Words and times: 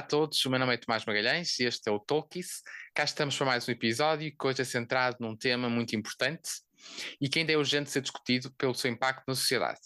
a 0.00 0.02
todos, 0.02 0.42
o 0.46 0.50
meu 0.50 0.58
nome 0.58 0.72
é 0.72 0.78
Tomás 0.78 1.04
Magalhães 1.04 1.58
e 1.58 1.64
este 1.64 1.86
é 1.86 1.92
o 1.92 2.00
Talkies. 2.00 2.62
Cá 2.94 3.04
estamos 3.04 3.36
para 3.36 3.44
mais 3.44 3.68
um 3.68 3.72
episódio 3.72 4.34
que 4.34 4.46
hoje 4.46 4.62
é 4.62 4.64
centrado 4.64 5.18
num 5.20 5.36
tema 5.36 5.68
muito 5.68 5.94
importante 5.94 6.48
e 7.20 7.28
que 7.28 7.38
ainda 7.38 7.52
é 7.52 7.56
urgente 7.58 7.90
ser 7.90 8.00
discutido 8.00 8.50
pelo 8.54 8.74
seu 8.74 8.90
impacto 8.90 9.24
na 9.28 9.34
sociedade. 9.34 9.78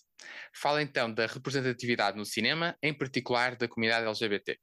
Fala 0.55 0.81
então 0.81 1.13
da 1.13 1.27
representatividade 1.27 2.17
no 2.17 2.25
cinema, 2.25 2.79
em 2.81 2.95
particular 2.95 3.57
da 3.57 3.67
comunidade 3.67 4.07
LGBT. 4.07 4.57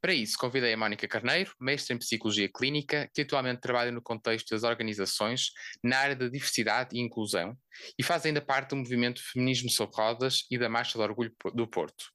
Para 0.00 0.14
isso, 0.14 0.38
convidei 0.38 0.72
a 0.72 0.78
Mónica 0.78 1.06
Carneiro, 1.06 1.52
mestre 1.60 1.94
em 1.94 1.98
Psicologia 1.98 2.48
Clínica, 2.50 3.06
que 3.12 3.20
atualmente 3.20 3.60
trabalha 3.60 3.92
no 3.92 4.00
contexto 4.00 4.48
das 4.48 4.62
organizações 4.62 5.50
na 5.84 5.98
área 5.98 6.16
da 6.16 6.26
diversidade 6.26 6.96
e 6.96 7.00
inclusão 7.00 7.54
e 7.98 8.02
faz 8.02 8.24
ainda 8.24 8.40
parte 8.40 8.70
do 8.70 8.76
movimento 8.76 9.20
Feminismo 9.30 9.68
sobre 9.68 9.94
Rodas 9.94 10.46
e 10.50 10.56
da 10.56 10.70
Marcha 10.70 10.96
do 10.96 11.04
Orgulho 11.04 11.34
do 11.54 11.68
Porto. 11.68 12.06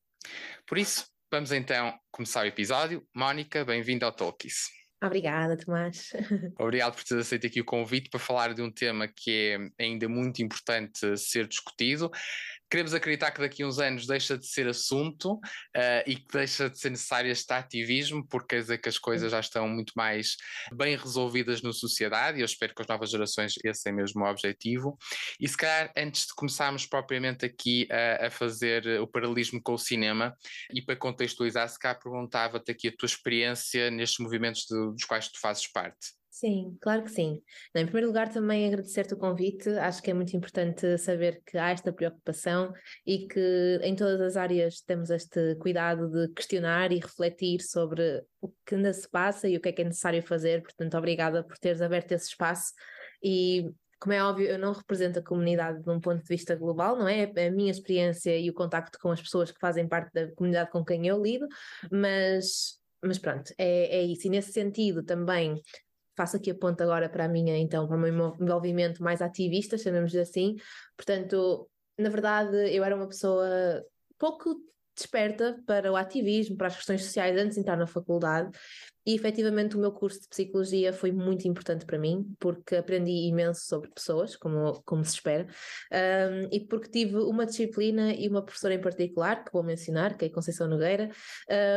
Por 0.65 0.79
isso, 0.79 1.05
vamos 1.35 1.51
então 1.51 1.93
começar 2.13 2.45
o 2.45 2.47
episódio. 2.47 3.05
Mónica, 3.13 3.65
bem-vinda 3.65 4.05
ao 4.05 4.11
Talkies. 4.13 4.69
Obrigada, 5.03 5.57
Tomás. 5.57 6.13
Obrigado 6.57 6.95
por 6.95 7.03
ter 7.03 7.19
aceito 7.19 7.45
aqui 7.45 7.59
o 7.59 7.65
convite 7.65 8.09
para 8.09 8.21
falar 8.21 8.53
de 8.53 8.61
um 8.61 8.71
tema 8.71 9.05
que 9.05 9.69
é 9.77 9.83
ainda 9.83 10.07
muito 10.07 10.41
importante 10.41 11.17
ser 11.17 11.45
discutido 11.45 12.09
queremos 12.69 12.93
acreditar 12.93 13.31
que 13.31 13.41
daqui 13.41 13.63
a 13.63 13.67
uns 13.67 13.79
anos 13.79 14.07
deixa 14.07 14.37
de 14.37 14.47
ser 14.47 14.67
assunto 14.67 15.33
uh, 15.33 16.03
e 16.05 16.15
que 16.15 16.31
deixa 16.31 16.69
de 16.69 16.79
ser 16.79 16.89
necessário 16.89 17.31
este 17.31 17.51
ativismo, 17.53 18.25
porque 18.27 18.57
dizer 18.57 18.77
que 18.79 18.89
as 18.89 18.97
coisas 18.97 19.31
já 19.31 19.39
estão 19.39 19.67
muito 19.67 19.93
mais 19.95 20.35
bem 20.73 20.95
resolvidas 20.95 21.61
na 21.61 21.71
sociedade 21.71 22.37
e 22.37 22.41
eu 22.41 22.45
espero 22.45 22.73
que 22.73 22.81
as 22.81 22.87
novas 22.87 23.09
gerações 23.09 23.53
esse 23.63 23.89
é 23.89 23.91
mesmo 23.91 24.23
o 24.23 24.29
objetivo. 24.29 24.97
E 25.39 25.47
se 25.47 25.57
calhar, 25.57 25.91
antes 25.95 26.27
de 26.27 26.33
começarmos 26.35 26.85
propriamente 26.85 27.45
aqui 27.45 27.87
a, 27.91 28.27
a 28.27 28.31
fazer 28.31 28.99
o 28.99 29.07
paralelismo 29.07 29.61
com 29.61 29.73
o 29.73 29.77
cinema 29.77 30.35
e 30.73 30.81
para 30.81 30.95
contextualizar, 30.95 31.67
se 31.69 31.79
calhar 31.79 31.99
perguntava-te 31.99 32.71
aqui 32.71 32.87
a 32.87 32.95
tua 32.95 33.07
experiência 33.07 33.91
nestes 33.91 34.19
movimentos 34.19 34.65
de, 34.69 34.75
dos 34.75 35.03
quais 35.03 35.29
tu 35.29 35.39
fazes 35.39 35.67
parte. 35.67 36.15
Sim, 36.35 36.77
claro 36.81 37.01
que 37.03 37.11
sim. 37.11 37.41
Em 37.73 37.85
primeiro 37.85 38.07
lugar, 38.07 38.27
também 38.27 38.67
agradecer-te 38.67 39.13
o 39.13 39.17
convite. 39.17 39.69
Acho 39.69 40.03
que 40.03 40.11
é 40.11 40.13
muito 40.13 40.35
importante 40.35 40.97
saber 40.97 41.41
que 41.45 41.57
há 41.57 41.69
esta 41.69 41.93
preocupação 41.93 42.73
e 43.07 43.25
que 43.25 43.79
em 43.81 43.95
todas 43.95 44.19
as 44.19 44.35
áreas 44.35 44.81
temos 44.81 45.09
este 45.09 45.55
cuidado 45.55 46.09
de 46.09 46.27
questionar 46.33 46.91
e 46.91 46.99
refletir 46.99 47.61
sobre 47.61 48.21
o 48.41 48.51
que 48.65 48.75
ainda 48.75 48.91
se 48.91 49.09
passa 49.09 49.47
e 49.47 49.55
o 49.55 49.61
que 49.61 49.69
é 49.69 49.71
que 49.71 49.81
é 49.81 49.85
necessário 49.85 50.21
fazer. 50.21 50.61
Portanto, 50.61 50.97
obrigada 50.97 51.41
por 51.41 51.57
teres 51.57 51.81
aberto 51.81 52.11
esse 52.11 52.27
espaço. 52.27 52.73
E, 53.23 53.71
como 53.97 54.11
é 54.11 54.21
óbvio, 54.21 54.45
eu 54.45 54.59
não 54.59 54.73
represento 54.73 55.19
a 55.19 55.23
comunidade 55.23 55.81
de 55.81 55.89
um 55.89 56.01
ponto 56.01 56.21
de 56.21 56.27
vista 56.27 56.53
global, 56.53 56.97
não 56.97 57.07
é? 57.07 57.31
É 57.33 57.47
a 57.47 57.51
minha 57.51 57.71
experiência 57.71 58.37
e 58.37 58.49
o 58.49 58.53
contacto 58.53 58.99
com 58.99 59.09
as 59.09 59.21
pessoas 59.21 59.53
que 59.53 59.59
fazem 59.61 59.87
parte 59.87 60.11
da 60.13 60.29
comunidade 60.35 60.69
com 60.69 60.83
quem 60.83 61.07
eu 61.07 61.23
lido, 61.23 61.47
mas 61.89 62.77
mas 63.05 63.19
pronto, 63.19 63.53
é, 63.57 63.97
é 63.99 64.01
isso. 64.03 64.27
E 64.27 64.29
nesse 64.29 64.51
sentido 64.51 65.03
também 65.03 65.61
faço 66.15 66.37
aqui 66.37 66.51
a 66.51 66.55
ponta 66.55 66.83
agora 66.83 67.09
para 67.09 67.25
a 67.25 67.27
minha, 67.27 67.57
então, 67.57 67.87
para 67.87 67.97
o 67.97 67.99
meu 67.99 68.35
envolvimento 68.39 69.03
mais 69.03 69.21
ativista, 69.21 69.77
chamemos 69.77 70.15
assim. 70.15 70.55
Portanto, 70.95 71.69
na 71.97 72.09
verdade, 72.09 72.55
eu 72.75 72.83
era 72.83 72.95
uma 72.95 73.07
pessoa 73.07 73.83
pouco 74.17 74.55
desperta 74.95 75.61
para 75.65 75.91
o 75.91 75.95
ativismo, 75.95 76.55
para 76.55 76.67
as 76.67 76.75
questões 76.77 77.03
sociais 77.03 77.37
antes 77.37 77.55
de 77.55 77.61
entrar 77.61 77.75
na 77.77 77.85
faculdade. 77.85 78.49
E 79.05 79.13
efetivamente 79.13 79.75
o 79.75 79.79
meu 79.79 79.91
curso 79.91 80.21
de 80.21 80.27
psicologia 80.27 80.91
foi 80.91 81.11
muito 81.11 81.47
importante 81.47 81.85
para 81.85 81.99
mim, 81.99 82.33
porque 82.39 82.75
aprendi 82.75 83.27
imenso 83.27 83.61
sobre 83.67 83.91
pessoas, 83.91 84.35
como, 84.35 84.81
como 84.83 85.05
se 85.05 85.13
espera, 85.13 85.45
um, 85.91 86.49
e 86.51 86.59
porque 86.61 86.89
tive 86.89 87.17
uma 87.17 87.45
disciplina 87.45 88.13
e 88.13 88.27
uma 88.27 88.41
professora 88.41 88.73
em 88.73 88.81
particular, 88.81 89.43
que 89.43 89.53
vou 89.53 89.61
mencionar, 89.61 90.17
que 90.17 90.25
é 90.25 90.29
Conceição 90.29 90.67
Nogueira, 90.67 91.11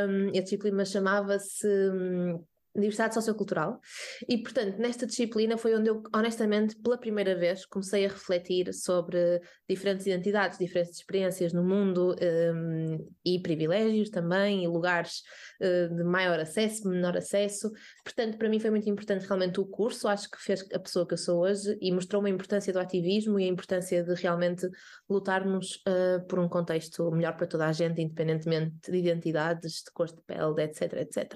um, 0.09 0.31
e 0.33 0.39
a 0.39 0.43
disciplina 0.43 0.87
chamava-se 0.87 1.67
hum, 1.69 2.43
diversidade 2.75 3.15
sociocultural. 3.15 3.81
E 4.29 4.39
portanto 4.39 4.79
nesta 4.79 5.07
disciplina 5.07 5.57
foi 5.57 5.75
onde 5.75 5.91
eu 5.91 6.03
honestamente 6.15 6.77
pela 6.77 6.99
primeira 6.99 7.35
vez 7.37 7.65
comecei 7.67 8.07
a 8.07 8.09
refletir 8.09 8.73
sobre 8.73 9.41
diferentes 9.69 10.07
identidades, 10.07 10.59
diferentes 10.59 10.97
experiências 10.97 11.53
no 11.53 11.63
mundo 11.63 12.15
um, 12.55 13.09
e 13.25 13.41
privilégios 13.41 14.11
também 14.11 14.65
e 14.65 14.69
lugares 14.69 15.23
uh, 15.61 15.95
de 15.95 16.05
maior 16.05 16.39
acesso, 16.41 16.89
menor 16.89 17.17
acesso, 17.17 17.71
portanto 18.05 18.39
para 18.39 18.49
mim 18.49 18.61
foi 18.61 18.71
muito 18.71 18.89
importante 18.89 19.27
realmente 19.27 19.61
o 19.61 19.67
curso, 19.67 20.09
acho 20.09 20.31
que 20.31 20.41
fez 20.41 20.65
a 20.73 20.79
pessoa 20.79 21.07
que 21.07 21.15
eu 21.15 21.19
sou 21.19 21.41
hoje 21.41 21.77
e 21.81 21.93
mostrou-me 21.93 22.31
a 22.31 22.35
importância 22.35 22.73
do 22.73 22.79
ativismo 22.79 23.39
e 23.39 23.45
a 23.45 23.49
importância 23.49 24.03
de 24.03 24.15
realmente 24.15 24.69
lutarmos 25.09 25.83
uh, 25.87 26.27
por 26.27 26.39
um 26.39 26.49
contexto 26.49 27.11
melhor 27.11 27.37
para 27.37 27.47
toda 27.47 27.67
a 27.67 27.73
gente, 27.73 28.01
independentemente 28.01 28.91
de 28.91 28.97
identidades, 28.97 29.83
de 29.85 29.91
cor 29.93 30.07
de 30.07 30.21
pele, 30.23 30.63
etc, 30.63 30.93
etc. 30.95 31.35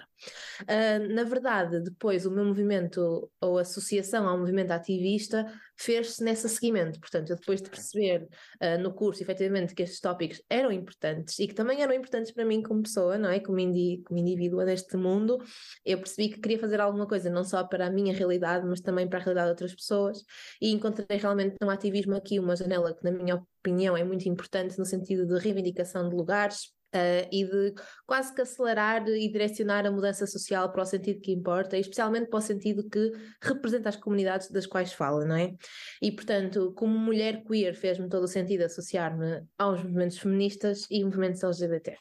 Uh, 0.62 1.14
na 1.22 1.28
verdade, 1.28 1.80
depois 1.80 2.26
o 2.26 2.30
meu 2.32 2.44
movimento 2.44 3.30
ou 3.40 3.58
associação 3.58 4.26
ao 4.28 4.36
movimento 4.36 4.72
ativista 4.72 5.46
fez-se 5.76 6.22
nesse 6.22 6.48
seguimento. 6.48 6.98
Portanto, 6.98 7.30
eu 7.30 7.36
depois 7.36 7.62
de 7.62 7.70
perceber 7.70 8.28
uh, 8.60 8.82
no 8.82 8.92
curso, 8.92 9.22
efetivamente, 9.22 9.72
que 9.72 9.84
estes 9.84 10.00
tópicos 10.00 10.42
eram 10.50 10.72
importantes 10.72 11.38
e 11.38 11.46
que 11.46 11.54
também 11.54 11.80
eram 11.80 11.94
importantes 11.94 12.32
para 12.32 12.44
mim 12.44 12.60
como 12.60 12.82
pessoa, 12.82 13.16
não 13.16 13.30
é? 13.30 13.38
Como, 13.38 13.58
indi 13.60 14.02
como 14.04 14.18
indivídua 14.18 14.64
deste 14.64 14.96
mundo, 14.96 15.38
eu 15.84 15.98
percebi 15.98 16.28
que 16.28 16.40
queria 16.40 16.58
fazer 16.58 16.80
alguma 16.80 17.06
coisa, 17.06 17.30
não 17.30 17.44
só 17.44 17.62
para 17.62 17.86
a 17.86 17.90
minha 17.90 18.12
realidade, 18.12 18.66
mas 18.66 18.80
também 18.80 19.08
para 19.08 19.20
a 19.20 19.22
realidade 19.22 19.46
de 19.46 19.52
outras 19.52 19.74
pessoas. 19.74 20.24
E 20.60 20.72
encontrei 20.72 21.18
realmente 21.18 21.56
no 21.60 21.70
ativismo 21.70 22.16
aqui 22.16 22.40
uma 22.40 22.56
janela 22.56 22.92
que, 22.92 23.04
na 23.04 23.12
minha 23.12 23.36
opinião, 23.60 23.96
é 23.96 24.02
muito 24.02 24.28
importante 24.28 24.76
no 24.76 24.84
sentido 24.84 25.24
de 25.24 25.38
reivindicação 25.38 26.08
de 26.08 26.16
lugares 26.16 26.72
Uh, 26.94 27.26
e 27.32 27.44
de 27.46 27.74
quase 28.06 28.34
que 28.34 28.42
acelerar 28.42 29.08
e 29.08 29.32
direcionar 29.32 29.86
a 29.86 29.90
mudança 29.90 30.26
social 30.26 30.70
para 30.70 30.82
o 30.82 30.84
sentido 30.84 31.22
que 31.22 31.32
importa, 31.32 31.76
e 31.76 31.80
especialmente 31.80 32.28
para 32.28 32.38
o 32.38 32.42
sentido 32.42 32.86
que 32.86 33.12
representa 33.40 33.88
as 33.88 33.96
comunidades 33.96 34.50
das 34.50 34.66
quais 34.66 34.92
fala, 34.92 35.24
não 35.24 35.36
é? 35.36 35.54
E, 36.02 36.12
portanto, 36.12 36.72
como 36.76 36.98
mulher 36.98 37.42
queer, 37.44 37.74
fez-me 37.74 38.10
todo 38.10 38.24
o 38.24 38.28
sentido 38.28 38.64
associar-me 38.64 39.42
aos 39.56 39.82
movimentos 39.82 40.18
feministas 40.18 40.86
e 40.90 41.02
movimentos 41.02 41.42
LGBT. 41.42 41.96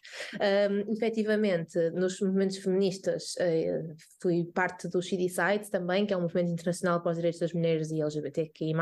Um, 0.69 0.93
efetivamente, 0.93 1.79
nos 1.91 2.19
movimentos 2.19 2.57
feministas, 2.57 3.35
uh, 3.39 3.95
fui 4.21 4.43
parte 4.53 4.89
do 4.89 5.01
She 5.01 5.15
Decides 5.15 5.69
também, 5.69 6.05
que 6.05 6.13
é 6.13 6.17
um 6.17 6.21
movimento 6.21 6.51
internacional 6.51 7.01
para 7.01 7.11
os 7.11 7.17
direitos 7.17 7.39
das 7.39 7.53
mulheres 7.53 7.91
e 7.91 8.01
LGBTQI, 8.01 8.73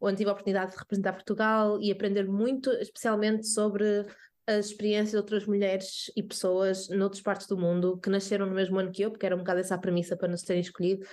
onde 0.00 0.16
tive 0.18 0.30
a 0.30 0.32
oportunidade 0.32 0.72
de 0.72 0.78
representar 0.78 1.12
Portugal 1.12 1.80
e 1.80 1.90
aprender 1.90 2.26
muito, 2.26 2.70
especialmente 2.70 3.46
sobre 3.46 4.06
as 4.48 4.66
experiências 4.66 5.10
de 5.10 5.16
outras 5.18 5.46
mulheres 5.46 6.10
e 6.16 6.22
pessoas 6.22 6.88
noutras 6.88 7.20
partes 7.20 7.46
do 7.46 7.56
mundo 7.56 7.98
que 7.98 8.08
nasceram 8.08 8.46
no 8.46 8.54
mesmo 8.54 8.78
ano 8.78 8.90
que 8.90 9.02
eu, 9.02 9.10
porque 9.10 9.26
era 9.26 9.34
um 9.36 9.40
bocado 9.40 9.60
essa 9.60 9.74
a 9.74 9.78
premissa 9.78 10.16
para 10.16 10.28
nos 10.28 10.42
terem 10.42 10.62
escolhido, 10.62 11.06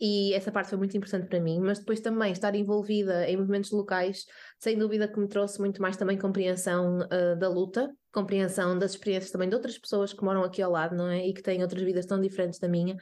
e 0.00 0.32
essa 0.32 0.50
parte 0.50 0.70
foi 0.70 0.78
muito 0.78 0.96
importante 0.96 1.28
para 1.28 1.38
mim, 1.38 1.60
mas 1.60 1.78
depois 1.78 2.00
também 2.00 2.32
estar 2.32 2.54
envolvida 2.54 3.28
em 3.28 3.36
movimentos 3.36 3.70
locais, 3.70 4.24
sem 4.58 4.78
dúvida 4.78 5.06
que 5.06 5.20
me 5.20 5.28
trouxe 5.28 5.60
muito 5.60 5.82
mais 5.82 5.96
também 5.96 6.16
compreensão 6.16 7.00
uh, 7.00 7.38
da 7.38 7.48
luta, 7.50 7.94
compreensão 8.12 8.78
das 8.78 8.92
experiências 8.92 9.30
também 9.30 9.48
de 9.48 9.54
outras 9.54 9.78
pessoas 9.78 10.12
que 10.12 10.22
moram 10.24 10.42
aqui 10.42 10.60
ao 10.60 10.70
lado, 10.70 10.96
não 10.96 11.08
é? 11.08 11.26
E 11.26 11.32
que 11.32 11.42
têm 11.42 11.62
outras 11.62 11.82
vidas 11.82 12.06
tão 12.06 12.20
diferentes 12.20 12.58
da 12.58 12.68
minha. 12.68 12.96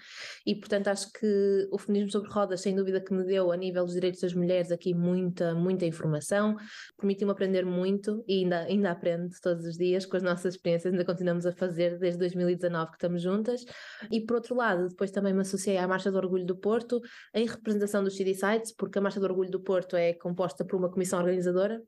E 0.47 0.55
portanto 0.55 0.89
acho 0.89 1.11
que 1.13 1.69
o 1.71 1.79
feminismo 1.79 2.11
sobre 2.11 2.31
rodas, 2.31 2.61
sem 2.61 2.75
dúvida 2.75 3.01
que 3.01 3.13
me 3.13 3.25
deu 3.25 3.51
a 3.51 3.57
nível 3.57 3.85
dos 3.85 3.95
direitos 3.95 4.21
das 4.21 4.35
mulheres 4.35 4.71
aqui 4.71 4.95
muita, 4.95 5.55
muita 5.55 5.87
informação, 5.87 6.57
permitiu-me 6.97 7.33
aprender 7.33 7.65
muito 7.65 8.25
e 8.27 8.43
ainda, 8.43 8.61
ainda 8.61 8.91
aprendo 8.91 9.29
todos 9.43 9.65
os 9.65 9.77
dias 9.77 10.05
com 10.05 10.17
as 10.17 10.23
nossas 10.23 10.55
experiências, 10.55 10.93
ainda 10.93 11.05
continuamos 11.05 11.47
a 11.47 11.53
fazer 11.53 11.99
desde 11.99 12.19
2019 12.19 12.91
que 12.91 12.97
estamos 12.97 13.23
juntas. 13.23 13.65
E 14.11 14.21
por 14.21 14.35
outro 14.35 14.55
lado, 14.55 14.89
depois 14.89 15.11
também 15.11 15.33
me 15.33 15.41
associei 15.41 15.79
à 15.79 15.89
Marcha 15.89 16.11
do 16.11 16.19
Orgulho 16.19 16.45
do 16.45 16.57
Porto 16.57 17.01
em 17.35 17.47
representação 17.47 18.05
dos 18.05 18.17
CD 18.17 18.35
Sites, 18.35 18.73
porque 18.73 18.99
a 18.99 19.03
Marcha 19.03 19.21
do 19.21 19.27
Orgulho 19.27 19.51
do 19.51 19.61
Porto 19.61 19.97
é 19.97 20.13
composta 20.13 20.65
por 20.65 20.77
uma 20.77 20.91
comissão 20.91 21.19
organizadora 21.19 21.83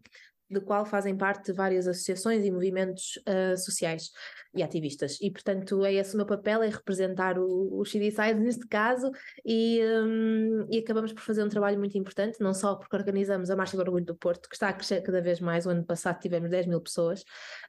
do 0.50 0.60
qual 0.60 0.84
fazem 0.84 1.16
parte 1.16 1.52
várias 1.52 1.86
associações 1.86 2.44
e 2.44 2.50
movimentos 2.50 3.18
uh, 3.28 3.56
sociais 3.56 4.10
e 4.54 4.62
ativistas. 4.62 5.18
E, 5.20 5.30
portanto, 5.30 5.84
é 5.84 5.94
esse 5.94 6.14
o 6.14 6.16
meu 6.16 6.26
papel, 6.26 6.62
é 6.62 6.68
representar 6.68 7.38
o, 7.38 7.78
o 7.78 7.84
Side 7.84 8.34
neste 8.34 8.66
caso, 8.66 9.10
e, 9.44 9.80
um, 9.82 10.66
e 10.68 10.78
acabamos 10.78 11.12
por 11.12 11.22
fazer 11.22 11.44
um 11.44 11.48
trabalho 11.48 11.78
muito 11.78 11.96
importante, 11.96 12.40
não 12.40 12.52
só 12.52 12.74
porque 12.74 12.96
organizamos 12.96 13.48
a 13.50 13.56
Marcha 13.56 13.76
do 13.76 13.82
Orgulho 13.82 14.04
do 14.04 14.16
Porto, 14.16 14.48
que 14.48 14.56
está 14.56 14.68
a 14.68 14.72
crescer 14.72 15.02
cada 15.02 15.20
vez 15.20 15.40
mais, 15.40 15.66
o 15.66 15.70
ano 15.70 15.84
passado 15.84 16.18
tivemos 16.18 16.50
10 16.50 16.66
mil 16.66 16.80
pessoas, 16.80 17.22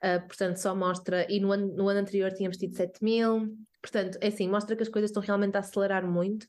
uh, 0.04 0.26
portanto, 0.28 0.58
só 0.58 0.76
mostra, 0.76 1.26
e 1.30 1.40
no 1.40 1.52
ano, 1.52 1.68
no 1.76 1.88
ano 1.88 2.00
anterior 2.00 2.32
tínhamos 2.32 2.58
tido 2.58 2.76
7 2.76 3.04
mil, 3.04 3.56
Portanto, 3.82 4.18
é 4.22 4.28
assim, 4.28 4.48
mostra 4.48 4.76
que 4.76 4.84
as 4.84 4.90
coisas 4.90 5.10
estão 5.10 5.24
realmente 5.24 5.56
a 5.58 5.60
acelerar 5.60 6.06
muito, 6.06 6.46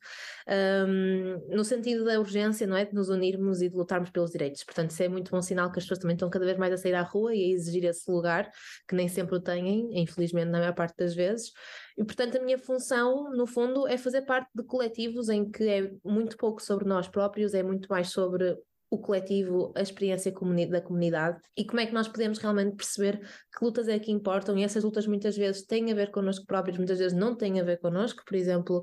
um, 0.86 1.56
no 1.56 1.64
sentido 1.64 2.04
da 2.04 2.20
urgência, 2.20 2.66
não 2.66 2.76
é? 2.76 2.84
De 2.84 2.94
nos 2.94 3.08
unirmos 3.08 3.62
e 3.62 3.68
de 3.68 3.74
lutarmos 3.74 4.10
pelos 4.10 4.30
direitos. 4.30 4.62
Portanto, 4.64 4.90
isso 4.90 5.02
é 5.02 5.08
muito 5.08 5.30
bom 5.30 5.40
sinal 5.40 5.72
que 5.72 5.78
as 5.78 5.84
pessoas 5.84 5.98
também 5.98 6.14
estão 6.14 6.28
cada 6.28 6.44
vez 6.44 6.58
mais 6.58 6.72
a 6.72 6.76
sair 6.76 6.94
à 6.94 7.02
rua 7.02 7.34
e 7.34 7.44
a 7.44 7.54
exigir 7.54 7.84
esse 7.84 8.10
lugar, 8.10 8.50
que 8.86 8.94
nem 8.94 9.08
sempre 9.08 9.36
o 9.36 9.40
têm, 9.40 9.90
infelizmente, 9.98 10.50
na 10.50 10.58
maior 10.58 10.74
parte 10.74 10.96
das 10.98 11.14
vezes. 11.14 11.52
E, 11.96 12.04
portanto, 12.04 12.36
a 12.36 12.42
minha 12.42 12.58
função, 12.58 13.30
no 13.30 13.46
fundo, 13.46 13.86
é 13.86 13.96
fazer 13.96 14.22
parte 14.22 14.50
de 14.54 14.62
coletivos 14.64 15.28
em 15.28 15.50
que 15.50 15.68
é 15.68 15.90
muito 16.04 16.36
pouco 16.36 16.62
sobre 16.62 16.86
nós 16.86 17.08
próprios, 17.08 17.54
é 17.54 17.62
muito 17.62 17.88
mais 17.88 18.10
sobre 18.10 18.56
o 18.92 18.98
coletivo, 18.98 19.72
a 19.74 19.80
experiência 19.80 20.30
da 20.68 20.80
comunidade 20.82 21.40
e 21.56 21.64
como 21.64 21.80
é 21.80 21.86
que 21.86 21.94
nós 21.94 22.06
podemos 22.06 22.36
realmente 22.36 22.76
perceber 22.76 23.20
que 23.20 23.64
lutas 23.64 23.88
é 23.88 23.98
que 23.98 24.12
importam. 24.12 24.58
E 24.58 24.64
essas 24.64 24.84
lutas 24.84 25.06
muitas 25.06 25.34
vezes 25.34 25.64
têm 25.64 25.90
a 25.90 25.94
ver 25.94 26.10
connosco 26.10 26.44
próprios, 26.44 26.76
muitas 26.76 26.98
vezes 26.98 27.16
não 27.16 27.34
têm 27.34 27.58
a 27.58 27.64
ver 27.64 27.78
connosco, 27.78 28.22
por 28.22 28.36
exemplo, 28.36 28.82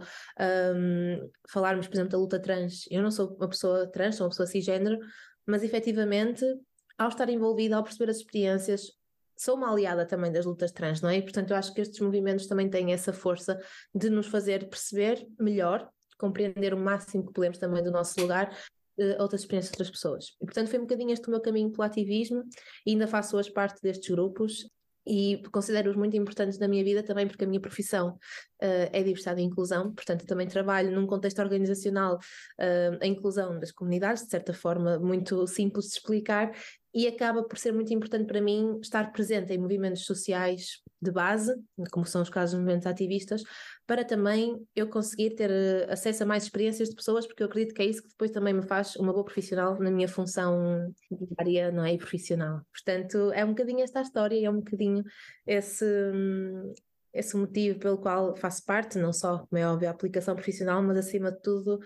um, 0.75 1.29
falarmos, 1.47 1.88
por 1.88 1.94
exemplo, 1.94 2.09
da 2.09 2.17
luta 2.17 2.41
trans, 2.41 2.85
eu 2.89 3.03
não 3.03 3.11
sou 3.11 3.35
uma 3.35 3.47
pessoa 3.47 3.85
trans, 3.85 4.15
sou 4.15 4.25
uma 4.25 4.31
pessoa 4.31 4.47
cisgênero, 4.47 4.97
mas 5.45 5.61
efetivamente, 5.61 6.44
ao 6.97 7.09
estar 7.09 7.29
envolvida, 7.29 7.75
ao 7.75 7.83
perceber 7.83 8.09
as 8.09 8.17
experiências, 8.17 8.88
sou 9.38 9.57
uma 9.57 9.71
aliada 9.71 10.07
também 10.07 10.31
das 10.31 10.44
lutas 10.44 10.71
trans, 10.71 11.01
não 11.01 11.09
é? 11.09 11.17
E, 11.17 11.21
portanto, 11.21 11.51
eu 11.51 11.56
acho 11.56 11.71
que 11.71 11.81
estes 11.81 12.00
movimentos 12.00 12.47
também 12.47 12.67
têm 12.67 12.94
essa 12.94 13.13
força 13.13 13.59
de 13.94 14.09
nos 14.09 14.25
fazer 14.25 14.67
perceber 14.69 15.23
melhor 15.39 15.88
compreender 16.17 16.73
o 16.73 16.77
máximo 16.77 17.27
que 17.27 17.31
podemos 17.31 17.59
também 17.59 17.81
do 17.81 17.91
nosso 17.91 18.19
lugar 18.19 18.51
uh, 19.00 19.22
outras 19.22 19.42
experiências 19.42 19.72
de 19.72 19.75
outras 19.75 19.90
pessoas. 19.90 20.25
E, 20.42 20.46
portanto, 20.46 20.69
foi 20.69 20.80
um 20.80 20.84
bocadinho 20.84 21.12
este 21.12 21.28
o 21.28 21.31
meu 21.31 21.42
caminho 21.42 21.72
pelo 21.72 21.84
ativismo 21.84 22.44
e 22.86 22.92
ainda 22.92 23.07
faço 23.07 23.38
hoje 23.38 23.51
parte 23.51 23.81
destes 23.81 24.10
grupos 24.10 24.66
e 25.10 25.42
considero-os 25.51 25.96
muito 25.96 26.16
importantes 26.16 26.60
na 26.60 26.68
minha 26.68 26.84
vida 26.84 27.01
também 27.01 27.28
porque 27.28 27.44
a 27.44 27.48
minha 27.48 27.60
profissão 27.60 28.10
uh, 28.10 28.90
é 28.92 29.01
diversidade 29.01 29.42
e 29.42 29.44
inclusão, 29.44 29.94
portanto 29.94 30.25
também 30.25 30.48
trabalho 30.48 30.92
num 30.92 31.07
contexto 31.07 31.40
organizacional 31.42 32.16
uh, 32.16 32.98
a 33.01 33.07
inclusão 33.07 33.60
das 33.60 33.72
comunidades, 33.72 34.24
de 34.24 34.30
certa 34.30 34.54
forma 34.54 35.00
muito 35.00 35.48
simples 35.48 35.86
de 35.86 35.94
explicar 35.94 36.52
e 36.94 37.07
acaba 37.07 37.44
por 37.44 37.57
ser 37.57 37.71
muito 37.71 37.94
importante 37.94 38.25
para 38.25 38.41
mim 38.41 38.80
estar 38.81 39.12
presente 39.12 39.53
em 39.53 39.57
movimentos 39.57 40.06
sociais 40.06 40.81
de 41.01 41.12
base, 41.12 41.53
como 41.91 42.06
são 42.06 42.21
os 42.21 42.30
casos 42.30 42.51
dos 42.51 42.62
movimentos 42.62 42.88
ativistas, 42.88 43.44
para 43.86 44.03
também 44.03 44.59
eu 44.75 44.89
conseguir 44.89 45.31
ter 45.31 45.50
eh, 45.50 45.88
acesso 45.89 46.24
a 46.24 46.25
mais 46.25 46.44
experiências 46.44 46.89
de 46.89 46.95
pessoas, 46.95 47.25
porque 47.25 47.44
eu 47.44 47.47
acredito 47.47 47.74
que 47.74 47.81
é 47.81 47.86
isso 47.86 48.01
que 48.01 48.09
depois 48.09 48.31
também 48.31 48.53
me 48.53 48.63
faz 48.63 48.95
uma 48.95 49.13
boa 49.13 49.24
profissional 49.24 49.80
na 49.80 49.91
minha 49.91 50.07
função 50.07 50.94
diária, 51.12 51.71
não 51.71 51.86
é? 51.86 51.94
E 51.94 51.97
profissional. 51.97 52.62
Portanto, 52.74 53.31
é 53.33 53.45
um 53.45 53.50
bocadinho 53.50 53.81
esta 53.81 54.01
história 54.01 54.35
e 54.35 54.45
é 54.45 54.50
um 54.50 54.57
bocadinho 54.57 55.03
esse, 55.47 55.85
esse 57.13 57.38
motivo 57.38 57.80
pelo 57.80 57.97
qual 57.97 58.35
faço 58.35 58.65
parte, 58.65 58.97
não 58.97 59.13
só, 59.13 59.45
como 59.45 59.57
é 59.57 59.68
óbvio, 59.68 59.88
a 59.88 59.92
aplicação 59.92 60.35
profissional, 60.35 60.81
mas 60.83 60.97
acima 60.97 61.31
de 61.31 61.42
tudo 61.42 61.80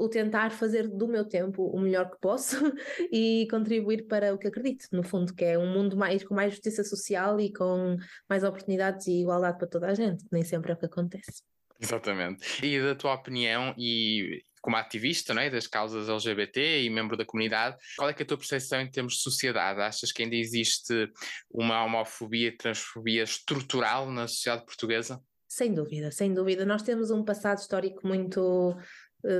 o 0.00 0.08
tentar 0.08 0.50
fazer 0.50 0.88
do 0.88 1.06
meu 1.06 1.24
tempo 1.24 1.64
o 1.64 1.78
melhor 1.78 2.10
que 2.10 2.18
posso 2.20 2.56
e 3.12 3.46
contribuir 3.50 4.06
para 4.06 4.34
o 4.34 4.38
que 4.38 4.48
acredito, 4.48 4.86
no 4.92 5.02
fundo, 5.02 5.34
que 5.34 5.44
é 5.44 5.58
um 5.58 5.72
mundo 5.72 5.96
mais 5.96 6.24
com 6.24 6.34
mais 6.34 6.52
justiça 6.52 6.82
social 6.82 7.38
e 7.38 7.52
com 7.52 7.96
mais 8.28 8.42
oportunidades 8.42 9.06
e 9.06 9.20
igualdade 9.20 9.58
para 9.58 9.68
toda 9.68 9.88
a 9.88 9.94
gente, 9.94 10.24
nem 10.32 10.42
sempre 10.42 10.72
é 10.72 10.74
o 10.74 10.78
que 10.78 10.86
acontece. 10.86 11.42
Exatamente. 11.80 12.64
E 12.64 12.80
da 12.80 12.94
tua 12.94 13.14
opinião, 13.14 13.74
e 13.78 14.42
como 14.60 14.76
ativista 14.76 15.32
não 15.32 15.42
é, 15.42 15.48
das 15.48 15.66
causas 15.66 16.08
LGBT 16.08 16.82
e 16.82 16.90
membro 16.90 17.16
da 17.16 17.24
comunidade, 17.24 17.76
qual 17.96 18.08
é, 18.08 18.14
é 18.16 18.22
a 18.22 18.26
tua 18.26 18.36
percepção 18.36 18.80
em 18.80 18.90
termos 18.90 19.14
de 19.14 19.20
sociedade? 19.20 19.80
Achas 19.80 20.12
que 20.12 20.22
ainda 20.22 20.36
existe 20.36 21.10
uma 21.50 21.82
homofobia 21.84 22.48
e 22.48 22.56
transfobia 22.56 23.22
estrutural 23.22 24.10
na 24.10 24.28
sociedade 24.28 24.66
portuguesa? 24.66 25.20
Sem 25.48 25.74
dúvida, 25.74 26.12
sem 26.12 26.32
dúvida. 26.32 26.64
Nós 26.64 26.82
temos 26.82 27.10
um 27.10 27.24
passado 27.24 27.58
histórico 27.58 28.06
muito 28.06 28.76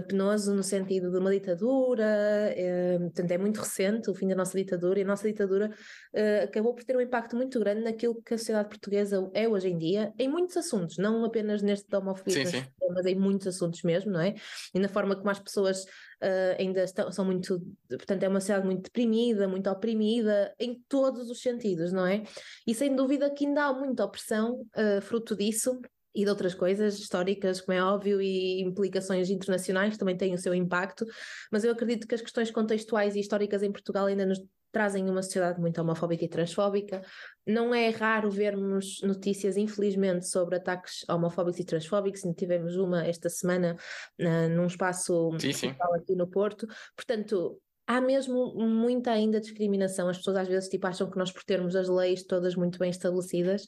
penoso 0.07 0.55
no 0.55 0.63
sentido 0.63 1.11
de 1.11 1.19
uma 1.19 1.31
ditadura, 1.31 2.05
é, 2.05 2.99
portanto 2.99 3.31
é 3.31 3.39
muito 3.39 3.61
recente 3.61 4.11
o 4.11 4.15
fim 4.15 4.29
da 4.29 4.35
nossa 4.35 4.57
ditadura 4.57 4.99
e 4.99 5.03
a 5.03 5.07
nossa 5.07 5.27
ditadura 5.27 5.71
uh, 6.15 6.45
acabou 6.45 6.75
por 6.75 6.85
ter 6.85 6.97
um 6.97 7.01
impacto 7.01 7.37
muito 7.37 7.59
grande 7.59 7.83
naquilo 7.83 8.21
que 8.23 8.35
a 8.35 8.39
sociedade 8.39 8.69
portuguesa 8.69 9.31
é 9.33 9.49
hoje 9.49 9.69
em 9.69 9.79
dia, 9.79 10.13
em 10.19 10.29
muitos 10.29 10.57
assuntos, 10.57 10.99
não 10.99 11.25
apenas 11.25 11.63
neste 11.63 11.89
da 11.89 11.99
homofobia, 11.99 12.47
sim, 12.47 12.47
sim. 12.47 12.65
mas 12.91 13.07
em 13.07 13.15
muitos 13.15 13.47
assuntos 13.47 13.83
mesmo, 13.83 14.11
não 14.13 14.21
é? 14.21 14.35
E 14.75 14.79
na 14.79 14.89
forma 14.89 15.17
como 15.17 15.31
as 15.31 15.39
pessoas 15.39 15.85
uh, 15.85 16.57
ainda 16.59 16.85
estão, 16.85 17.11
são 17.11 17.25
muito, 17.25 17.61
portanto 17.89 18.23
é 18.23 18.29
uma 18.29 18.41
sociedade 18.41 18.67
muito 18.67 18.85
deprimida, 18.85 19.49
muito 19.49 19.71
oprimida, 19.71 20.55
em 20.59 20.83
todos 20.89 21.31
os 21.31 21.41
sentidos, 21.41 21.93
não 21.93 22.07
é? 22.07 22.23
E 22.67 22.75
sem 22.75 22.95
dúvida 22.95 23.31
que 23.31 23.47
ainda 23.47 23.65
há 23.65 23.73
muita 23.73 24.05
opressão 24.05 24.61
uh, 24.77 25.01
fruto 25.01 25.37
disso, 25.37 25.81
e 26.15 26.25
de 26.25 26.31
outras 26.31 26.55
coisas 26.55 26.99
históricas, 26.99 27.61
como 27.61 27.77
é 27.77 27.83
óbvio, 27.83 28.21
e 28.21 28.61
implicações 28.63 29.31
internacionais 29.31 29.97
também 29.97 30.17
têm 30.17 30.35
o 30.35 30.39
seu 30.39 30.55
impacto, 30.55 31.07
mas 31.51 31.65
eu 31.65 31.73
acredito 31.73 32.07
que 32.07 32.15
as 32.15 32.21
questões 32.21 32.51
contextuais 32.51 33.15
e 33.15 33.21
históricas 33.21 33.63
em 33.63 33.71
Portugal 33.71 34.07
ainda 34.07 34.27
nos 34.27 34.41
trazem 34.73 35.09
uma 35.09 35.23
sociedade 35.23 35.61
muito 35.61 35.81
homofóbica 35.81 36.25
e 36.25 36.29
transfóbica. 36.29 37.03
Não 37.47 37.75
é 37.75 37.89
raro 37.91 38.31
vermos 38.31 39.01
notícias, 39.03 39.57
infelizmente, 39.57 40.29
sobre 40.29 40.57
ataques 40.57 41.05
homofóbicos 41.09 41.61
e 41.61 41.65
transfóbicos. 41.65 42.21
Tivemos 42.37 42.77
uma 42.77 43.05
esta 43.05 43.29
semana 43.29 43.77
uh, 44.21 44.49
num 44.49 44.67
espaço 44.67 45.31
sim, 45.39 45.53
sim. 45.53 45.75
aqui 45.95 46.15
no 46.15 46.29
Porto. 46.29 46.67
Portanto, 46.95 47.61
há 47.87 48.01
mesmo 48.01 48.55
muita 48.55 49.11
ainda 49.11 49.41
discriminação. 49.41 50.09
As 50.09 50.19
pessoas 50.19 50.37
às 50.37 50.49
vezes 50.49 50.69
tipo, 50.69 50.87
acham 50.87 51.11
que 51.11 51.19
nós, 51.19 51.33
por 51.33 51.43
termos 51.43 51.75
as 51.75 51.89
leis 51.89 52.23
todas 52.23 52.55
muito 52.55 52.79
bem 52.79 52.91
estabelecidas, 52.91 53.67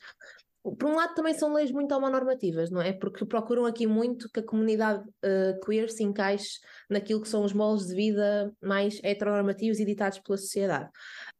por 0.63 0.89
um 0.89 0.95
lado 0.95 1.15
também 1.15 1.35
são 1.35 1.53
leis 1.53 1.73
muito 1.73 1.93
homonormativas, 1.93 2.71
não 2.71 2.81
é? 2.81 2.93
Porque 2.93 3.25
procuram 3.25 3.67
aqui 3.67 3.87
muito 3.87 4.31
que 4.31 4.41
a 4.41 4.47
comunidade 4.47 5.03
uh, 5.09 5.65
queer 5.65 5.91
se 5.91 6.05
encaixe 6.05 6.61
naquilo 6.89 7.21
que 7.21 7.29
são 7.29 7.45
os 7.45 7.53
moldes 7.53 7.89
de 7.89 7.95
vida 7.97 8.53
mais 8.63 9.01
heteronormativos 9.03 9.81
e 9.81 9.85
ditados 9.85 10.21
pela 10.21 10.39
sociedade. 10.39 10.89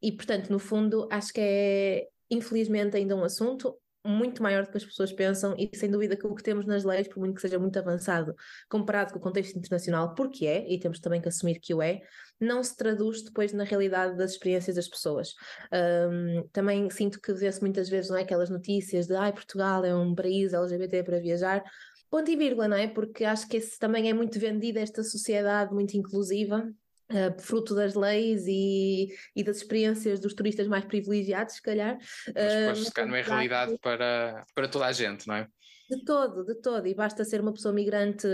E, 0.03 0.11
portanto, 0.11 0.51
no 0.51 0.59
fundo, 0.59 1.07
acho 1.11 1.33
que 1.33 1.41
é, 1.41 2.09
infelizmente, 2.29 2.97
ainda 2.97 3.15
um 3.15 3.23
assunto 3.23 3.79
muito 4.05 4.43
maior 4.43 4.65
do 4.65 4.71
que 4.71 4.77
as 4.77 4.85
pessoas 4.85 5.13
pensam 5.13 5.55
e 5.57 5.71
sem 5.77 5.91
dúvida 5.91 6.17
que 6.17 6.27
o 6.27 6.35
que 6.35 6.43
temos 6.43 6.67
nas 6.67 6.85
leis, 6.85 7.09
por 7.09 7.19
muito 7.19 7.37
que 7.37 7.41
seja 7.41 7.59
muito 7.59 7.79
avançado 7.79 8.35
comparado 8.69 9.13
com 9.13 9.19
o 9.19 9.23
contexto 9.23 9.57
internacional, 9.57 10.15
porque 10.15 10.47
é, 10.47 10.69
e 10.69 10.79
temos 10.79 10.99
também 10.99 11.21
que 11.21 11.29
assumir 11.29 11.61
que 11.61 11.73
o 11.73 11.81
é, 11.81 12.01
não 12.41 12.63
se 12.63 12.77
traduz 12.77 13.23
depois 13.23 13.53
na 13.53 13.65
realidade 13.65 14.17
das 14.17 14.33
experiências 14.33 14.77
das 14.77 14.89
pessoas. 14.89 15.35
Um, 15.73 16.49
também 16.53 16.91
sinto 16.91 17.21
que 17.21 17.33
vê-se 17.33 17.61
muitas 17.61 17.89
vezes 17.89 18.11
não 18.11 18.17
é, 18.17 18.23
aquelas 18.23 18.51
notícias 18.51 19.07
de 19.07 19.15
ai, 19.15 19.33
Portugal 19.33 19.85
é 19.85 19.95
um 19.95 20.15
paraíso 20.15 20.57
LGBT 20.57 21.05
para 21.05 21.21
viajar, 21.21 21.63
ponto 22.11 22.31
e 22.31 22.37
vírgula, 22.37 22.69
não 22.69 22.77
é? 22.77 22.89
Porque 22.89 23.25
acho 23.25 23.49
que 23.49 23.57
esse 23.57 23.79
também 23.79 24.11
é 24.11 24.13
muito 24.13 24.39
vendido, 24.39 24.79
esta 24.79 25.03
sociedade 25.03 25.73
muito 25.73 25.97
inclusiva, 25.97 26.69
Uh, 27.13 27.39
fruto 27.39 27.75
das 27.75 27.95
leis 27.95 28.47
e, 28.47 29.09
e, 29.37 29.45
das 29.45 29.59
experiências 29.59 30.19
dos 30.19 30.33
turistas 30.33 30.67
mais 30.67 30.85
privilegiados, 30.87 31.57
se 31.57 31.63
calhar. 31.63 31.99
Mas, 32.35 32.89
uh, 32.89 33.07
não 33.07 33.15
é 33.15 33.21
realidade 33.21 33.77
para, 33.83 34.43
para 34.55 34.67
toda 34.67 34.87
a 34.87 34.93
gente, 34.93 35.29
não 35.29 35.35
é? 35.35 35.47
De 35.91 36.03
todo, 36.05 36.43
de 36.43 36.55
todo, 36.55 36.87
e 36.87 36.95
basta 36.95 37.23
ser 37.23 37.43
uma 37.43 37.53
pessoa 37.53 37.75
migrante 37.75 38.27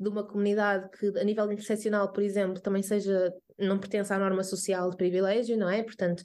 de 0.00 0.08
uma 0.08 0.26
comunidade 0.26 0.88
que, 0.98 1.12
a 1.18 1.24
nível 1.24 1.50
interseccional, 1.52 2.10
por 2.10 2.22
exemplo, 2.22 2.58
também 2.62 2.82
seja, 2.82 3.30
não 3.58 3.78
pertence 3.78 4.10
à 4.14 4.18
norma 4.18 4.42
social 4.42 4.88
de 4.88 4.96
privilégio, 4.96 5.58
não 5.58 5.68
é? 5.68 5.82
Portanto, 5.82 6.22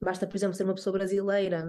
basta, 0.00 0.26
por 0.26 0.36
exemplo, 0.36 0.54
ser 0.56 0.64
uma 0.64 0.74
pessoa 0.74 0.94
brasileira 0.94 1.62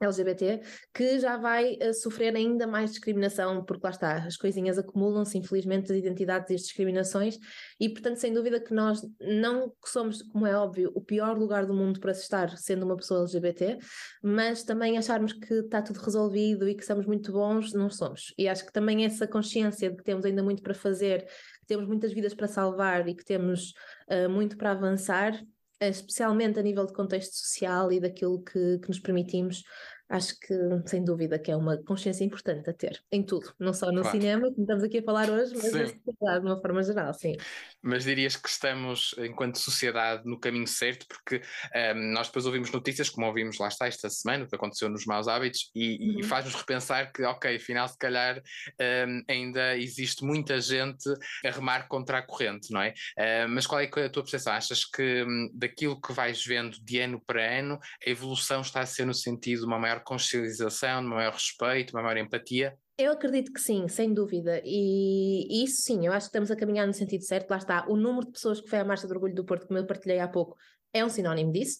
LGBT, 0.00 0.62
que 0.94 1.18
já 1.18 1.36
vai 1.36 1.74
uh, 1.74 1.92
sofrer 1.92 2.34
ainda 2.34 2.66
mais 2.66 2.90
discriminação, 2.90 3.62
porque 3.64 3.82
lá 3.84 3.90
está, 3.90 4.16
as 4.24 4.36
coisinhas 4.36 4.78
acumulam-se, 4.78 5.36
infelizmente, 5.36 5.92
as 5.92 5.98
identidades 5.98 6.50
e 6.50 6.54
as 6.54 6.62
discriminações, 6.62 7.38
e 7.78 7.88
portanto, 7.88 8.16
sem 8.16 8.32
dúvida 8.32 8.58
que 8.58 8.72
nós 8.72 9.02
não 9.20 9.72
somos, 9.84 10.22
como 10.22 10.46
é 10.46 10.56
óbvio, 10.56 10.90
o 10.94 11.02
pior 11.02 11.38
lugar 11.38 11.66
do 11.66 11.74
mundo 11.74 12.00
para 12.00 12.14
se 12.14 12.22
estar 12.22 12.56
sendo 12.56 12.84
uma 12.86 12.96
pessoa 12.96 13.20
LGBT, 13.20 13.78
mas 14.22 14.62
também 14.62 14.96
acharmos 14.96 15.34
que 15.34 15.54
está 15.54 15.82
tudo 15.82 16.00
resolvido 16.00 16.66
e 16.66 16.74
que 16.74 16.84
somos 16.84 17.04
muito 17.04 17.30
bons, 17.32 17.74
não 17.74 17.90
somos. 17.90 18.32
E 18.38 18.48
acho 18.48 18.64
que 18.64 18.72
também 18.72 19.04
essa 19.04 19.26
consciência 19.26 19.90
de 19.90 19.96
que 19.96 20.04
temos 20.04 20.24
ainda 20.24 20.42
muito 20.42 20.62
para 20.62 20.74
fazer, 20.74 21.24
que 21.24 21.66
temos 21.66 21.86
muitas 21.86 22.12
vidas 22.12 22.32
para 22.32 22.48
salvar 22.48 23.06
e 23.06 23.14
que 23.14 23.24
temos 23.24 23.74
uh, 24.08 24.30
muito 24.30 24.56
para 24.56 24.70
avançar, 24.70 25.38
especialmente 25.80 26.60
a 26.60 26.62
nível 26.62 26.86
de 26.86 26.92
contexto 26.92 27.34
social 27.34 27.90
e 27.90 28.00
daquilo 28.00 28.42
que, 28.42 28.78
que 28.78 28.88
nos 28.88 29.00
permitimos 29.00 29.64
acho 30.10 30.38
que 30.40 30.54
sem 30.86 31.04
dúvida 31.04 31.38
que 31.38 31.50
é 31.50 31.56
uma 31.56 31.76
consciência 31.78 32.24
importante 32.24 32.68
a 32.68 32.72
ter 32.72 33.00
em 33.12 33.22
tudo, 33.22 33.54
não 33.58 33.72
só 33.72 33.92
no 33.92 34.02
claro. 34.02 34.18
cinema, 34.18 34.50
como 34.50 34.62
estamos 34.62 34.82
aqui 34.82 34.98
a 34.98 35.02
falar 35.02 35.30
hoje, 35.30 35.52
mas 35.54 35.70
sim. 35.70 35.78
na 35.78 35.86
sociedade 35.86 36.40
de 36.40 36.46
uma 36.46 36.60
forma 36.60 36.82
geral, 36.82 37.14
sim. 37.14 37.36
Mas 37.80 38.04
dirias 38.04 38.36
que 38.36 38.48
estamos, 38.48 39.14
enquanto 39.18 39.58
sociedade, 39.58 40.22
no 40.26 40.38
caminho 40.38 40.66
certo, 40.66 41.06
porque 41.06 41.36
um, 41.36 41.78
ehm, 41.78 42.12
nós 42.12 42.26
depois 42.26 42.44
ouvimos 42.44 42.72
notícias, 42.72 43.08
como 43.08 43.26
ouvimos 43.26 43.58
lá 43.58 43.68
está 43.68 43.86
esta 43.86 44.10
semana, 44.10 44.44
o 44.44 44.48
que 44.48 44.56
aconteceu 44.56 44.88
nos 44.88 45.06
maus 45.06 45.28
hábitos, 45.28 45.70
e, 45.74 46.10
uhum. 46.10 46.20
e 46.20 46.22
faz-nos 46.24 46.54
repensar 46.54 47.12
que, 47.12 47.22
ok, 47.22 47.56
afinal, 47.56 47.88
se 47.88 47.96
calhar 47.96 48.38
um, 48.38 48.42
ehm, 48.78 49.22
ainda 49.28 49.76
existe 49.78 50.24
muita 50.24 50.60
gente 50.60 51.08
a 51.44 51.50
remar 51.50 51.86
contra 51.86 52.18
a 52.18 52.22
corrente, 52.22 52.72
não 52.72 52.82
é? 52.82 52.90
Uh, 53.16 53.48
mas 53.48 53.66
qual 53.66 53.80
é, 53.80 53.88
é 53.96 54.04
a 54.04 54.10
tua 54.10 54.22
percepção? 54.22 54.52
Achas 54.52 54.84
que 54.84 55.22
um, 55.22 55.50
daquilo 55.54 56.00
que 56.00 56.12
vais 56.12 56.44
vendo 56.44 56.78
de 56.82 56.98
ano 56.98 57.22
para 57.24 57.58
ano, 57.58 57.78
a 58.04 58.10
evolução 58.10 58.60
está 58.60 58.80
a 58.80 58.86
ser 58.86 59.04
no 59.04 59.14
sentido 59.14 59.60
de 59.60 59.66
uma 59.66 59.78
maior 59.78 59.99
consciencialização, 60.00 61.02
de 61.02 61.08
maior 61.08 61.32
respeito, 61.32 61.94
maior 61.94 62.16
empatia? 62.16 62.76
Eu 62.98 63.12
acredito 63.12 63.52
que 63.52 63.60
sim, 63.60 63.88
sem 63.88 64.12
dúvida. 64.12 64.60
E, 64.64 65.46
e, 65.48 65.64
isso 65.64 65.82
sim, 65.82 66.06
eu 66.06 66.12
acho 66.12 66.26
que 66.26 66.30
estamos 66.30 66.50
a 66.50 66.56
caminhar 66.56 66.86
no 66.86 66.92
sentido 66.92 67.24
certo. 67.24 67.50
Lá 67.50 67.56
está, 67.56 67.86
o 67.88 67.96
número 67.96 68.26
de 68.26 68.32
pessoas 68.32 68.60
que 68.60 68.68
foi 68.68 68.78
à 68.78 68.84
Marcha 68.84 69.06
do 69.06 69.14
Orgulho 69.14 69.34
do 69.34 69.44
Porto, 69.44 69.66
como 69.66 69.78
eu 69.78 69.86
partilhei 69.86 70.18
há 70.18 70.28
pouco, 70.28 70.56
é 70.92 71.04
um 71.04 71.08
sinónimo 71.08 71.52
disso, 71.52 71.78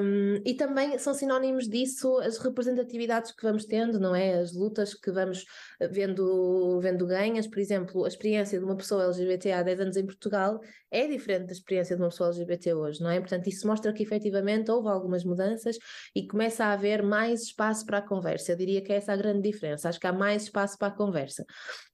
um, 0.00 0.40
e 0.44 0.54
também 0.54 0.98
são 0.98 1.14
sinónimos 1.14 1.68
disso 1.68 2.18
as 2.18 2.38
representatividades 2.38 3.32
que 3.32 3.42
vamos 3.42 3.64
tendo, 3.64 4.00
não 4.00 4.14
é? 4.14 4.38
As 4.38 4.52
lutas 4.52 4.94
que 4.94 5.10
vamos 5.10 5.44
vendo, 5.90 6.80
vendo 6.80 7.06
ganhas, 7.06 7.46
por 7.46 7.58
exemplo, 7.58 8.04
a 8.04 8.08
experiência 8.08 8.58
de 8.58 8.64
uma 8.64 8.76
pessoa 8.76 9.04
LGBT 9.04 9.52
há 9.52 9.62
10 9.62 9.80
anos 9.80 9.96
em 9.96 10.04
Portugal 10.04 10.60
é 10.90 11.06
diferente 11.06 11.46
da 11.46 11.52
experiência 11.52 11.96
de 11.96 12.02
uma 12.02 12.08
pessoa 12.08 12.28
LGBT 12.28 12.74
hoje, 12.74 13.02
não 13.02 13.10
é? 13.10 13.20
Portanto, 13.20 13.48
isso 13.48 13.66
mostra 13.66 13.92
que 13.92 14.02
efetivamente 14.02 14.70
houve 14.70 14.88
algumas 14.88 15.24
mudanças 15.24 15.76
e 16.14 16.26
começa 16.26 16.64
a 16.64 16.72
haver 16.72 17.02
mais 17.02 17.42
espaço 17.42 17.84
para 17.86 17.98
a 17.98 18.02
conversa. 18.02 18.52
Eu 18.52 18.56
diria 18.56 18.82
que 18.82 18.92
essa 18.92 19.12
é 19.12 19.14
a 19.14 19.16
grande 19.16 19.42
diferença, 19.42 19.88
acho 19.88 20.00
que 20.00 20.06
há 20.06 20.12
mais 20.12 20.44
espaço 20.44 20.78
para 20.78 20.88
a 20.88 20.96
conversa. 20.96 21.44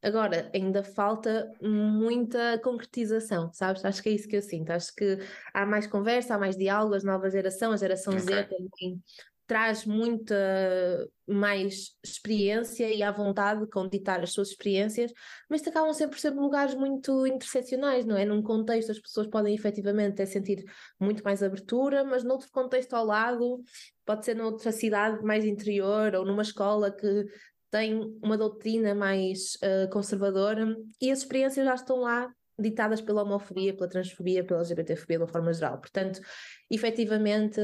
Agora, 0.02 0.50
ainda 0.54 0.82
falta 0.82 1.50
muita 1.62 2.58
concretização, 2.58 3.50
sabes? 3.52 3.84
Acho 3.84 4.02
que 4.02 4.08
é 4.08 4.12
isso 4.12 4.28
que 4.28 4.36
eu 4.36 4.42
sinto, 4.42 4.70
acho 4.70 4.94
que 4.94 5.18
há 5.52 5.66
mais 5.66 5.86
conversa 5.86 6.29
há 6.32 6.38
mais 6.38 6.56
diálogo, 6.56 6.94
a 6.94 7.00
nova 7.00 7.30
geração, 7.30 7.72
a 7.72 7.76
geração 7.76 8.12
okay. 8.14 8.24
Z 8.24 8.44
também 8.44 9.00
traz 9.50 9.84
muita 9.84 10.36
mais 11.26 11.96
experiência 12.04 12.88
e 12.88 13.02
à 13.02 13.10
vontade 13.10 13.66
com 13.66 13.88
ditar 13.88 14.22
as 14.22 14.30
suas 14.30 14.50
experiências, 14.50 15.12
mas 15.48 15.66
acabam 15.66 15.92
sempre 15.92 16.14
por 16.14 16.20
ser 16.20 16.30
lugares 16.30 16.72
muito 16.72 17.26
interseccionais, 17.26 18.06
não 18.06 18.16
é? 18.16 18.24
Num 18.24 18.44
contexto 18.44 18.92
as 18.92 19.00
pessoas 19.00 19.26
podem 19.26 19.52
efetivamente 19.52 20.12
até 20.12 20.24
sentir 20.24 20.64
muito 21.00 21.24
mais 21.24 21.42
abertura, 21.42 22.04
mas 22.04 22.22
noutro 22.22 22.48
contexto 22.52 22.94
ao 22.94 23.04
lado, 23.04 23.60
pode 24.06 24.24
ser 24.24 24.36
noutra 24.36 24.70
cidade 24.70 25.20
mais 25.24 25.44
interior 25.44 26.14
ou 26.14 26.24
numa 26.24 26.42
escola 26.42 26.92
que 26.92 27.26
tem 27.72 27.98
uma 28.22 28.38
doutrina 28.38 28.94
mais 28.94 29.56
uh, 29.56 29.90
conservadora 29.90 30.76
e 31.00 31.10
as 31.10 31.18
experiências 31.18 31.66
já 31.66 31.74
estão 31.74 31.96
lá 31.96 32.32
ditadas 32.60 33.00
pela 33.00 33.22
homofobia, 33.22 33.74
pela 33.74 33.88
transfobia, 33.88 34.44
pela 34.44 34.60
LGBTfobia 34.60 35.18
de 35.18 35.22
uma 35.24 35.28
forma 35.28 35.52
geral. 35.52 35.78
Portanto, 35.78 36.20
efetivamente, 36.70 37.60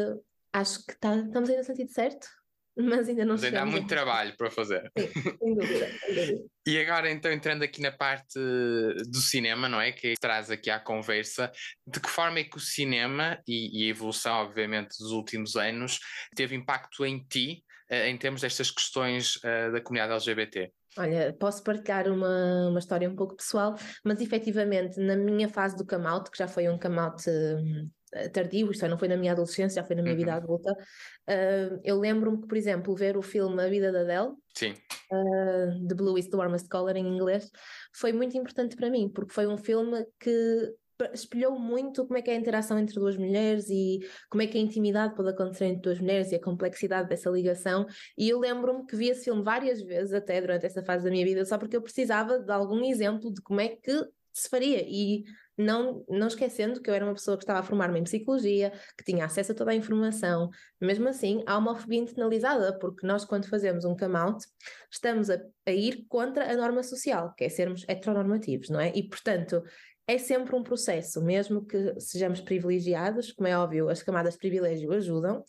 acho 0.52 0.84
que 0.86 0.98
tá, 0.98 1.16
estamos 1.16 1.50
aí 1.50 1.56
no 1.56 1.64
sentido 1.64 1.90
certo, 1.90 2.26
mas 2.76 3.08
ainda 3.08 3.24
não 3.24 3.34
mas 3.34 3.44
ainda 3.44 3.62
há 3.62 3.66
muito 3.66 3.86
trabalho 3.86 4.36
para 4.36 4.50
fazer. 4.50 4.90
Sim, 4.98 5.12
sem 5.12 5.54
dúvida, 5.54 5.88
sem 6.00 6.14
dúvida. 6.14 6.44
E 6.66 6.78
agora, 6.78 7.10
então, 7.10 7.32
entrando 7.32 7.62
aqui 7.62 7.80
na 7.80 7.92
parte 7.92 8.38
do 8.38 9.18
cinema, 9.18 9.68
não 9.68 9.80
é? 9.80 9.92
Que 9.92 10.14
traz 10.20 10.50
aqui 10.50 10.68
à 10.68 10.80
conversa, 10.80 11.50
de 11.86 12.00
que 12.00 12.10
forma 12.10 12.40
é 12.40 12.44
que 12.44 12.56
o 12.56 12.60
cinema 12.60 13.40
e, 13.46 13.82
e 13.82 13.86
a 13.86 13.90
evolução, 13.90 14.34
obviamente, 14.34 14.98
dos 14.98 15.12
últimos 15.12 15.56
anos 15.56 16.00
teve 16.34 16.56
impacto 16.56 17.06
em 17.06 17.24
ti, 17.24 17.64
eh, 17.88 18.10
em 18.10 18.16
termos 18.18 18.40
destas 18.40 18.70
questões 18.70 19.36
uh, 19.36 19.72
da 19.72 19.80
comunidade 19.80 20.12
LGBT? 20.12 20.72
Olha, 20.98 21.34
posso 21.38 21.62
partilhar 21.62 22.08
uma, 22.08 22.68
uma 22.68 22.78
história 22.78 23.08
um 23.08 23.14
pouco 23.14 23.36
pessoal, 23.36 23.74
mas 24.04 24.20
efetivamente 24.20 24.98
na 24.98 25.16
minha 25.16 25.48
fase 25.48 25.76
do 25.76 25.86
come 25.86 26.06
out, 26.06 26.30
que 26.30 26.38
já 26.38 26.48
foi 26.48 26.68
um 26.68 26.78
come 26.78 26.98
out 26.98 27.22
uh, 27.28 28.30
tardio, 28.32 28.70
isto 28.70 28.84
é, 28.84 28.88
não 28.88 28.98
foi 28.98 29.08
na 29.08 29.16
minha 29.16 29.32
adolescência, 29.32 29.80
já 29.82 29.86
foi 29.86 29.96
na 29.96 30.02
minha 30.02 30.14
uhum. 30.14 30.18
vida 30.18 30.34
adulta, 30.34 30.72
uh, 30.72 31.80
eu 31.84 31.98
lembro-me 31.98 32.40
que, 32.40 32.48
por 32.48 32.56
exemplo, 32.56 32.94
ver 32.94 33.16
o 33.16 33.22
filme 33.22 33.62
A 33.62 33.68
Vida 33.68 33.92
da 33.92 34.00
Adele, 34.00 34.34
Sim. 34.54 34.74
Uh, 35.12 35.86
The 35.86 35.94
Blue 35.94 36.18
is 36.18 36.28
the 36.28 36.36
Warmest 36.36 36.68
Color 36.68 36.96
em 36.96 37.06
inglês, 37.06 37.50
foi 37.94 38.12
muito 38.12 38.36
importante 38.36 38.74
para 38.74 38.90
mim, 38.90 39.08
porque 39.08 39.34
foi 39.34 39.46
um 39.46 39.58
filme 39.58 40.06
que 40.18 40.74
espelhou 41.12 41.58
muito 41.58 42.06
como 42.06 42.18
é 42.18 42.22
que 42.22 42.30
é 42.30 42.34
a 42.34 42.38
interação 42.38 42.78
entre 42.78 42.94
duas 42.94 43.16
mulheres 43.16 43.68
e 43.68 44.00
como 44.30 44.42
é 44.42 44.46
que 44.46 44.56
a 44.56 44.60
intimidade 44.60 45.14
pode 45.14 45.30
acontecer 45.30 45.66
entre 45.66 45.82
duas 45.82 46.00
mulheres 46.00 46.32
e 46.32 46.36
a 46.36 46.42
complexidade 46.42 47.08
dessa 47.08 47.30
ligação. 47.30 47.86
E 48.16 48.28
eu 48.28 48.38
lembro-me 48.38 48.86
que 48.86 48.96
vi 48.96 49.08
esse 49.08 49.24
filme 49.24 49.42
várias 49.42 49.80
vezes, 49.82 50.12
até 50.12 50.40
durante 50.40 50.66
essa 50.66 50.82
fase 50.82 51.04
da 51.04 51.10
minha 51.10 51.24
vida, 51.24 51.44
só 51.44 51.58
porque 51.58 51.76
eu 51.76 51.82
precisava 51.82 52.38
de 52.38 52.52
algum 52.52 52.84
exemplo 52.84 53.32
de 53.32 53.40
como 53.42 53.60
é 53.60 53.68
que 53.68 54.08
se 54.32 54.48
faria. 54.48 54.84
E 54.86 55.24
não, 55.56 56.04
não 56.08 56.26
esquecendo 56.26 56.80
que 56.80 56.90
eu 56.90 56.94
era 56.94 57.04
uma 57.04 57.14
pessoa 57.14 57.36
que 57.36 57.44
estava 57.44 57.60
a 57.60 57.62
formar-me 57.62 57.98
em 57.98 58.04
psicologia, 58.04 58.72
que 58.96 59.04
tinha 59.04 59.24
acesso 59.24 59.52
a 59.52 59.54
toda 59.54 59.70
a 59.70 59.74
informação, 59.74 60.50
mesmo 60.80 61.08
assim 61.08 61.42
há 61.46 61.56
uma 61.56 61.74
fobia 61.74 61.98
internalizada, 61.98 62.78
porque 62.78 63.06
nós, 63.06 63.24
quando 63.24 63.48
fazemos 63.48 63.84
um 63.84 63.96
come 63.96 64.16
out, 64.16 64.44
estamos 64.90 65.30
a, 65.30 65.40
a 65.66 65.72
ir 65.72 66.04
contra 66.08 66.50
a 66.50 66.56
norma 66.56 66.82
social, 66.82 67.32
que 67.34 67.44
é 67.44 67.48
sermos 67.48 67.84
heteronormativos, 67.88 68.68
não 68.68 68.78
é? 68.78 68.92
E 68.94 69.08
portanto, 69.08 69.62
é 70.06 70.18
sempre 70.18 70.54
um 70.54 70.62
processo, 70.62 71.22
mesmo 71.22 71.64
que 71.64 71.98
sejamos 71.98 72.40
privilegiados, 72.40 73.32
como 73.32 73.48
é 73.48 73.58
óbvio, 73.58 73.88
as 73.88 74.02
camadas 74.02 74.34
de 74.34 74.38
privilégio 74.38 74.92
ajudam, 74.92 75.42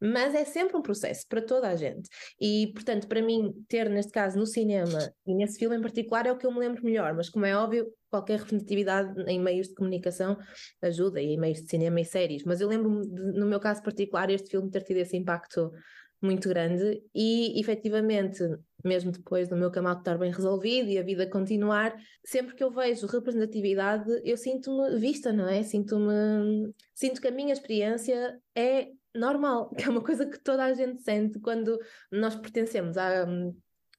mas 0.00 0.34
é 0.34 0.44
sempre 0.44 0.76
um 0.76 0.82
processo 0.82 1.26
para 1.28 1.42
toda 1.42 1.68
a 1.68 1.76
gente. 1.76 2.08
E, 2.40 2.72
portanto, 2.72 3.08
para 3.08 3.20
mim, 3.20 3.52
ter 3.68 3.90
neste 3.90 4.12
caso 4.12 4.38
no 4.38 4.46
cinema 4.46 5.12
e 5.26 5.34
nesse 5.34 5.58
filme 5.58 5.76
em 5.76 5.82
particular 5.82 6.26
é 6.26 6.32
o 6.32 6.38
que 6.38 6.46
eu 6.46 6.52
me 6.52 6.60
lembro 6.60 6.84
melhor, 6.84 7.14
mas 7.14 7.28
como 7.28 7.44
é 7.44 7.56
óbvio, 7.56 7.92
qualquer 8.08 8.38
representatividade 8.38 9.12
em 9.26 9.40
meios 9.40 9.68
de 9.68 9.74
comunicação 9.74 10.38
ajuda, 10.80 11.20
e 11.20 11.34
em 11.34 11.38
meios 11.38 11.60
de 11.60 11.68
cinema 11.68 12.00
e 12.00 12.04
séries. 12.04 12.44
Mas 12.44 12.60
eu 12.60 12.68
lembro-me, 12.68 13.06
no 13.08 13.46
meu 13.46 13.60
caso 13.60 13.82
particular, 13.82 14.30
este 14.30 14.50
filme 14.50 14.70
ter 14.70 14.82
tido 14.82 14.98
esse 14.98 15.16
impacto 15.16 15.70
muito 16.20 16.48
grande 16.48 17.02
e 17.14 17.60
efetivamente, 17.60 18.42
mesmo 18.84 19.12
depois 19.12 19.48
do 19.48 19.56
meu 19.56 19.70
canal 19.70 19.98
estar 19.98 20.18
bem 20.18 20.32
resolvido 20.32 20.88
e 20.88 20.98
a 20.98 21.02
vida 21.02 21.28
continuar, 21.28 21.94
sempre 22.24 22.54
que 22.54 22.62
eu 22.62 22.70
vejo 22.70 23.06
representatividade, 23.06 24.10
eu 24.24 24.36
sinto-me 24.36 24.98
vista, 24.98 25.32
não 25.32 25.48
é? 25.48 25.62
Sinto-me 25.62 26.72
sinto 26.94 27.20
que 27.20 27.28
a 27.28 27.32
minha 27.32 27.52
experiência 27.52 28.38
é 28.54 28.88
normal, 29.14 29.70
que 29.76 29.84
é 29.84 29.88
uma 29.88 30.02
coisa 30.02 30.26
que 30.26 30.38
toda 30.38 30.64
a 30.64 30.74
gente 30.74 31.02
sente 31.02 31.38
quando 31.38 31.78
nós 32.10 32.34
pertencemos 32.34 32.96
à, 32.96 33.26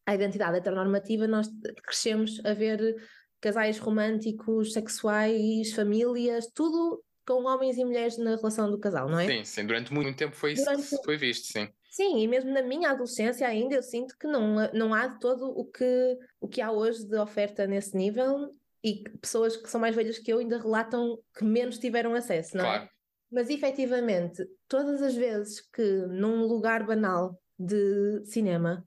à 0.06 0.16
identidade 0.16 0.58
heteronormativa, 0.58 1.28
nós 1.28 1.48
crescemos 1.84 2.42
a 2.44 2.54
ver 2.54 2.96
casais 3.40 3.80
românticos, 3.80 4.74
sexuais, 4.74 5.72
famílias, 5.72 6.52
tudo 6.54 7.02
com 7.26 7.46
homens 7.46 7.78
e 7.78 7.86
mulheres 7.86 8.18
na 8.18 8.36
relação 8.36 8.70
do 8.70 8.80
casal, 8.80 9.08
não 9.08 9.20
é? 9.20 9.28
Sim, 9.28 9.46
sim, 9.46 9.66
durante 9.66 9.94
muito 9.94 10.18
tempo 10.18 10.36
foi, 10.36 10.56
durante... 10.56 10.84
foi 11.06 11.16
visto, 11.16 11.46
sim. 11.46 11.70
Sim, 12.00 12.20
e 12.20 12.28
mesmo 12.30 12.54
na 12.54 12.62
minha 12.62 12.92
adolescência 12.92 13.46
ainda 13.46 13.76
eu 13.76 13.84
sinto 13.84 14.18
que 14.18 14.26
não, 14.26 14.72
não 14.72 14.94
há 14.94 15.08
de 15.08 15.20
todo 15.20 15.50
o 15.50 15.66
que, 15.66 16.18
o 16.40 16.48
que 16.48 16.62
há 16.62 16.72
hoje 16.72 17.06
de 17.06 17.18
oferta 17.18 17.68
nesse 17.68 17.94
nível 17.98 18.56
e 18.82 19.04
pessoas 19.22 19.58
que 19.58 19.70
são 19.70 19.82
mais 19.82 19.94
velhas 19.94 20.18
que 20.18 20.32
eu 20.32 20.40
ainda 20.40 20.58
relatam 20.58 21.20
que 21.38 21.44
menos 21.44 21.78
tiveram 21.78 22.16
acesso, 22.16 22.56
não 22.56 22.64
é? 22.64 22.78
claro. 22.78 22.90
Mas 23.30 23.50
efetivamente, 23.50 24.48
todas 24.70 25.02
as 25.02 25.14
vezes 25.14 25.60
que 25.74 26.06
num 26.08 26.46
lugar 26.46 26.86
banal 26.86 27.38
de 27.60 28.24
cinema, 28.24 28.86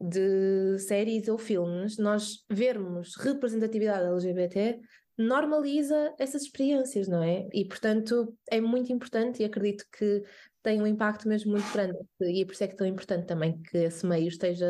de 0.00 0.78
séries 0.78 1.28
ou 1.28 1.36
filmes, 1.36 1.98
nós 1.98 2.46
vermos 2.48 3.14
representatividade 3.16 4.06
LGBT, 4.06 4.80
normaliza 5.18 6.14
essas 6.18 6.44
experiências, 6.44 7.08
não 7.08 7.22
é? 7.22 7.46
E 7.52 7.66
portanto 7.66 8.34
é 8.50 8.58
muito 8.58 8.90
importante 8.90 9.42
e 9.42 9.44
acredito 9.44 9.84
que 9.92 10.24
tem 10.68 10.82
um 10.82 10.86
impacto 10.86 11.26
mesmo 11.26 11.52
muito 11.52 11.72
grande. 11.72 11.96
E 12.20 12.44
por 12.44 12.52
isso 12.52 12.62
é 12.62 12.66
que 12.66 12.74
é 12.74 12.76
tão 12.76 12.86
importante 12.86 13.26
também 13.26 13.58
que 13.62 13.78
esse 13.78 14.06
meio 14.06 14.28
esteja 14.28 14.66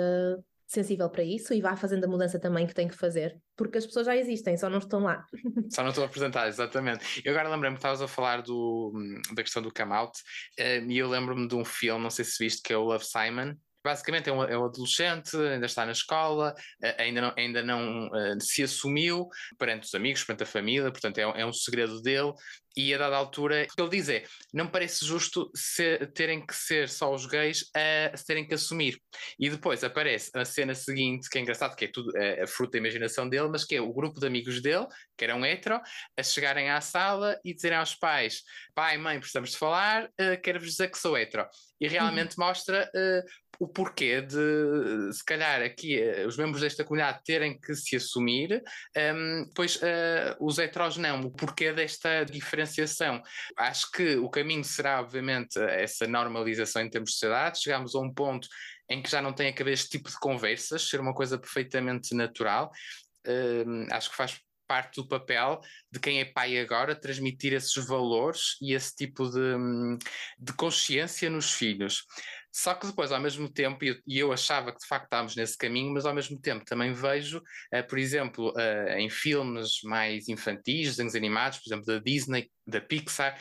sensível 0.65 1.11
para 1.11 1.25
isso 1.25 1.53
e 1.53 1.61
vá 1.61 1.75
fazendo 1.75 2.05
a 2.05 2.07
mudança 2.07 2.39
também 2.39 2.69
que 2.69 2.75
tem 2.75 2.87
que 2.87 2.95
fazer, 2.95 3.37
porque 3.57 3.79
as 3.79 3.87
pessoas 3.87 4.07
já 4.07 4.15
existem, 4.15 4.57
só 4.57 4.69
não 4.71 4.79
estão 4.79 5.01
lá. 5.01 5.25
Só 5.75 5.83
não 5.83 5.89
estão 5.89 6.05
apresentadas, 6.05 6.55
exatamente. 6.55 7.23
Eu 7.25 7.33
agora 7.33 7.49
lembro-me 7.49 7.75
que 7.75 7.79
estavas 7.79 8.03
a 8.03 8.07
falar 8.07 8.43
do, 8.43 8.93
da 9.35 9.43
questão 9.43 9.63
do 9.63 9.73
come 9.73 9.95
out, 9.95 10.13
eh, 10.59 10.85
e 10.87 10.99
eu 10.99 11.09
lembro-me 11.09 11.49
de 11.49 11.55
um 11.55 11.65
filme, 11.65 12.03
não 12.03 12.11
sei 12.11 12.25
se 12.25 12.37
viste, 12.39 12.63
que 12.63 12.73
é 12.73 12.77
o 12.77 12.85
Love 12.85 13.05
Simon, 13.05 13.55
basicamente 13.83 14.29
é 14.29 14.33
um, 14.33 14.43
é 14.43 14.59
um, 14.59 14.65
adolescente, 14.65 15.37
ainda 15.37 15.67
está 15.67 15.87
na 15.87 15.93
escola, 15.93 16.55
eh, 16.83 17.03
ainda 17.03 17.21
não, 17.21 17.35
ainda 17.37 17.63
não 17.63 18.09
uh, 18.09 18.41
se 18.41 18.63
assumiu 18.63 19.29
perante 19.59 19.87
os 19.87 19.95
amigos, 19.95 20.25
perante 20.25 20.43
a 20.43 20.47
família, 20.47 20.91
portanto 20.91 21.19
é, 21.19 21.23
é 21.23 21.47
um 21.47 21.53
segredo 21.53 22.01
dele. 22.03 22.33
E 22.77 22.95
a 22.95 22.99
dada 22.99 23.17
altura, 23.17 23.65
o 23.65 23.75
que 23.75 23.83
ele 23.83 23.91
diz 23.91 24.09
é: 24.09 24.25
não 24.55 24.69
parece 24.69 25.05
justo 25.05 25.51
ser, 25.53 26.13
terem 26.13 26.47
que 26.47 26.55
ser 26.55 26.89
só 26.89 27.13
os 27.13 27.27
gays 27.27 27.69
a, 27.75 28.15
a 28.15 28.25
terem 28.25 28.47
que 28.47 28.55
assumir. 28.55 29.01
E 29.37 29.51
depois 29.51 29.83
aparece 29.83 30.31
a 30.33 30.45
cena 30.45 30.77
seguinte, 30.77 31.29
que 31.29 31.39
é 31.39 31.41
engraçado, 31.41 31.75
que 31.75 31.87
é 31.87 31.89
tudo 31.89 32.17
é, 32.17 32.43
a 32.43 32.47
fruta 32.47 32.73
da 32.73 32.79
imaginação 32.79 33.29
dele, 33.29 33.49
mas 33.49 33.65
que 33.65 33.75
é 33.75 33.81
o 33.81 33.93
grupo 33.93 34.21
de 34.21 34.27
amigos 34.29 34.63
dele, 34.63 34.87
que 35.17 35.25
eram 35.25 35.45
hetero, 35.45 35.81
a 36.17 36.23
chegarem 36.23 36.71
à 36.71 36.81
sala 36.81 37.37
e 37.45 37.53
dizerem 37.53 37.79
aos 37.79 37.97
pais: 37.97 38.43
pai, 38.77 38.97
mãe, 38.97 39.19
precisamos 39.19 39.51
de 39.51 39.57
falar, 39.59 40.05
uh, 40.05 40.41
quero-vos 40.41 40.71
dizer 40.71 40.89
que 40.89 40.99
sou 40.99 41.19
hetero. 41.19 41.49
E 41.81 41.89
realmente 41.89 42.39
uhum. 42.39 42.47
mostra 42.47 42.89
uh, 42.95 43.29
o 43.59 43.67
porquê 43.67 44.21
de, 44.21 45.13
se 45.13 45.25
calhar, 45.25 45.61
aqui 45.63 46.01
uh, 46.01 46.27
os 46.27 46.37
membros 46.37 46.61
desta 46.61 46.85
comunidade 46.85 47.23
terem 47.25 47.59
que 47.59 47.75
se 47.75 47.97
assumir, 47.97 48.63
um, 48.97 49.01
ehm, 49.01 49.51
pois 49.55 49.77
uh, 49.77 50.37
os 50.41 50.59
heteros 50.59 50.97
não, 50.97 51.21
o 51.23 51.31
porquê 51.31 51.73
desta 51.73 52.25
diferenciação. 52.25 53.21
Acho 53.57 53.91
que 53.91 54.17
o 54.17 54.31
caminho 54.31 54.65
será, 54.65 55.01
obviamente, 55.01 55.59
essa 55.59 56.07
normalização 56.07 56.83
em 56.83 56.91
termos 56.91 57.11
de 57.11 57.15
sociedade, 57.15 57.61
chegamos 57.61 57.95
a 57.95 57.99
um 57.99 58.13
ponto 58.13 58.49
em 58.89 59.03
que 59.03 59.11
já 59.11 59.21
não 59.21 59.33
tem 59.33 59.49
a 59.49 59.53
caber 59.53 59.75
este 59.75 59.91
tipo 59.91 60.09
de 60.09 60.19
conversas, 60.19 60.89
ser 60.89 61.01
uma 61.01 61.15
coisa 61.15 61.37
perfeitamente 61.39 62.15
natural. 62.15 62.71
Um, 63.27 63.83
ehm, 63.83 63.87
acho 63.91 64.11
que 64.11 64.17
faz 64.17 64.41
parte 64.69 64.97
do 64.97 65.09
papel 65.09 65.61
de 65.91 65.99
quem 65.99 66.21
é 66.21 66.27
pai 66.27 66.59
agora 66.61 66.95
transmitir 66.95 67.55
esses 67.55 67.75
valores 67.87 68.59
e 68.61 68.75
esse 68.75 68.95
tipo 68.95 69.29
de, 69.29 69.41
hum, 69.41 69.99
de 70.39 70.53
consciência 70.53 71.31
nos 71.31 71.53
filhos. 71.53 72.05
Só 72.53 72.75
que 72.75 72.87
depois, 72.87 73.13
ao 73.13 73.21
mesmo 73.21 73.49
tempo, 73.49 73.85
e 73.85 74.19
eu 74.19 74.33
achava 74.33 74.73
que 74.73 74.79
de 74.79 74.87
facto 74.87 75.05
estávamos 75.05 75.37
nesse 75.37 75.57
caminho, 75.57 75.93
mas 75.93 76.07
ao 76.07 76.15
mesmo 76.15 76.41
tempo 76.41 76.65
também 76.65 76.93
vejo, 76.93 77.39
uh, 77.39 77.87
por 77.89 77.99
exemplo, 77.99 78.53
uh, 78.57 78.99
em 78.99 79.11
filmes 79.11 79.83
mais 79.85 80.29
infantis, 80.29 80.89
desenhos 80.89 81.15
animados, 81.15 81.59
por 81.59 81.69
exemplo, 81.69 81.87
da 81.87 81.99
Disney, 81.99 82.51
da 82.67 82.81
Pixar, 82.81 83.39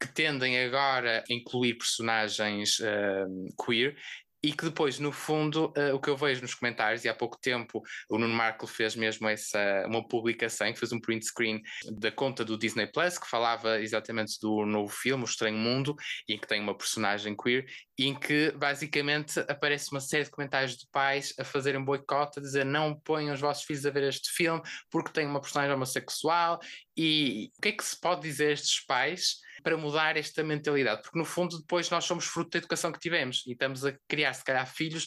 que 0.00 0.06
tendem 0.08 0.58
agora 0.64 1.24
a 1.28 1.32
incluir 1.32 1.74
personagens 1.74 2.78
uh, 2.78 3.64
queer 3.64 3.96
e 4.42 4.52
que 4.52 4.64
depois, 4.64 4.98
no 4.98 5.10
fundo, 5.10 5.72
uh, 5.76 5.94
o 5.94 6.00
que 6.00 6.08
eu 6.08 6.16
vejo 6.16 6.42
nos 6.42 6.54
comentários, 6.54 7.04
e 7.04 7.08
há 7.08 7.14
pouco 7.14 7.38
tempo 7.40 7.82
o 8.08 8.18
Nuno 8.18 8.34
Marco 8.34 8.66
fez 8.66 8.94
mesmo 8.94 9.28
essa, 9.28 9.84
uma 9.86 10.06
publicação, 10.06 10.72
que 10.72 10.78
fez 10.78 10.92
um 10.92 11.00
print 11.00 11.26
screen 11.26 11.60
da 11.98 12.10
conta 12.12 12.44
do 12.44 12.56
Disney 12.56 12.86
Plus, 12.86 13.18
que 13.18 13.28
falava 13.28 13.80
exatamente 13.80 14.38
do 14.40 14.64
novo 14.64 14.92
filme, 14.92 15.24
O 15.24 15.26
Estranho 15.26 15.58
Mundo, 15.58 15.96
e 16.28 16.34
em 16.34 16.38
que 16.38 16.46
tem 16.46 16.60
uma 16.60 16.76
personagem 16.76 17.36
queer, 17.36 17.66
e 17.98 18.06
em 18.06 18.14
que 18.14 18.52
basicamente 18.52 19.40
aparece 19.40 19.90
uma 19.90 20.00
série 20.00 20.24
de 20.24 20.30
comentários 20.30 20.76
de 20.76 20.86
pais 20.92 21.34
a 21.38 21.44
fazerem 21.44 21.84
boicote, 21.84 22.38
a 22.38 22.42
dizer 22.42 22.64
não 22.64 22.94
ponham 22.94 23.34
os 23.34 23.40
vossos 23.40 23.64
filhos 23.64 23.84
a 23.84 23.90
ver 23.90 24.04
este 24.04 24.30
filme 24.30 24.62
porque 24.90 25.12
tem 25.12 25.26
uma 25.26 25.40
personagem 25.40 25.74
homossexual, 25.74 26.60
e 26.96 27.50
o 27.58 27.60
que 27.60 27.68
é 27.68 27.72
que 27.72 27.84
se 27.84 27.98
pode 27.98 28.22
dizer 28.22 28.48
a 28.48 28.52
estes 28.52 28.84
pais? 28.84 29.36
Para 29.68 29.76
mudar 29.76 30.16
esta 30.16 30.42
mentalidade, 30.42 31.02
porque 31.02 31.18
no 31.18 31.26
fundo 31.26 31.58
depois 31.58 31.90
nós 31.90 32.06
somos 32.06 32.24
fruto 32.24 32.52
da 32.52 32.58
educação 32.58 32.90
que 32.90 32.98
tivemos 32.98 33.44
e 33.46 33.52
estamos 33.52 33.84
a 33.84 33.92
criar 34.08 34.32
se 34.32 34.42
calhar 34.42 34.66
filhos 34.66 35.06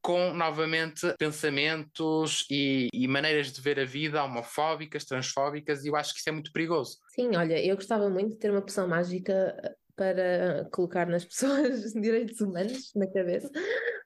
com 0.00 0.34
novamente 0.34 1.14
pensamentos 1.16 2.44
e, 2.50 2.88
e, 2.92 3.06
maneiras 3.06 3.52
de 3.52 3.60
ver 3.60 3.78
a 3.78 3.84
vida 3.84 4.24
homofóbicas, 4.24 5.04
transfóbicas, 5.04 5.84
e 5.84 5.88
eu 5.88 5.94
acho 5.94 6.12
que 6.12 6.18
isso 6.18 6.28
é 6.28 6.32
muito 6.32 6.50
perigoso. 6.50 6.98
Sim, 7.14 7.36
olha, 7.36 7.64
eu 7.64 7.76
gostava 7.76 8.10
muito 8.10 8.32
de 8.32 8.38
ter 8.40 8.50
uma 8.50 8.60
poção 8.60 8.88
mágica 8.88 9.54
para 9.94 10.68
colocar 10.72 11.06
nas 11.06 11.22
pessoas 11.24 11.92
direitos 11.92 12.40
humanos 12.40 12.90
na 12.96 13.06
cabeça, 13.06 13.48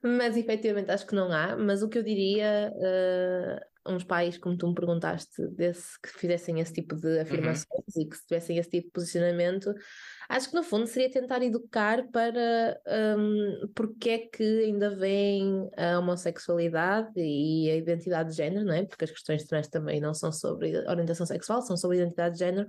mas 0.03 0.37
efetivamente 0.37 0.91
acho 0.91 1.07
que 1.07 1.15
não 1.15 1.33
há. 1.33 1.57
Mas 1.57 1.83
o 1.83 1.89
que 1.89 1.97
eu 1.97 2.03
diria 2.03 2.71
a 2.71 3.67
uns 3.89 4.05
pais, 4.05 4.39
como 4.39 4.57
tu 4.57 4.69
me 4.69 4.75
perguntaste, 4.75 5.47
desse, 5.49 6.01
que 6.01 6.09
fizessem 6.11 6.61
esse 6.61 6.73
tipo 6.73 6.95
de 6.95 7.21
afirmações 7.21 7.95
uhum. 7.95 8.03
e 8.03 8.09
que 8.09 8.17
tivessem 8.27 8.59
esse 8.59 8.71
tipo 8.71 8.87
de 8.87 8.93
posicionamento, 8.93 9.73
acho 10.29 10.51
que 10.51 10.55
no 10.55 10.63
fundo 10.63 10.87
seria 10.87 11.11
tentar 11.11 11.43
educar 11.43 12.07
para 12.11 12.81
um, 13.19 13.69
porque 13.75 14.11
é 14.11 14.19
que 14.19 14.65
ainda 14.65 14.95
vem 14.95 15.69
a 15.77 15.99
homossexualidade 15.99 17.13
e 17.17 17.71
a 17.71 17.77
identidade 17.77 18.31
de 18.31 18.37
género, 18.37 18.65
não 18.65 18.75
é? 18.75 18.85
Porque 18.85 19.05
as 19.05 19.11
questões 19.11 19.45
trans 19.45 19.69
também 19.69 20.01
não 20.01 20.15
são 20.15 20.33
sobre 20.33 20.77
orientação 20.89 21.27
sexual, 21.27 21.63
são 21.63 21.77
sobre 21.77 21.99
identidade 21.99 22.35
de 22.35 22.41
género 22.41 22.69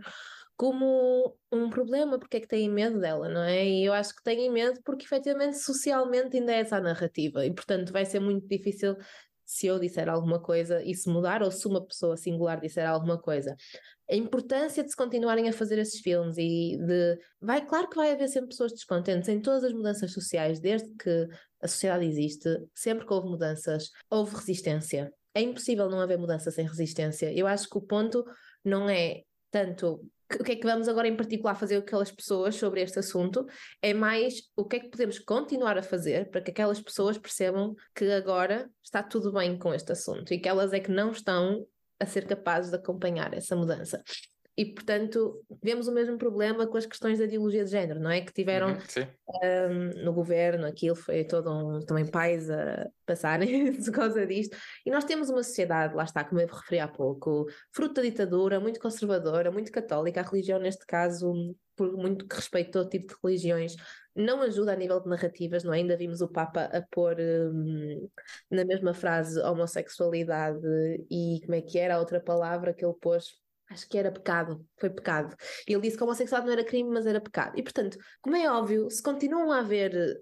como 0.57 1.37
um 1.51 1.69
problema, 1.69 2.17
porque 2.17 2.37
é 2.37 2.39
que 2.39 2.47
têm 2.47 2.67
medo 2.67 2.99
dela, 2.99 3.29
não 3.29 3.43
é? 3.43 3.63
E 3.63 3.85
eu 3.85 3.93
acho 3.93 4.15
que 4.15 4.23
têm 4.23 4.51
medo 4.51 4.81
porque 4.83 5.05
efetivamente 5.05 5.59
socialmente 5.59 6.35
ainda 6.35 6.51
é 6.51 6.61
essa 6.61 6.77
a 6.77 6.81
narrativa 6.81 7.45
e 7.45 7.53
portanto 7.53 7.93
vai 7.93 8.03
ser 8.05 8.19
muito 8.19 8.47
difícil 8.47 8.97
se 9.47 9.65
eu 9.65 9.79
disser 9.79 10.09
alguma 10.09 10.41
coisa 10.41 10.83
isso 10.83 11.09
mudar 11.09 11.41
ou 11.41 11.49
se 11.49 11.65
uma 11.65 11.83
pessoa 11.83 12.17
singular 12.17 12.59
disser 12.59 12.87
alguma 12.87 13.17
coisa. 13.17 13.55
A 14.09 14.15
importância 14.15 14.83
de 14.83 14.89
se 14.89 14.95
continuarem 14.95 15.47
a 15.47 15.53
fazer 15.53 15.79
esses 15.79 16.01
filmes 16.01 16.37
e 16.37 16.77
de. 16.77 17.17
Vai, 17.39 17.65
claro 17.65 17.89
que 17.89 17.95
vai 17.95 18.11
haver 18.11 18.27
sempre 18.27 18.49
pessoas 18.49 18.73
descontentes 18.73 19.29
em 19.29 19.41
todas 19.41 19.63
as 19.63 19.71
mudanças 19.71 20.11
sociais, 20.11 20.59
desde 20.59 20.93
que 20.95 21.27
a 21.61 21.67
sociedade 21.67 22.05
existe, 22.05 22.49
sempre 22.75 23.05
que 23.05 23.13
houve 23.13 23.29
mudanças, 23.29 23.89
houve 24.09 24.35
resistência. 24.35 25.11
É 25.33 25.41
impossível 25.41 25.89
não 25.89 26.01
haver 26.01 26.17
mudança 26.17 26.51
sem 26.51 26.67
resistência. 26.67 27.31
Eu 27.33 27.47
acho 27.47 27.69
que 27.69 27.77
o 27.77 27.81
ponto 27.81 28.25
não 28.63 28.89
é 28.89 29.23
tanto 29.49 30.05
o 30.35 30.43
que 30.43 30.51
é 30.51 30.55
que 30.55 30.65
vamos 30.65 30.87
agora 30.87 31.07
em 31.07 31.15
particular 31.15 31.55
fazer 31.55 31.77
com 31.79 31.87
aquelas 31.87 32.11
pessoas 32.11 32.55
sobre 32.55 32.81
este 32.81 32.99
assunto, 32.99 33.45
é 33.81 33.93
mais 33.93 34.41
o 34.55 34.65
que 34.65 34.75
é 34.75 34.79
que 34.79 34.89
podemos 34.89 35.19
continuar 35.19 35.77
a 35.77 35.83
fazer 35.83 36.29
para 36.29 36.41
que 36.41 36.51
aquelas 36.51 36.81
pessoas 36.81 37.17
percebam 37.17 37.75
que 37.95 38.11
agora 38.11 38.69
está 38.83 39.01
tudo 39.01 39.31
bem 39.31 39.57
com 39.57 39.73
este 39.73 39.91
assunto 39.91 40.33
e 40.33 40.39
que 40.39 40.49
elas 40.49 40.73
é 40.73 40.79
que 40.79 40.91
não 40.91 41.11
estão 41.11 41.65
a 41.99 42.05
ser 42.05 42.27
capazes 42.27 42.71
de 42.71 42.77
acompanhar 42.77 43.33
essa 43.33 43.55
mudança. 43.55 44.03
E, 44.57 44.65
portanto, 44.65 45.45
vemos 45.61 45.87
o 45.87 45.91
mesmo 45.91 46.17
problema 46.17 46.65
com 46.65 46.77
as 46.77 46.85
questões 46.87 47.19
da 47.19 47.25
ideologia 47.25 47.63
de 47.63 47.69
género, 47.69 47.99
não 47.99 48.09
é? 48.09 48.21
Que 48.21 48.33
tiveram 48.33 48.69
uhum, 48.69 48.79
um, 49.43 50.03
no 50.03 50.11
governo, 50.11 50.65
aquilo 50.65 50.95
foi 50.95 51.23
todo 51.23 51.51
um, 51.51 51.79
também 51.81 52.07
pais 52.07 52.49
a 52.49 52.89
passarem 53.05 53.71
por 53.77 53.91
causa 53.91 54.25
disto. 54.25 54.57
E 54.83 54.89
nós 54.89 55.05
temos 55.05 55.29
uma 55.29 55.43
sociedade, 55.43 55.93
lá 55.93 56.03
está, 56.03 56.23
como 56.23 56.41
eu 56.41 56.47
referi 56.47 56.79
há 56.79 56.87
pouco, 56.87 57.45
fruto 57.71 57.93
da 57.93 58.01
ditadura, 58.01 58.59
muito 58.59 58.79
conservadora, 58.79 59.51
muito 59.51 59.71
católica. 59.71 60.21
A 60.21 60.23
religião, 60.23 60.57
neste 60.57 60.87
caso, 60.87 61.55
por 61.75 61.95
muito 61.95 62.27
que 62.27 62.35
respeite 62.35 62.71
todo 62.71 62.89
tipo 62.89 63.13
de 63.13 63.19
religiões, 63.23 63.75
não 64.15 64.41
ajuda 64.41 64.73
a 64.73 64.75
nível 64.75 64.99
de 64.99 65.07
narrativas, 65.07 65.63
não 65.63 65.71
é? 65.71 65.77
Ainda 65.77 65.95
vimos 65.95 66.19
o 66.19 66.27
Papa 66.27 66.63
a 66.63 66.81
pôr 66.81 67.15
na 68.49 68.65
mesma 68.65 68.95
frase 68.95 69.39
homossexualidade 69.39 70.65
e 71.11 71.41
como 71.45 71.53
é 71.53 71.61
que 71.61 71.77
era 71.77 71.93
a 71.93 71.99
outra 71.99 72.19
palavra 72.19 72.73
que 72.73 72.83
ele 72.83 72.95
pôs 72.99 73.45
acho 73.69 73.87
que 73.87 73.97
era 73.97 74.11
pecado, 74.11 74.65
foi 74.77 74.89
pecado. 74.89 75.35
Ele 75.67 75.81
disse 75.81 75.97
que 75.97 76.03
a 76.03 76.05
homossexualidade 76.05 76.47
não 76.47 76.59
era 76.59 76.67
crime, 76.67 76.89
mas 76.89 77.05
era 77.05 77.19
pecado. 77.19 77.57
E 77.57 77.63
portanto, 77.63 77.97
como 78.21 78.35
é 78.35 78.49
óbvio, 78.51 78.89
se 78.89 79.01
continuam 79.01 79.51
a 79.51 79.59
haver, 79.59 80.21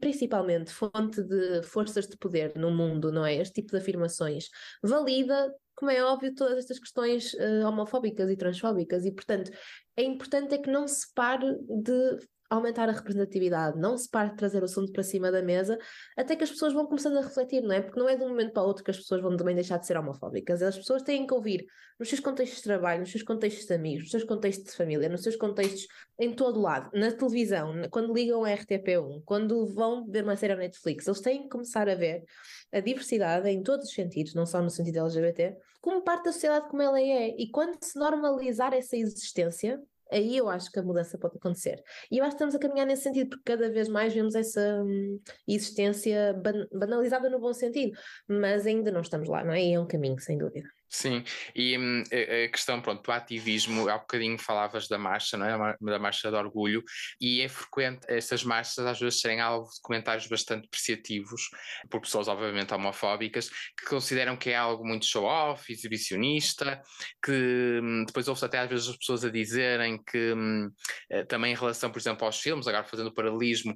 principalmente 0.00 0.72
fonte 0.72 1.22
de 1.22 1.62
forças 1.62 2.06
de 2.06 2.16
poder 2.16 2.56
no 2.56 2.70
mundo, 2.70 3.12
não 3.12 3.24
é? 3.24 3.36
Este 3.36 3.62
tipo 3.62 3.70
de 3.70 3.78
afirmações, 3.78 4.48
valida, 4.82 5.52
como 5.74 5.90
é 5.90 6.02
óbvio, 6.02 6.34
todas 6.34 6.58
estas 6.58 6.78
questões 6.78 7.34
uh, 7.34 7.66
homofóbicas 7.66 8.30
e 8.30 8.36
transfóbicas. 8.36 9.04
E 9.04 9.12
portanto, 9.12 9.50
é 9.96 10.02
importante 10.02 10.54
é 10.54 10.58
que 10.58 10.70
não 10.70 10.88
se 10.88 11.12
pare 11.14 11.54
de 11.68 12.18
aumentar 12.50 12.88
a 12.88 12.92
representatividade, 12.92 13.78
não 13.78 13.96
se 13.96 14.08
para 14.08 14.28
de 14.28 14.36
trazer 14.36 14.62
o 14.62 14.64
assunto 14.64 14.92
para 14.92 15.02
cima 15.02 15.30
da 15.30 15.42
mesa, 15.42 15.78
até 16.16 16.36
que 16.36 16.44
as 16.44 16.50
pessoas 16.50 16.72
vão 16.72 16.86
começando 16.86 17.16
a 17.18 17.22
refletir, 17.22 17.62
não 17.62 17.72
é? 17.72 17.80
Porque 17.80 17.98
não 17.98 18.08
é 18.08 18.16
de 18.16 18.22
um 18.24 18.28
momento 18.28 18.52
para 18.52 18.62
o 18.62 18.66
outro 18.66 18.84
que 18.84 18.90
as 18.90 18.96
pessoas 18.96 19.20
vão 19.20 19.36
também 19.36 19.54
deixar 19.54 19.78
de 19.78 19.86
ser 19.86 19.96
homofóbicas. 19.96 20.62
As 20.62 20.76
pessoas 20.76 21.02
têm 21.02 21.26
que 21.26 21.34
ouvir 21.34 21.66
nos 21.98 22.08
seus 22.08 22.20
contextos 22.20 22.58
de 22.58 22.64
trabalho, 22.64 23.00
nos 23.00 23.10
seus 23.10 23.22
contextos 23.22 23.66
de 23.66 23.74
amigos, 23.74 24.02
nos 24.04 24.10
seus 24.10 24.24
contextos 24.24 24.70
de 24.70 24.76
família, 24.76 25.08
nos 25.08 25.22
seus 25.22 25.36
contextos 25.36 25.86
em 26.18 26.32
todo 26.32 26.60
lado, 26.60 26.90
na 26.94 27.10
televisão, 27.10 27.74
quando 27.90 28.12
ligam 28.12 28.44
a 28.44 28.50
RTP1, 28.50 29.22
quando 29.24 29.66
vão 29.66 30.06
ver 30.06 30.24
uma 30.24 30.36
série 30.36 30.54
na 30.54 30.60
Netflix, 30.60 31.06
eles 31.06 31.20
têm 31.20 31.42
que 31.42 31.48
começar 31.48 31.88
a 31.88 31.94
ver 31.94 32.24
a 32.72 32.80
diversidade 32.80 33.48
em 33.48 33.62
todos 33.62 33.86
os 33.86 33.94
sentidos, 33.94 34.34
não 34.34 34.46
só 34.46 34.60
no 34.60 34.70
sentido 34.70 35.00
LGBT, 35.00 35.56
como 35.80 36.02
parte 36.02 36.24
da 36.24 36.32
sociedade 36.32 36.68
como 36.68 36.82
ela 36.82 37.00
é. 37.00 37.28
E 37.38 37.50
quando 37.50 37.76
se 37.82 37.98
normalizar 37.98 38.74
essa 38.74 38.96
existência, 38.96 39.80
aí 40.10 40.36
eu 40.36 40.48
acho 40.48 40.70
que 40.70 40.78
a 40.78 40.82
mudança 40.82 41.18
pode 41.18 41.36
acontecer. 41.36 41.82
E 42.10 42.18
eu 42.18 42.24
acho 42.24 42.32
que 42.32 42.36
estamos 42.36 42.54
a 42.54 42.58
caminhar 42.58 42.86
nesse 42.86 43.02
sentido, 43.02 43.30
porque 43.30 43.44
cada 43.44 43.70
vez 43.70 43.88
mais 43.88 44.12
vemos 44.12 44.34
essa 44.34 44.82
hum, 44.82 45.20
existência 45.46 46.34
ban 46.34 46.66
banalizada 46.72 47.28
no 47.30 47.38
bom 47.40 47.52
sentido, 47.52 47.96
mas 48.28 48.66
ainda 48.66 48.90
não 48.90 49.00
estamos 49.00 49.28
lá, 49.28 49.44
não 49.44 49.52
é? 49.52 49.62
E 49.64 49.72
é 49.74 49.80
um 49.80 49.86
caminho, 49.86 50.18
sem 50.20 50.38
dúvida. 50.38 50.75
Sim, 50.88 51.24
e 51.54 51.76
hum, 51.76 52.02
a 52.12 52.48
questão, 52.48 52.80
pronto, 52.80 53.02
do 53.02 53.12
ativismo, 53.12 53.88
há 53.88 53.98
bocadinho 53.98 54.38
falavas 54.38 54.86
da 54.86 54.96
marcha, 54.96 55.36
não 55.36 55.46
é? 55.46 55.76
da 55.80 55.98
marcha 55.98 56.30
de 56.30 56.36
orgulho, 56.36 56.82
e 57.20 57.40
é 57.40 57.48
frequente 57.48 58.06
estas 58.08 58.44
marchas 58.44 58.78
às 58.78 58.98
vezes 58.98 59.20
serem 59.20 59.40
alvo 59.40 59.68
de 59.68 59.80
comentários 59.82 60.26
bastante 60.26 60.62
depreciativos, 60.62 61.50
por 61.90 62.00
pessoas 62.00 62.28
obviamente 62.28 62.72
homofóbicas, 62.72 63.48
que 63.76 63.86
consideram 63.86 64.36
que 64.36 64.50
é 64.50 64.56
algo 64.56 64.86
muito 64.86 65.06
show-off, 65.06 65.72
exibicionista, 65.72 66.80
que 67.22 67.80
hum, 67.82 68.04
depois 68.06 68.28
ouve-se 68.28 68.44
até 68.44 68.58
às 68.58 68.68
vezes 68.68 68.88
as 68.88 68.96
pessoas 68.96 69.24
a 69.24 69.30
dizerem 69.30 70.00
que 70.02 70.32
hum, 70.32 70.70
eh, 71.10 71.24
também 71.24 71.52
em 71.52 71.56
relação, 71.56 71.90
por 71.90 71.98
exemplo, 71.98 72.24
aos 72.24 72.40
filmes, 72.40 72.66
agora 72.68 72.84
fazendo 72.84 73.08
o 73.08 73.14
paralelismo, 73.14 73.74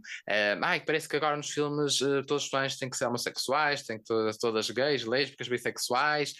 ai, 0.62 0.80
parece 0.80 1.08
que 1.08 1.16
agora 1.16 1.36
nos 1.36 1.50
filmes 1.50 2.00
uh, 2.00 2.24
todos 2.24 2.44
os 2.44 2.50
personagens 2.50 2.78
têm 2.78 2.88
que 2.90 2.96
ser 2.96 3.06
homossexuais, 3.06 3.82
têm 3.82 3.98
que 3.98 4.04
todas, 4.04 4.38
todas 4.38 4.70
gays, 4.70 5.04
lésbicas, 5.04 5.48
bissexuais, 5.48 6.34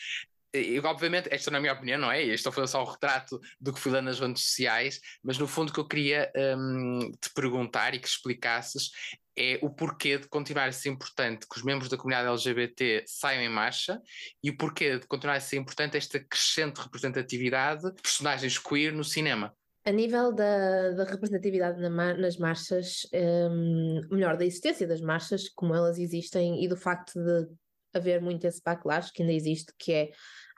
e, 0.52 0.80
obviamente, 0.80 1.28
esta 1.30 1.50
não 1.50 1.58
é 1.58 1.60
minha 1.60 1.72
opinião, 1.72 1.98
não 1.98 2.10
é? 2.10 2.22
Este 2.22 2.50
foi 2.50 2.66
só 2.66 2.82
o 2.82 2.90
retrato 2.90 3.40
do 3.60 3.72
que 3.72 3.80
fui 3.80 3.92
dando 3.92 4.06
nas 4.06 4.18
redes 4.18 4.44
sociais, 4.44 5.00
mas 5.22 5.38
no 5.38 5.46
fundo 5.46 5.70
o 5.70 5.72
que 5.72 5.80
eu 5.80 5.86
queria 5.86 6.30
um, 6.56 7.12
te 7.20 7.32
perguntar 7.34 7.94
e 7.94 8.00
que 8.00 8.08
explicasses 8.08 8.90
é 9.36 9.58
o 9.62 9.70
porquê 9.70 10.18
de 10.18 10.28
continuar 10.28 10.68
a 10.68 10.72
ser 10.72 10.90
importante 10.90 11.46
que 11.48 11.56
os 11.56 11.62
membros 11.62 11.88
da 11.88 11.96
comunidade 11.96 12.28
LGBT 12.28 13.04
saiam 13.06 13.42
em 13.42 13.48
marcha 13.48 14.00
e 14.42 14.50
o 14.50 14.56
porquê 14.56 14.98
de 14.98 15.06
continuar 15.06 15.36
a 15.36 15.40
ser 15.40 15.56
importante 15.56 15.96
esta 15.96 16.18
crescente 16.18 16.78
representatividade 16.78 17.82
de 17.94 18.02
personagens 18.02 18.58
queer 18.58 18.92
no 18.92 19.04
cinema. 19.04 19.54
A 19.84 19.92
nível 19.92 20.30
da, 20.32 20.90
da 20.90 21.04
representatividade 21.04 21.80
na, 21.80 22.14
nas 22.14 22.36
marchas, 22.36 23.08
um, 23.14 24.00
melhor, 24.10 24.36
da 24.36 24.44
existência 24.44 24.86
das 24.86 25.00
marchas, 25.00 25.48
como 25.48 25.74
elas 25.74 25.98
existem, 25.98 26.62
e 26.62 26.68
do 26.68 26.76
facto 26.76 27.14
de 27.14 27.48
haver 27.92 28.20
muito 28.20 28.46
esse 28.46 28.62
backlash 28.62 29.12
que 29.12 29.22
ainda 29.22 29.33
existe, 29.33 29.72
que 29.79 29.92
é 29.92 30.11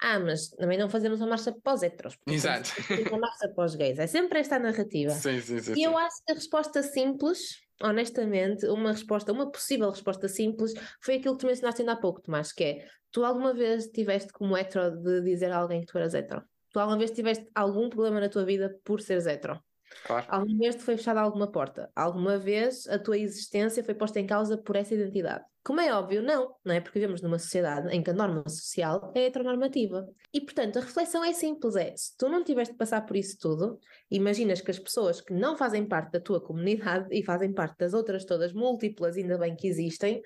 ah, 0.02 0.18
mas 0.18 0.48
também 0.48 0.76
não 0.76 0.88
fazemos 0.88 1.20
uma 1.20 1.28
marcha 1.28 1.52
para 1.52 1.74
os 1.74 1.82
heteros. 1.82 2.18
Exato. 2.26 2.70
Uma 3.08 3.20
marcha 3.20 3.48
para 3.54 3.64
os 3.64 3.76
gays. 3.76 4.00
É 4.00 4.08
sempre 4.08 4.40
esta 4.40 4.56
a 4.56 4.58
narrativa. 4.58 5.12
Sim, 5.12 5.40
sim, 5.40 5.60
sim. 5.60 5.74
E 5.76 5.84
eu 5.84 5.96
acho 5.96 6.16
que 6.26 6.32
a 6.32 6.34
resposta 6.34 6.82
simples, 6.82 7.60
honestamente, 7.80 8.66
uma 8.66 8.90
resposta, 8.90 9.30
uma 9.32 9.48
possível 9.48 9.88
resposta 9.88 10.26
simples, 10.26 10.74
foi 11.00 11.16
aquilo 11.16 11.36
que 11.36 11.42
tu 11.42 11.46
mencionaste 11.46 11.82
ainda 11.82 11.92
há 11.92 11.96
pouco, 11.96 12.20
Tomás, 12.20 12.52
que 12.52 12.64
é, 12.64 12.86
tu 13.12 13.24
alguma 13.24 13.54
vez 13.54 13.86
tiveste 13.92 14.32
como 14.32 14.58
hetero 14.58 14.90
de 14.90 15.20
dizer 15.20 15.52
a 15.52 15.58
alguém 15.58 15.82
que 15.82 15.86
tu 15.86 15.96
eras 15.96 16.14
hetero? 16.14 16.42
Tu 16.72 16.80
alguma 16.80 16.98
vez 16.98 17.12
tiveste 17.12 17.46
algum 17.54 17.88
problema 17.88 18.18
na 18.18 18.28
tua 18.28 18.44
vida 18.44 18.76
por 18.82 19.00
seres 19.00 19.26
hetero? 19.26 19.62
Claro. 20.04 20.26
Alguma 20.28 20.58
vez 20.58 20.74
te 20.74 20.82
foi 20.82 20.96
fechada 20.96 21.20
alguma 21.20 21.52
porta? 21.52 21.88
Alguma 21.94 22.38
vez 22.38 22.88
a 22.88 22.98
tua 22.98 23.18
existência 23.18 23.84
foi 23.84 23.94
posta 23.94 24.18
em 24.18 24.26
causa 24.26 24.58
por 24.58 24.74
essa 24.74 24.94
identidade? 24.94 25.44
Como 25.64 25.80
é 25.80 25.94
óbvio, 25.94 26.22
não, 26.22 26.56
não 26.64 26.74
é? 26.74 26.80
Porque 26.80 26.98
vivemos 26.98 27.22
numa 27.22 27.38
sociedade 27.38 27.88
em 27.94 28.02
que 28.02 28.10
a 28.10 28.14
norma 28.14 28.42
social 28.48 29.12
é 29.14 29.26
heteronormativa. 29.26 30.08
E, 30.34 30.40
portanto, 30.40 30.78
a 30.78 30.82
reflexão 30.82 31.24
é 31.24 31.32
simples: 31.32 31.76
é 31.76 31.94
se 31.96 32.16
tu 32.16 32.28
não 32.28 32.42
tiveste 32.42 32.72
de 32.72 32.78
passar 32.78 33.02
por 33.02 33.16
isso 33.16 33.38
tudo, 33.38 33.78
imaginas 34.10 34.60
que 34.60 34.72
as 34.72 34.78
pessoas 34.78 35.20
que 35.20 35.32
não 35.32 35.56
fazem 35.56 35.86
parte 35.86 36.10
da 36.10 36.20
tua 36.20 36.40
comunidade 36.40 37.06
e 37.12 37.24
fazem 37.24 37.52
parte 37.52 37.78
das 37.78 37.94
outras 37.94 38.24
todas 38.24 38.52
múltiplas, 38.52 39.16
ainda 39.16 39.38
bem 39.38 39.54
que 39.54 39.68
existem, 39.68 40.20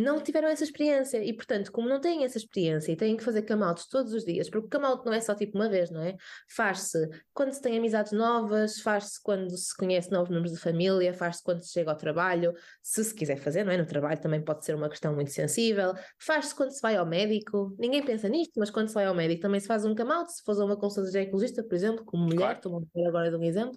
não 0.00 0.20
tiveram 0.20 0.48
essa 0.48 0.64
experiência 0.64 1.22
e, 1.22 1.32
portanto, 1.32 1.70
como 1.72 1.88
não 1.88 2.00
têm 2.00 2.24
essa 2.24 2.38
experiência 2.38 2.92
e 2.92 2.96
têm 2.96 3.16
que 3.16 3.24
fazer 3.24 3.42
come 3.42 3.64
todos 3.90 4.12
os 4.12 4.24
dias, 4.24 4.48
porque 4.50 4.68
come 4.68 4.84
out 4.86 5.04
não 5.04 5.12
é 5.12 5.20
só 5.20 5.34
tipo 5.34 5.56
uma 5.56 5.68
vez, 5.68 5.90
não 5.90 6.00
é? 6.00 6.16
Faz-se 6.48 7.08
quando 7.32 7.52
se 7.52 7.60
tem 7.60 7.76
amizades 7.78 8.12
novas, 8.12 8.80
faz-se 8.80 9.22
quando 9.22 9.56
se 9.56 9.76
conhece 9.76 10.10
novos 10.10 10.30
membros 10.30 10.52
de 10.52 10.58
família, 10.58 11.12
faz-se 11.12 11.42
quando 11.42 11.62
se 11.62 11.72
chega 11.72 11.90
ao 11.90 11.96
trabalho, 11.96 12.52
se 12.82 13.04
se 13.04 13.14
quiser 13.14 13.36
fazer, 13.36 13.64
não 13.64 13.72
é? 13.72 13.76
No 13.76 13.86
trabalho 13.86 14.20
também 14.20 14.42
pode 14.42 14.64
ser 14.64 14.74
uma 14.74 14.88
questão 14.88 15.14
muito 15.14 15.30
sensível, 15.30 15.92
faz-se 16.18 16.54
quando 16.54 16.70
se 16.70 16.80
vai 16.80 16.96
ao 16.96 17.06
médico, 17.06 17.74
ninguém 17.78 18.04
pensa 18.04 18.28
nisto, 18.28 18.52
mas 18.58 18.70
quando 18.70 18.88
se 18.88 18.94
vai 18.94 19.06
ao 19.06 19.14
médico 19.14 19.42
também 19.42 19.60
se 19.60 19.66
faz 19.66 19.84
um 19.84 19.94
come 19.94 20.12
out, 20.12 20.32
se 20.32 20.42
for 20.44 20.56
uma 20.62 20.76
consulta 20.76 21.08
de 21.08 21.12
ginecologista, 21.12 21.62
por 21.62 21.74
exemplo, 21.74 22.04
como 22.04 22.24
mulher, 22.24 22.38
claro. 22.38 22.56
estou 22.56 23.04
a 23.04 23.08
agora 23.08 23.30
de 23.30 23.36
um 23.36 23.42
exemplo, 23.42 23.76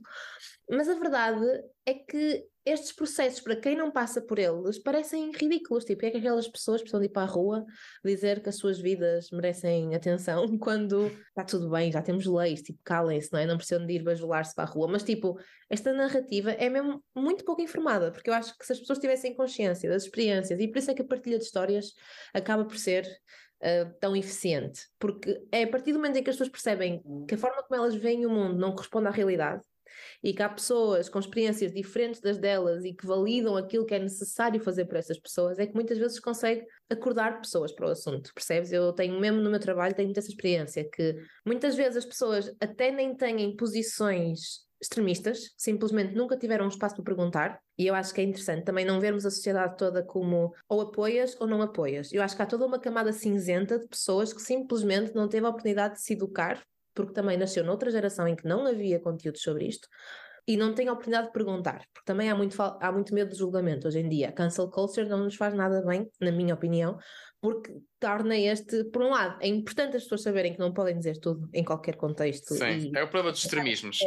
mas 0.70 0.88
a 0.88 0.94
verdade 0.94 1.46
é 1.86 1.94
que 1.94 2.46
estes 2.70 2.92
processos, 2.92 3.42
para 3.42 3.56
quem 3.56 3.76
não 3.76 3.92
passa 3.92 4.22
por 4.22 4.38
eles, 4.40 4.78
parecem 4.80 5.32
ridículos. 5.32 5.86
Tipo, 5.86 6.06
é 6.06 6.12
que 6.12 6.18
aquelas 6.18 6.48
pessoas 6.48 6.82
precisam 6.82 7.00
de 7.00 7.08
ir 7.08 7.10
para 7.10 7.24
a 7.24 7.26
rua 7.26 7.66
dizer 8.04 8.42
que 8.42 8.50
as 8.50 8.56
suas 8.56 8.80
vidas 8.80 9.30
merecem 9.32 9.96
atenção 9.96 10.46
quando 10.58 11.08
está 11.08 11.44
tudo 11.44 11.70
bem, 11.70 11.92
já 11.92 12.02
temos 12.02 12.26
leis, 12.26 12.62
tipo, 12.62 12.80
calem-se, 12.84 13.32
não 13.34 13.40
é? 13.40 13.46
Não 13.46 13.58
precisam 13.58 13.86
de 13.86 13.94
ir 13.94 14.04
bajular-se 14.04 14.54
para 14.54 14.64
a 14.64 14.68
rua. 14.68 14.88
Mas, 14.88 15.04
tipo, 15.04 15.40
esta 15.70 15.94
narrativa 15.94 16.52
é 16.52 16.70
mesmo 16.70 17.04
muito 17.16 17.44
pouco 17.44 17.62
informada, 17.62 18.12
porque 18.12 18.30
eu 18.30 18.34
acho 18.34 18.58
que 18.58 18.66
se 18.66 18.74
as 18.74 18.80
pessoas 18.80 19.00
tivessem 19.00 19.36
consciência 19.36 19.90
das 19.90 20.04
experiências, 20.04 20.60
e 20.60 20.68
por 20.68 20.78
isso 20.78 20.92
é 20.92 20.94
que 20.94 21.02
a 21.02 21.06
partilha 21.06 21.38
de 21.38 21.46
histórias 21.46 21.94
acaba 22.34 22.66
por 22.66 22.78
ser 22.78 23.06
Uh, 23.62 23.94
tão 24.00 24.16
eficiente, 24.16 24.88
porque 24.98 25.38
é 25.52 25.64
a 25.64 25.68
partir 25.68 25.92
do 25.92 26.00
momento 26.00 26.16
em 26.16 26.24
que 26.24 26.30
as 26.30 26.38
pessoas 26.38 26.50
percebem 26.50 27.04
que 27.28 27.36
a 27.36 27.38
forma 27.38 27.62
como 27.62 27.76
elas 27.76 27.94
veem 27.94 28.26
o 28.26 28.30
mundo 28.30 28.58
não 28.58 28.72
corresponde 28.72 29.10
à 29.10 29.12
realidade, 29.12 29.62
e 30.24 30.34
que 30.34 30.44
há 30.44 30.50
pessoas 30.50 31.10
com 31.10 31.20
experiências 31.20 31.72
diferentes 31.72 32.22
das 32.22 32.38
delas 32.38 32.84
e 32.84 32.94
que 32.94 33.06
validam 33.06 33.56
aquilo 33.56 33.86
que 33.86 33.96
é 33.96 34.00
necessário 34.00 34.60
fazer 34.62 34.86
por 34.86 34.98
essas 34.98 35.20
pessoas, 35.20 35.60
é 35.60 35.66
que 35.66 35.74
muitas 35.74 35.98
vezes 35.98 36.20
consegue 36.20 36.66
acordar 36.90 37.40
pessoas 37.42 37.72
para 37.72 37.88
o 37.88 37.92
assunto, 37.92 38.34
percebes? 38.34 38.72
Eu 38.72 38.92
tenho 38.94 39.20
mesmo 39.20 39.42
no 39.42 39.50
meu 39.50 39.60
trabalho, 39.60 39.96
tenho 39.96 40.08
muita 40.08 40.20
essa 40.20 40.30
experiência, 40.30 40.88
que 40.90 41.16
muitas 41.46 41.76
vezes 41.76 41.98
as 41.98 42.06
pessoas 42.06 42.56
até 42.60 42.92
nem 42.92 43.16
têm 43.16 43.56
posições 43.56 44.68
extremistas, 44.82 45.54
simplesmente 45.58 46.16
nunca 46.16 46.38
tiveram 46.38 46.66
um 46.66 46.70
espaço 46.70 46.96
para 46.96 47.04
perguntar, 47.04 47.60
e 47.78 47.88
eu 47.88 47.94
acho 47.94 48.14
que 48.14 48.22
é 48.22 48.24
interessante 48.24 48.64
também 48.64 48.86
não 48.86 49.00
vermos 49.00 49.26
a 49.26 49.32
sociedade 49.32 49.78
toda 49.78 50.02
como 50.02 50.54
ou 50.70 50.82
apoias 50.82 51.36
ou 51.40 51.48
não 51.48 51.62
apoias. 51.62 52.14
Eu 52.14 52.22
acho 52.22 52.36
que 52.36 52.42
há 52.42 52.46
toda 52.46 52.66
uma 52.66 52.80
camada 52.80 53.12
cinzenta 53.12 53.78
de 53.78 53.88
pessoas 53.88 54.32
que 54.32 54.42
simplesmente 54.42 55.14
não 55.14 55.28
teve 55.28 55.46
a 55.46 55.50
oportunidade 55.50 55.96
de 55.96 56.02
se 56.02 56.14
educar 56.14 56.64
porque 57.00 57.14
também 57.14 57.38
nasceu 57.38 57.64
noutra 57.64 57.90
geração 57.90 58.28
em 58.28 58.36
que 58.36 58.46
não 58.46 58.68
havia 58.68 59.00
conteúdo 59.00 59.38
sobre 59.38 59.66
isto 59.66 59.88
e 60.46 60.58
não 60.58 60.74
tem 60.74 60.90
a 60.90 60.92
oportunidade 60.92 61.28
de 61.28 61.34
perguntar, 61.34 61.86
porque 61.94 62.06
também 62.06 62.30
há 62.30 62.36
muito, 62.36 62.62
há 62.62 62.92
muito 62.92 63.14
medo 63.14 63.32
de 63.32 63.38
julgamento 63.38 63.88
hoje 63.88 64.00
em 64.00 64.10
dia. 64.10 64.28
A 64.28 64.32
cancel 64.34 64.70
culture 64.70 65.08
não 65.08 65.24
nos 65.24 65.36
faz 65.36 65.54
nada 65.54 65.82
bem, 65.86 66.10
na 66.20 66.30
minha 66.30 66.54
opinião, 66.54 66.98
porque 67.40 67.74
torna 68.02 68.36
este, 68.36 68.84
por 68.86 69.02
um 69.02 69.12
lado, 69.12 69.38
é 69.42 69.48
importante 69.48 69.96
as 69.96 70.04
pessoas 70.04 70.24
saberem 70.24 70.52
que 70.52 70.60
não 70.60 70.74
podem 70.74 70.98
dizer 70.98 71.20
tudo 71.22 71.48
em 71.54 71.64
qualquer 71.64 71.96
contexto. 71.96 72.54
Sim, 72.56 72.92
é 72.94 73.02
o 73.02 73.08
problema 73.08 73.32
dos 73.32 73.46
extremismos. 73.46 74.00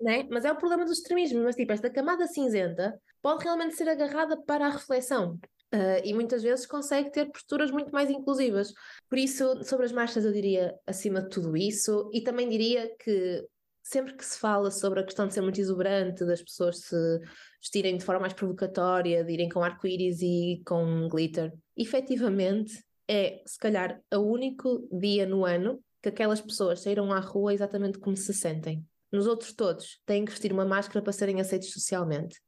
né? 0.00 0.24
Mas 0.30 0.44
é 0.44 0.52
o 0.52 0.56
problema 0.56 0.84
dos 0.84 0.98
extremismos, 0.98 1.42
mas 1.42 1.56
tipo, 1.56 1.72
esta 1.72 1.90
camada 1.90 2.28
cinzenta 2.28 2.96
pode 3.20 3.42
realmente 3.42 3.74
ser 3.74 3.88
agarrada 3.88 4.40
para 4.44 4.66
a 4.66 4.70
reflexão. 4.70 5.36
Uh, 5.72 6.02
e 6.04 6.12
muitas 6.12 6.42
vezes 6.42 6.66
consegue 6.66 7.12
ter 7.12 7.30
posturas 7.30 7.70
muito 7.70 7.92
mais 7.92 8.10
inclusivas. 8.10 8.72
Por 9.08 9.18
isso, 9.18 9.62
sobre 9.62 9.86
as 9.86 9.92
marchas, 9.92 10.24
eu 10.24 10.32
diria 10.32 10.74
acima 10.86 11.22
de 11.22 11.28
tudo 11.28 11.56
isso, 11.56 12.10
e 12.12 12.20
também 12.22 12.48
diria 12.48 12.92
que 12.98 13.46
sempre 13.82 14.14
que 14.14 14.24
se 14.24 14.38
fala 14.38 14.70
sobre 14.70 15.00
a 15.00 15.04
questão 15.04 15.26
de 15.26 15.34
ser 15.34 15.40
muito 15.40 15.60
exuberante, 15.60 16.24
das 16.24 16.42
pessoas 16.42 16.80
se 16.80 17.20
vestirem 17.60 17.96
de 17.96 18.04
forma 18.04 18.22
mais 18.22 18.32
provocatória, 18.32 19.24
de 19.24 19.32
irem 19.32 19.48
com 19.48 19.62
arco-íris 19.62 20.20
e 20.22 20.62
com 20.66 21.08
glitter, 21.08 21.52
efetivamente 21.76 22.84
é, 23.10 23.42
se 23.44 23.58
calhar, 23.58 24.00
o 24.14 24.18
único 24.18 24.88
dia 24.92 25.26
no 25.26 25.44
ano 25.44 25.82
que 26.00 26.08
aquelas 26.08 26.40
pessoas 26.40 26.80
saíram 26.80 27.12
à 27.12 27.18
rua 27.18 27.52
exatamente 27.52 27.98
como 27.98 28.16
se 28.16 28.32
sentem. 28.32 28.86
Nos 29.10 29.26
outros 29.26 29.52
todos, 29.52 30.00
têm 30.06 30.24
que 30.24 30.30
vestir 30.30 30.52
uma 30.52 30.64
máscara 30.64 31.02
para 31.02 31.12
serem 31.12 31.40
aceitos 31.40 31.72
socialmente. 31.72 32.40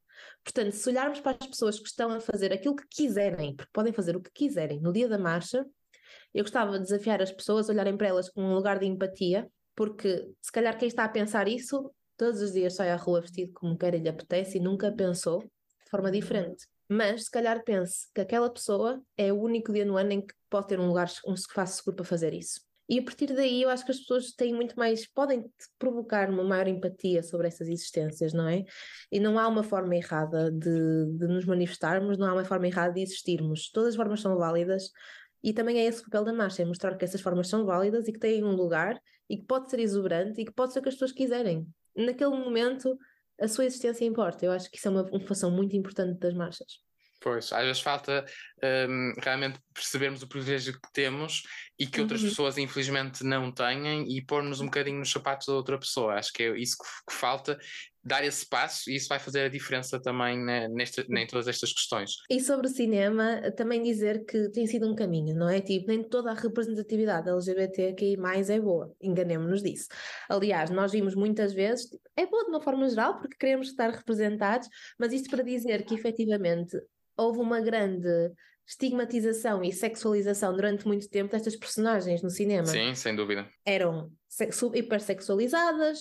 Portanto, 0.45 0.73
se 0.73 0.89
olharmos 0.89 1.21
para 1.21 1.37
as 1.41 1.47
pessoas 1.47 1.79
que 1.79 1.87
estão 1.87 2.11
a 2.11 2.21
fazer 2.21 2.53
aquilo 2.53 2.75
que 2.75 2.87
quiserem, 2.89 3.55
porque 3.55 3.71
podem 3.73 3.93
fazer 3.93 4.17
o 4.17 4.21
que 4.21 4.31
quiserem 4.33 4.81
no 4.81 4.93
dia 4.93 5.09
da 5.09 5.19
marcha, 5.19 5.65
eu 6.35 6.43
gostava 6.43 6.73
de 6.73 6.85
desafiar 6.85 7.23
as 7.23 7.31
pessoas 7.31 7.69
a 7.69 7.73
olharem 7.73 7.97
para 7.97 8.09
elas 8.09 8.29
com 8.29 8.43
um 8.43 8.55
lugar 8.55 8.79
de 8.79 8.87
empatia, 8.87 9.49
porque 9.75 10.29
se 10.41 10.51
calhar 10.53 10.77
quem 10.79 10.89
está 10.89 11.05
a 11.05 11.09
pensar 11.09 11.49
isso 11.49 11.91
todos 12.17 12.41
os 12.41 12.53
dias 12.53 12.75
sai 12.75 12.91
à 12.91 12.97
rua 12.97 13.21
vestido 13.21 13.53
como 13.53 13.77
quer 13.77 13.95
e 13.95 13.99
lhe 13.99 14.09
apetece 14.09 14.59
e 14.59 14.61
nunca 14.61 14.93
pensou 14.93 15.41
de 15.41 15.91
forma 15.91 16.11
diferente. 16.11 16.67
Mas 16.89 17.25
se 17.25 17.31
calhar 17.31 17.63
pense 17.65 18.07
que 18.15 18.21
aquela 18.21 18.53
pessoa 18.53 19.03
é 19.17 19.33
o 19.33 19.41
único 19.41 19.73
dia 19.73 19.85
no 19.85 19.97
ano 19.97 20.13
em 20.13 20.21
que 20.21 20.35
pode 20.51 20.69
ter 20.69 20.79
um 20.79 20.87
lugar, 20.87 21.11
um 21.27 21.35
espaço 21.35 21.79
seguro 21.79 21.97
para 21.97 22.05
fazer 22.05 22.35
isso. 22.35 22.61
E 22.89 22.99
a 22.99 23.03
partir 23.03 23.27
daí 23.27 23.63
eu 23.63 23.71
acho 23.71 23.85
que 23.85 23.93
as 23.93 23.99
pessoas 23.99 24.33
têm 24.33 24.55
muito 24.55 24.77
mais, 24.77 25.07
podem 25.07 25.45
provocar 25.79 26.29
uma 26.29 26.43
maior 26.45 26.69
empatia 26.69 27.23
sobre 27.23 27.49
essas 27.49 27.69
existências, 27.69 28.33
não 28.33 28.49
é? 28.49 28.65
E 29.11 29.21
não 29.21 29.39
há 29.39 29.49
uma 29.49 29.63
forma 29.63 29.97
errada 29.97 30.51
de, 30.51 31.07
de 31.17 31.27
nos 31.27 31.45
manifestarmos, 31.45 32.19
não 32.19 32.29
há 32.29 32.33
uma 32.35 32.45
forma 32.45 32.67
errada 32.67 32.95
de 32.95 33.03
existirmos. 33.03 33.71
Todas 33.71 33.91
as 33.91 33.97
formas 33.97 34.21
são 34.21 34.37
válidas 34.37 34.91
e 35.43 35.53
também 35.53 35.79
é 35.79 35.85
esse 35.87 36.01
o 36.01 36.05
papel 36.05 36.25
da 36.25 36.33
marcha, 36.33 36.63
é 36.63 36.65
mostrar 36.65 36.97
que 36.97 37.05
essas 37.05 37.21
formas 37.21 37.49
são 37.49 37.65
válidas 37.65 38.07
e 38.09 38.13
que 38.13 38.19
têm 38.19 38.45
um 38.45 38.55
lugar 38.55 39.01
e 39.29 39.37
que 39.37 39.45
pode 39.45 39.71
ser 39.71 39.81
exuberante 39.81 40.41
e 40.41 40.45
que 40.45 40.53
pode 40.53 40.73
ser 40.73 40.81
o 40.81 40.83
que 40.83 40.89
as 40.89 40.95
pessoas 40.95 41.13
quiserem. 41.13 41.67
Naquele 41.97 42.31
momento 42.31 42.99
a 43.41 43.49
sua 43.49 43.65
existência 43.65 44.05
importa. 44.05 44.45
Eu 44.45 44.53
acho 44.53 44.71
que 44.71 44.77
isso 44.77 44.89
é 44.89 44.91
uma, 44.91 45.03
uma 45.03 45.21
função 45.27 45.51
muito 45.51 45.77
importante 45.77 46.19
das 46.19 46.35
marchas. 46.35 46.81
Pois, 47.23 47.53
às 47.53 47.65
vezes 47.65 47.81
falta 47.81 48.25
um, 48.89 49.13
realmente 49.19 49.59
percebermos 49.73 50.23
o 50.23 50.29
privilégio 50.29 50.73
que 50.75 50.93
temos 50.93 51.43
e 51.79 51.87
que 51.87 52.01
outras 52.01 52.23
uhum. 52.23 52.29
pessoas 52.29 52.59
infelizmente 52.59 53.25
não 53.25 53.53
têm 53.53 54.05
e 54.09 54.21
pôr-nos 54.25 54.61
um 54.61 54.67
bocadinho 54.67 54.99
nos 54.99 55.11
sapatos 55.11 55.47
da 55.47 55.55
outra 55.55 55.79
pessoa. 55.79 56.15
Acho 56.15 56.33
que 56.33 56.43
é 56.43 56.59
isso 56.59 56.77
que, 56.77 57.13
que 57.13 57.17
falta, 57.17 57.59
dar 58.05 58.25
esse 58.25 58.49
passo 58.49 58.91
e 58.91 58.97
isso 58.97 59.09
vai 59.09 59.19
fazer 59.19 59.43
a 59.43 59.49
diferença 59.49 60.01
também 60.01 60.39
né, 60.39 60.69
nesta, 60.69 61.03
em 61.03 61.27
todas 61.27 61.47
estas 61.47 61.73
questões. 61.73 62.17
E 62.29 62.41
sobre 62.41 62.67
o 62.67 62.71
cinema, 62.71 63.41
também 63.57 63.83
dizer 63.83 64.25
que 64.25 64.49
tem 64.51 64.67
sido 64.67 64.91
um 64.91 64.95
caminho, 64.95 65.37
não 65.37 65.49
é? 65.49 65.61
Tipo, 65.61 65.89
nem 65.89 66.03
toda 66.03 66.33
a 66.33 66.35
representatividade 66.35 67.29
LGBTQI 67.29 68.17
mais 68.17 68.51
é 68.51 68.61
boa, 68.61 68.93
enganemos-nos 69.01 69.63
disso. 69.63 69.89
Aliás, 70.29 70.71
nós 70.71 70.91
vimos 70.91 71.15
muitas 71.15 71.53
vezes, 71.53 71.89
é 72.17 72.27
boa 72.27 72.45
de 72.45 72.51
uma 72.51 72.61
forma 72.61 72.89
geral, 72.89 73.19
porque 73.19 73.37
queremos 73.39 73.69
estar 73.69 73.91
representados, 73.91 74.69
mas 74.99 75.13
isto 75.13 75.31
para 75.31 75.45
dizer 75.45 75.85
que 75.85 75.95
efetivamente 75.95 76.77
houve 77.17 77.39
uma 77.41 77.61
grande 77.61 78.33
estigmatização 78.67 79.63
e 79.63 79.73
sexualização 79.73 80.55
durante 80.55 80.87
muito 80.87 81.09
tempo 81.09 81.33
destas 81.33 81.57
personagens 81.57 82.23
no 82.23 82.31
cinema. 82.31 82.67
Sim, 82.67 82.95
sem 82.95 83.15
dúvida. 83.15 83.49
Eram 83.65 84.11
hipersexualizadas, 84.75 86.01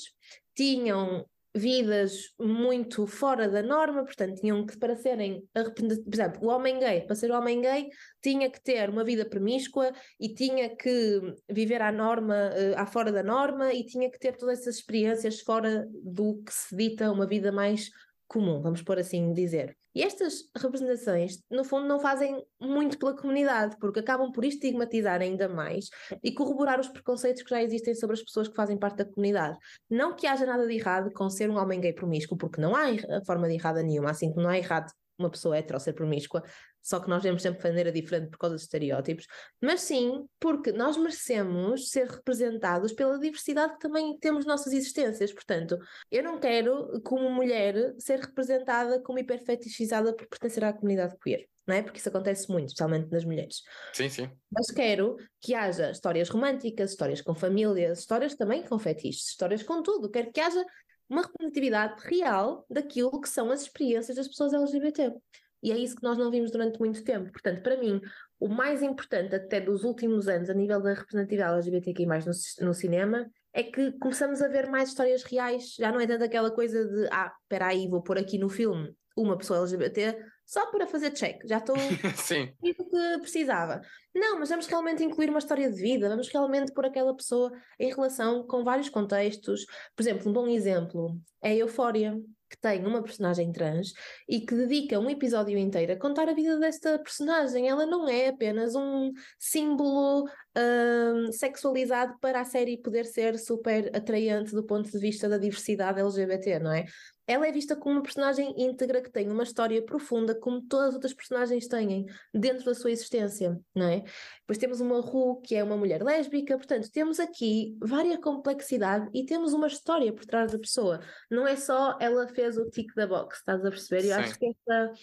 tinham 0.56 1.26
vidas 1.54 2.34
muito 2.40 3.06
fora 3.06 3.50
da 3.50 3.62
norma, 3.62 4.06
portanto, 4.06 4.40
tinham 4.40 4.66
que, 4.66 4.78
para 4.78 4.96
serem, 4.96 5.44
por 5.54 6.14
exemplo, 6.14 6.48
o 6.48 6.50
homem 6.50 6.80
gay, 6.80 7.02
para 7.02 7.16
ser 7.16 7.30
homem 7.32 7.62
gay, 7.62 7.90
tinha 8.24 8.50
que 8.50 8.62
ter 8.62 8.90
uma 8.90 9.04
vida 9.04 9.26
promíscua 9.26 9.92
e 10.20 10.34
tinha 10.34 10.74
que 10.74 11.20
viver 11.50 11.82
à 11.82 11.92
norma, 11.92 12.52
uh, 12.52 12.80
à 12.80 12.86
fora 12.86 13.12
da 13.12 13.22
norma 13.22 13.74
e 13.74 13.86
tinha 13.86 14.10
que 14.10 14.18
ter 14.18 14.38
todas 14.38 14.60
essas 14.60 14.78
experiências 14.78 15.42
fora 15.42 15.86
do 16.04 16.42
que 16.44 16.54
se 16.54 16.76
dita 16.76 17.12
uma 17.12 17.28
vida 17.28 17.52
mais 17.52 17.90
comum, 18.32 18.62
vamos 18.62 18.82
por 18.82 18.98
assim 18.98 19.34
dizer. 19.34 19.76
E 19.94 20.02
estas 20.02 20.50
representações, 20.56 21.40
no 21.52 21.66
fundo, 21.66 21.86
não 21.86 22.00
fazem 22.00 22.42
muito 22.62 22.98
pela 22.98 23.14
comunidade, 23.14 23.76
porque 23.78 24.00
acabam 24.00 24.32
por 24.32 24.46
estigmatizar 24.46 25.20
ainda 25.20 25.50
mais 25.50 25.90
e 26.24 26.32
corroborar 26.34 26.80
os 26.80 26.88
preconceitos 26.88 27.44
que 27.44 27.50
já 27.50 27.62
existem 27.62 27.94
sobre 27.94 28.14
as 28.14 28.24
pessoas 28.24 28.48
que 28.48 28.56
fazem 28.56 28.78
parte 28.78 29.00
da 29.00 29.06
comunidade. 29.06 29.58
Não 29.90 30.16
que 30.16 30.28
haja 30.28 30.46
nada 30.46 30.66
de 30.66 30.74
errado 30.74 31.12
com 31.12 31.30
ser 31.30 31.50
um 31.50 31.58
homem 31.58 31.82
gay 31.82 31.92
promíscuo, 31.92 32.38
porque 32.38 32.62
não 32.62 32.74
há 32.74 32.86
forma 33.26 33.50
de 33.50 33.56
errada 33.56 33.84
nenhuma, 33.84 34.12
assim 34.12 34.30
como 34.30 34.44
não 34.44 34.50
há 34.50 34.58
errado 34.58 34.90
uma 35.20 35.30
pessoa 35.30 35.58
hetero 35.58 35.80
ser 35.80 35.94
promíscua, 35.94 36.42
só 36.82 37.00
que 37.00 37.10
nós 37.10 37.22
vemos 37.22 37.42
sempre 37.42 37.62
de 37.62 37.68
maneira 37.68 37.92
diferente 37.92 38.30
por 38.30 38.38
causa 38.38 38.56
dos 38.56 38.64
estereótipos, 38.64 39.28
mas 39.62 39.82
sim 39.82 40.26
porque 40.40 40.72
nós 40.72 40.98
merecemos 40.98 41.90
ser 41.90 42.08
representados 42.08 42.94
pela 42.94 43.20
diversidade 43.20 43.74
que 43.74 43.80
também 43.80 44.18
temos 44.20 44.46
nossas 44.46 44.74
existências. 44.74 45.32
Portanto, 45.34 45.78
eu 46.12 46.24
não 46.24 46.40
quero, 46.40 47.02
como 47.04 47.30
mulher, 47.30 47.94
ser 48.00 48.20
representada 48.20 49.02
como 49.02 49.20
hiperfetichizada 49.20 50.14
por 50.14 50.28
pertencer 50.28 50.64
à 50.64 50.74
comunidade 50.74 51.16
queer. 51.22 51.48
Não 51.68 51.76
é? 51.76 51.84
Porque 51.84 52.00
isso 52.00 52.10
acontece 52.10 52.50
muito, 52.50 52.70
especialmente 52.70 53.12
nas 53.12 53.24
mulheres. 53.24 53.62
Sim, 53.94 54.10
sim. 54.10 54.30
Mas 54.52 54.72
quero 54.72 55.16
que 55.40 55.54
haja 55.54 55.92
histórias 55.92 56.28
românticas, 56.28 56.92
histórias 56.92 57.22
com 57.22 57.36
famílias, 57.36 58.00
histórias 58.00 58.36
também 58.36 58.64
com 58.64 58.80
fetiches, 58.80 59.28
histórias 59.28 59.62
com 59.62 59.84
tudo. 59.84 60.10
Quero 60.10 60.32
que 60.32 60.42
haja 60.42 60.66
uma 61.08 61.22
representatividade 61.22 62.02
real 62.08 62.66
daquilo 62.70 63.20
que 63.20 63.30
são 63.30 63.52
as 63.52 63.62
experiências 63.64 64.16
das 64.18 64.28
pessoas 64.28 64.54
LGBT. 64.54 65.14
E 65.62 65.72
é 65.72 65.78
isso 65.78 65.96
que 65.96 66.04
nós 66.04 66.18
não 66.18 66.32
vimos 66.32 66.52
durante 66.52 66.80
muito 66.80 67.04
tempo. 67.04 67.32
Portanto, 67.32 67.62
para 67.62 67.78
mim, 67.78 68.02
o 68.40 68.48
mais 68.48 68.82
importante 68.82 69.36
até 69.36 69.60
dos 69.62 69.84
últimos 69.84 70.28
anos 70.28 70.50
a 70.50 70.54
nível 70.54 70.82
da 70.82 70.94
representatividade 70.94 71.54
LGBTQI+, 71.54 72.06
no, 72.06 72.68
no 72.68 72.74
cinema, 72.74 73.30
é 73.54 73.64
que 73.64 73.92
começamos 74.00 74.42
a 74.42 74.48
ver 74.48 74.70
mais 74.70 74.90
histórias 74.90 75.24
reais, 75.24 75.76
já 75.78 75.92
não 75.92 76.00
é 76.00 76.08
tanto 76.08 76.24
aquela 76.24 76.52
coisa 76.52 76.86
de 76.86 77.08
ah, 77.12 77.32
espera 77.44 77.68
aí, 77.68 77.88
vou 77.88 78.02
pôr 78.02 78.18
aqui 78.18 78.38
no 78.38 78.50
filme 78.50 78.96
uma 79.16 79.38
pessoa 79.38 79.60
LGBT 79.60 80.18
só 80.46 80.70
para 80.70 80.88
fazer 80.88 81.12
check, 81.12 81.42
já 81.46 81.58
estou 81.58 81.76
Sim. 82.16 82.54
isso 82.64 82.84
que 82.84 83.20
precisava. 83.20 83.82
Não, 84.14 84.40
mas 84.40 84.50
vamos 84.50 84.68
realmente 84.68 85.04
incluir 85.04 85.30
uma 85.30 85.40
história 85.40 85.70
de 85.72 85.82
vida, 85.82 86.10
vamos 86.10 86.28
realmente 86.30 86.74
pôr 86.74 86.86
aquela 86.86 87.16
pessoa 87.16 87.52
em 87.80 87.90
relação 87.90 88.46
com 88.46 88.64
vários 88.64 88.90
contextos. 88.90 89.66
Por 89.96 90.02
exemplo, 90.02 90.30
um 90.30 90.34
bom 90.34 90.48
exemplo 90.48 91.18
é 91.42 91.52
a 91.52 91.56
Eufória 91.56 92.20
que 92.52 92.60
tem 92.60 92.86
uma 92.86 93.02
personagem 93.02 93.50
trans 93.54 93.94
e 94.28 94.42
que 94.42 94.54
dedica 94.54 95.00
um 95.00 95.10
episódio 95.10 95.58
inteiro 95.58 95.94
a 95.94 95.98
contar 95.98 96.28
a 96.28 96.34
vida 96.34 96.60
desta 96.60 97.00
personagem. 97.00 97.70
Ela 97.70 97.86
não 97.86 98.10
é 98.10 98.28
apenas 98.28 98.76
um 98.76 99.14
símbolo 99.40 100.26
um, 100.58 101.32
sexualizado 101.32 102.18
para 102.20 102.42
a 102.42 102.46
série 102.46 102.78
poder 102.78 103.06
ser 103.06 103.38
super 103.40 103.96
atraente 103.96 104.54
do 104.54 104.64
ponto 104.64 104.90
de 104.90 105.00
vista 105.00 105.30
da 105.30 105.38
diversidade 105.38 106.00
LGBT, 106.00 106.60
não 106.60 106.72
é? 106.72 106.86
ela 107.32 107.48
é 107.48 107.52
vista 107.52 107.76
como 107.76 107.96
uma 107.96 108.04
personagem 108.04 108.54
íntegra 108.58 109.02
que 109.02 109.10
tem 109.10 109.30
uma 109.30 109.44
história 109.44 109.82
profunda, 109.82 110.36
como 110.36 110.62
todas 110.62 110.90
as 110.90 110.94
outras 110.96 111.14
personagens 111.14 111.68
têm, 111.68 112.06
dentro 112.34 112.66
da 112.66 112.76
sua 112.76 112.92
existência, 112.92 113.58
não 113.74 113.88
é? 113.88 114.04
Depois 114.42 114.58
temos 114.58 114.82
uma 114.82 115.00
Ru, 115.00 115.40
que 115.42 115.56
é 115.56 115.64
uma 115.64 115.78
mulher 115.78 116.04
lésbica, 116.04 116.58
portanto, 116.58 116.92
temos 116.92 117.20
aqui 117.20 117.78
várias 117.80 118.20
complexidade 118.20 119.10
e 119.14 119.26
temos 119.26 119.54
uma 119.54 119.68
história 119.68 120.12
por 120.14 120.26
trás 120.26 120.52
da 120.52 120.60
pessoa. 120.60 121.00
Não 121.30 121.48
é 121.48 121.56
só 121.56 121.98
ela 122.02 122.28
fez 122.28 122.58
o 122.58 122.70
tic 122.70 122.94
da 122.96 123.08
box, 123.08 123.38
estás 123.38 123.66
a 123.66 123.70
perceber? 123.70 124.10
Eu 124.10 124.16
acho 124.16 124.38
que 124.38 124.48
essa, 124.48 124.94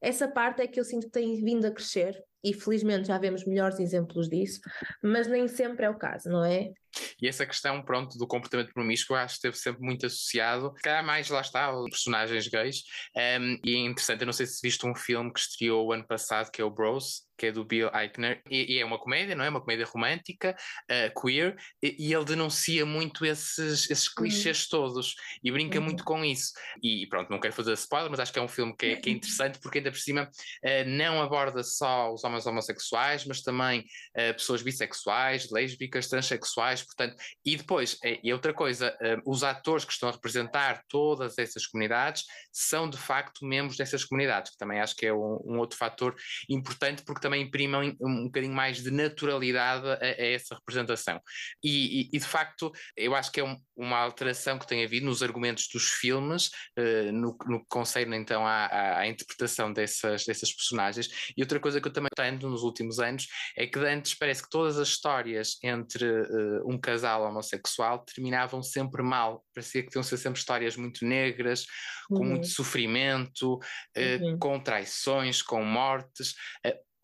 essa 0.00 0.28
parte 0.28 0.62
é 0.62 0.66
que 0.66 0.80
eu 0.80 0.84
sinto 0.84 1.06
que 1.06 1.12
tem 1.12 1.34
vindo 1.42 1.66
a 1.66 1.70
crescer 1.70 2.18
e 2.44 2.52
felizmente 2.52 3.08
já 3.08 3.18
vemos 3.18 3.44
melhores 3.44 3.80
exemplos 3.80 4.28
disso, 4.28 4.60
mas 5.02 5.26
nem 5.26 5.48
sempre 5.48 5.86
é 5.86 5.90
o 5.90 5.96
caso, 5.96 6.28
não 6.28 6.44
é? 6.44 6.72
E 7.20 7.26
essa 7.26 7.44
questão, 7.46 7.82
pronto, 7.82 8.16
do 8.18 8.26
comportamento 8.26 8.72
promíscuo, 8.72 9.16
acho 9.16 9.34
que 9.34 9.38
esteve 9.38 9.56
sempre 9.56 9.82
muito 9.82 10.06
associado, 10.06 10.72
cá 10.82 11.02
mais 11.02 11.28
lá 11.28 11.40
está, 11.40 11.72
personagens 11.90 12.46
gays. 12.46 12.84
Um, 13.16 13.58
e 13.64 13.74
é 13.74 13.78
interessante, 13.78 14.20
eu 14.20 14.26
não 14.26 14.32
sei 14.32 14.46
se 14.46 14.60
viste 14.62 14.86
um 14.86 14.94
filme 14.94 15.32
que 15.32 15.40
estreou 15.40 15.86
o 15.86 15.92
ano 15.92 16.06
passado, 16.06 16.50
que 16.50 16.62
é 16.62 16.64
o 16.64 16.70
Bros, 16.70 17.22
que 17.36 17.46
é 17.46 17.52
do 17.52 17.64
Bill 17.64 17.90
Eichner, 17.94 18.42
e, 18.50 18.74
e, 18.74 18.78
é 18.78 18.84
uma 18.84 18.98
comédia, 18.98 19.34
não 19.34 19.44
é? 19.44 19.48
Uma 19.48 19.60
comédia 19.60 19.86
romântica, 19.86 20.56
uh, 20.90 21.20
queer, 21.20 21.56
e, 21.82 22.08
e, 22.08 22.14
ele 22.14 22.24
denuncia 22.24 22.86
muito 22.86 23.24
esses, 23.24 23.90
esses 23.90 24.06
uhum. 24.08 24.14
clichês 24.16 24.68
todos 24.68 25.14
e 25.42 25.50
brinca 25.50 25.78
uhum. 25.78 25.84
muito 25.84 26.04
com 26.04 26.24
isso. 26.24 26.52
E 26.82 27.06
pronto, 27.06 27.30
não 27.30 27.40
quero 27.40 27.54
fazer 27.54 27.72
spoiler, 27.74 28.10
mas 28.10 28.20
acho 28.20 28.32
que 28.32 28.38
é 28.38 28.42
um 28.42 28.48
filme 28.48 28.74
que 28.76 28.86
é, 28.86 28.96
que 28.96 29.10
é 29.10 29.12
interessante 29.12 29.58
porque 29.58 29.78
ainda 29.78 29.90
por 29.90 29.98
cima 29.98 30.24
uh, 30.24 30.88
não 30.88 31.22
aborda 31.22 31.62
só 31.62 32.12
os 32.12 32.24
homens 32.24 32.46
homossexuais, 32.46 33.24
mas 33.24 33.42
também 33.42 33.80
uh, 33.80 34.34
pessoas 34.34 34.62
bissexuais, 34.62 35.50
lésbicas, 35.50 36.08
transexuais, 36.08 36.82
portanto, 36.82 37.16
e 37.44 37.56
depois, 37.56 37.98
e 38.22 38.32
outra 38.32 38.52
coisa, 38.52 38.96
os 39.24 39.42
atores 39.42 39.84
que 39.84 39.92
estão 39.92 40.08
a 40.08 40.12
representar 40.12 40.82
todas 40.88 41.38
essas 41.38 41.66
comunidades 41.66 42.24
são 42.52 42.88
de 42.88 42.96
facto 42.96 43.44
membros 43.44 43.76
dessas 43.76 44.04
comunidades, 44.04 44.52
que 44.52 44.58
também 44.58 44.80
acho 44.80 44.94
que 44.96 45.06
é 45.06 45.12
um, 45.12 45.40
um 45.44 45.58
outro 45.58 45.76
fator 45.76 46.14
importante 46.48 47.02
porque 47.04 47.20
também 47.24 47.40
imprimam 47.40 47.96
um 48.02 48.24
bocadinho 48.24 48.52
mais 48.52 48.82
de 48.82 48.90
naturalidade 48.90 49.88
a, 49.88 49.94
a 49.94 50.26
essa 50.26 50.54
representação. 50.54 51.18
E, 51.62 52.02
e, 52.02 52.10
e, 52.12 52.18
de 52.18 52.26
facto, 52.26 52.70
eu 52.94 53.14
acho 53.14 53.32
que 53.32 53.40
é 53.40 53.44
um, 53.44 53.56
uma 53.74 53.96
alteração 53.96 54.58
que 54.58 54.66
tem 54.66 54.84
havido 54.84 55.06
nos 55.06 55.22
argumentos 55.22 55.66
dos 55.72 55.88
filmes, 55.88 56.48
uh, 56.78 57.10
no, 57.12 57.34
no 57.46 57.60
que 57.60 57.66
concerne 57.70 58.14
então 58.14 58.46
à, 58.46 58.66
à, 58.66 58.98
à, 58.98 59.08
interpretação 59.08 59.72
dessas, 59.72 60.26
dessas 60.26 60.52
personagens. 60.52 61.08
E 61.34 61.40
outra 61.40 61.58
coisa 61.58 61.80
que 61.80 61.88
eu 61.88 61.92
também 61.92 62.10
tenho 62.14 62.50
nos 62.50 62.62
últimos 62.62 62.98
anos 62.98 63.26
é 63.56 63.66
que 63.66 63.78
antes 63.78 64.14
parece 64.14 64.42
que 64.42 64.50
todas 64.50 64.78
as 64.78 64.88
histórias 64.88 65.56
entre 65.62 66.04
uh, 66.04 66.70
um 66.70 66.78
casal 66.78 67.22
homossexual 67.22 68.04
terminavam 68.04 68.62
sempre 68.62 69.02
mal. 69.02 69.42
Parecia 69.54 69.82
que 69.82 69.88
tinham 69.88 70.02
ser 70.02 70.18
sempre 70.18 70.40
histórias 70.40 70.76
muito 70.76 71.06
negras, 71.06 71.64
com 72.08 72.16
uhum. 72.16 72.30
muito 72.32 72.48
sofrimento, 72.48 73.54
uh, 73.54 74.24
uhum. 74.24 74.38
com 74.38 74.60
traições, 74.60 75.40
com 75.40 75.64
mortes. 75.64 76.34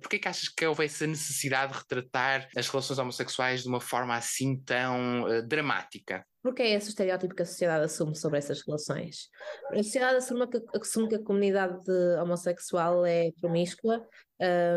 Porquê 0.00 0.18
que 0.18 0.28
achas 0.28 0.48
que 0.48 0.66
houve 0.66 0.84
essa 0.84 1.06
necessidade 1.06 1.72
de 1.72 1.78
retratar 1.78 2.48
as 2.56 2.68
relações 2.68 2.98
homossexuais 2.98 3.62
de 3.62 3.68
uma 3.68 3.80
forma 3.80 4.14
assim 4.14 4.58
tão 4.60 5.24
uh, 5.24 5.42
dramática? 5.46 6.24
Porque 6.42 6.62
é 6.62 6.70
esse 6.70 6.88
o 6.88 6.90
estereótipo 6.90 7.34
que 7.34 7.42
a 7.42 7.46
sociedade 7.46 7.84
assume 7.84 8.16
sobre 8.16 8.38
essas 8.38 8.62
relações. 8.66 9.28
A 9.70 9.76
sociedade 9.76 10.16
assume 10.16 10.48
que, 10.48 10.58
assume 10.74 11.08
que 11.08 11.16
a 11.16 11.22
comunidade 11.22 11.90
homossexual 12.22 13.04
é 13.04 13.30
promíscua 13.40 14.06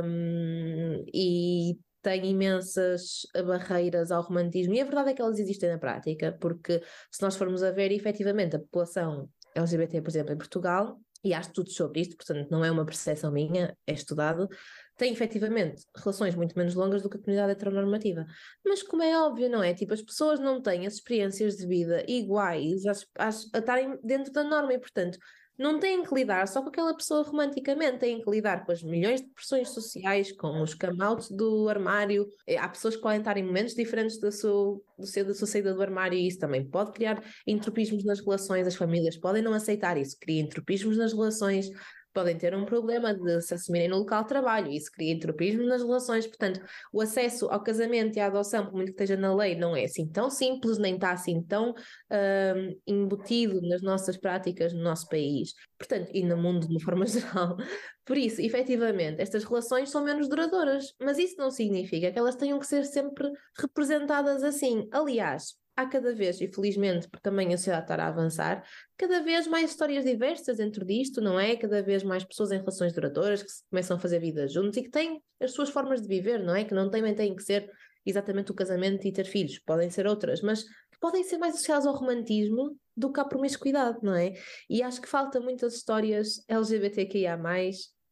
um, 0.04 1.06
e 1.14 1.78
tem 2.02 2.26
imensas 2.26 3.22
barreiras 3.46 4.12
ao 4.12 4.22
romantismo, 4.22 4.74
e 4.74 4.82
a 4.82 4.84
verdade 4.84 5.12
é 5.12 5.14
que 5.14 5.22
elas 5.22 5.40
existem 5.40 5.70
na 5.70 5.78
prática, 5.78 6.38
porque 6.40 6.82
se 7.10 7.22
nós 7.22 7.38
formos 7.38 7.64
a 7.64 7.72
ver 7.72 7.94
efetivamente 7.94 8.58
a 8.58 8.60
população 8.60 9.30
LGBT, 9.56 10.02
por 10.02 10.10
exemplo, 10.10 10.34
em 10.34 10.38
Portugal, 10.38 11.00
e 11.24 11.34
há 11.34 11.40
estudos 11.40 11.76
sobre 11.76 12.02
isto, 12.02 12.18
portanto 12.18 12.50
não 12.52 12.66
é 12.66 12.70
uma 12.70 12.86
percepção 12.86 13.32
minha, 13.32 13.76
é 13.88 13.94
estudado, 13.94 14.50
têm 14.98 15.14
efetivamente 15.14 15.84
relações 15.96 16.36
muito 16.36 16.58
menos 16.58 16.76
longas 16.76 17.02
do 17.02 17.10
que 17.10 17.18
a 17.18 17.20
comunidade 17.20 17.52
heteronormativa. 17.54 18.26
Mas 18.66 18.84
como 18.84 19.04
é 19.04 19.18
óbvio, 19.20 19.50
não 19.50 19.64
é? 19.64 19.74
Tipo, 19.74 19.94
as 19.94 20.02
pessoas 20.02 20.40
não 20.40 20.62
têm 20.62 20.86
as 20.86 20.96
experiências 20.96 21.56
de 21.58 21.68
vida 21.68 22.04
iguais 22.08 22.86
às, 22.86 23.06
às, 23.18 23.54
a 23.54 23.60
estarem 23.60 23.98
dentro 24.04 24.32
da 24.32 24.44
norma 24.44 24.74
e, 24.74 24.80
portanto, 24.80 25.18
não 25.58 25.80
têm 25.80 26.04
que 26.04 26.14
lidar 26.14 26.48
só 26.48 26.62
com 26.62 26.70
aquela 26.70 26.96
pessoa 26.96 27.24
romanticamente, 27.24 28.00
têm 28.00 28.22
que 28.22 28.30
lidar 28.30 28.66
com 28.66 28.72
as 28.72 28.82
milhões 28.82 29.22
de 29.22 29.28
pressões 29.30 29.70
sociais, 29.70 30.32
com 30.32 30.62
os 30.62 30.74
come-outs 30.74 31.30
do 31.30 31.70
armário. 31.70 32.28
Eh, 32.48 32.58
há 32.58 32.68
pessoas 32.68 32.96
que 32.96 33.02
podem 33.02 33.20
estar 33.20 33.38
em 33.38 33.44
momentos 33.44 33.76
diferentes 33.76 34.20
da 34.20 34.32
sua, 34.32 34.82
do 34.98 35.06
seu, 35.06 35.24
da 35.24 35.34
sua 35.34 35.48
saída 35.48 35.74
do 35.74 35.82
armário 35.82 36.18
e 36.18 36.28
isso 36.28 36.40
também 36.40 36.68
pode 36.68 36.92
criar 36.92 37.24
entropismos 37.46 38.04
nas 38.04 38.20
relações. 38.20 38.66
As 38.66 38.76
famílias 38.76 39.16
podem 39.16 39.44
não 39.44 39.54
aceitar 39.54 39.96
isso, 39.96 40.18
cria 40.20 40.42
entropismos 40.42 40.98
nas 40.98 41.14
relações 41.14 41.70
podem 42.14 42.38
ter 42.38 42.56
um 42.56 42.66
problema 42.66 43.14
de 43.14 43.42
se 43.42 43.54
assumirem 43.54 43.88
no 43.88 43.98
local 43.98 44.24
de 44.24 44.30
trabalho, 44.30 44.72
isso 44.72 44.92
cria 44.92 45.14
entropismo 45.14 45.64
nas 45.64 45.82
relações. 45.82 46.28
Portanto, 46.28 46.62
o 46.92 47.02
acesso 47.02 47.48
ao 47.48 47.64
casamento 47.64 48.18
e 48.18 48.20
à 48.20 48.28
adoção, 48.28 48.66
por 48.66 48.74
muito 48.74 48.88
que 48.88 49.04
esteja 49.04 49.20
na 49.20 49.34
lei, 49.34 49.56
não 49.56 49.76
é 49.76 49.86
assim 49.86 50.08
tão 50.08 50.30
simples, 50.30 50.78
nem 50.78 50.96
está 50.96 51.12
assim 51.12 51.42
tão 51.44 51.74
um, 52.12 52.80
embutido 52.86 53.62
nas 53.62 53.82
nossas 53.82 54.18
práticas 54.18 54.74
no 54.74 54.84
nosso 54.84 55.08
país. 55.10 55.54
Portanto, 55.78 56.12
e 56.14 56.24
no 56.24 56.38
mundo 56.38 56.68
de 56.68 56.74
uma 56.74 56.80
forma 56.84 57.06
geral. 57.06 57.58
Por 58.06 58.18
isso, 58.18 58.42
efetivamente, 58.42 59.22
estas 59.22 59.44
relações 59.44 59.90
são 59.90 60.04
menos 60.04 60.28
duradouras, 60.28 60.94
mas 61.00 61.18
isso 61.18 61.36
não 61.38 61.50
significa 61.50 62.12
que 62.12 62.20
elas 62.20 62.36
tenham 62.36 62.60
que 62.60 62.68
ser 62.68 62.84
sempre 62.86 63.32
representadas 63.58 64.44
assim. 64.44 64.88
Aliás, 64.92 65.56
há 65.76 65.86
cada 65.86 66.14
vez, 66.14 66.40
e 66.40 66.48
felizmente 66.48 67.08
porque 67.08 67.24
também 67.24 67.54
a 67.54 67.58
sociedade 67.58 67.84
está 67.86 68.04
a 68.04 68.08
avançar, 68.08 68.64
cada 68.98 69.22
vez 69.22 69.48
mais 69.48 69.72
histórias 69.72 70.06
diversas 70.06 70.58
dentro 70.58 70.86
disto, 70.86 71.20
não 71.22 71.40
é? 71.40 71.56
Cada 71.56 71.82
vez 71.82 72.04
mais 72.04 72.24
pessoas 72.24 72.52
em 72.52 72.60
relações 72.60 72.94
duradouras 72.94 73.42
que 73.42 73.50
começam 73.70 73.98
a 73.98 74.00
fazer 74.00 74.20
vida 74.20 74.48
juntos 74.48 74.78
e 74.78 74.84
que 74.84 74.90
têm 74.90 75.22
as 75.42 75.52
suas 75.52 75.70
formas 75.70 76.02
de 76.02 76.08
viver, 76.08 76.44
não 76.44 76.56
é? 76.56 76.64
Que 76.64 76.74
não 76.74 76.90
também 76.90 77.16
têm 77.16 77.36
que 77.36 77.44
ser 77.44 77.70
exatamente 78.06 78.52
o 78.52 78.56
casamento 78.56 79.08
e 79.08 79.12
ter 79.12 79.26
filhos, 79.26 79.60
podem 79.60 79.90
ser 79.90 80.06
outras, 80.06 80.42
mas 80.42 80.66
podem 81.04 81.22
ser 81.22 81.38
mais 81.38 81.56
associadas 81.56 81.86
ao 81.86 81.94
romantismo 81.94 82.78
do 82.96 83.12
que 83.12 83.20
à 83.20 83.26
promiscuidade, 83.26 84.00
não 84.02 84.16
é? 84.16 84.34
E 84.70 84.82
acho 84.82 85.02
que 85.02 85.08
falta 85.08 85.40
muitas 85.42 85.76
histórias 85.76 86.42
LGBTQIA+, 86.48 87.38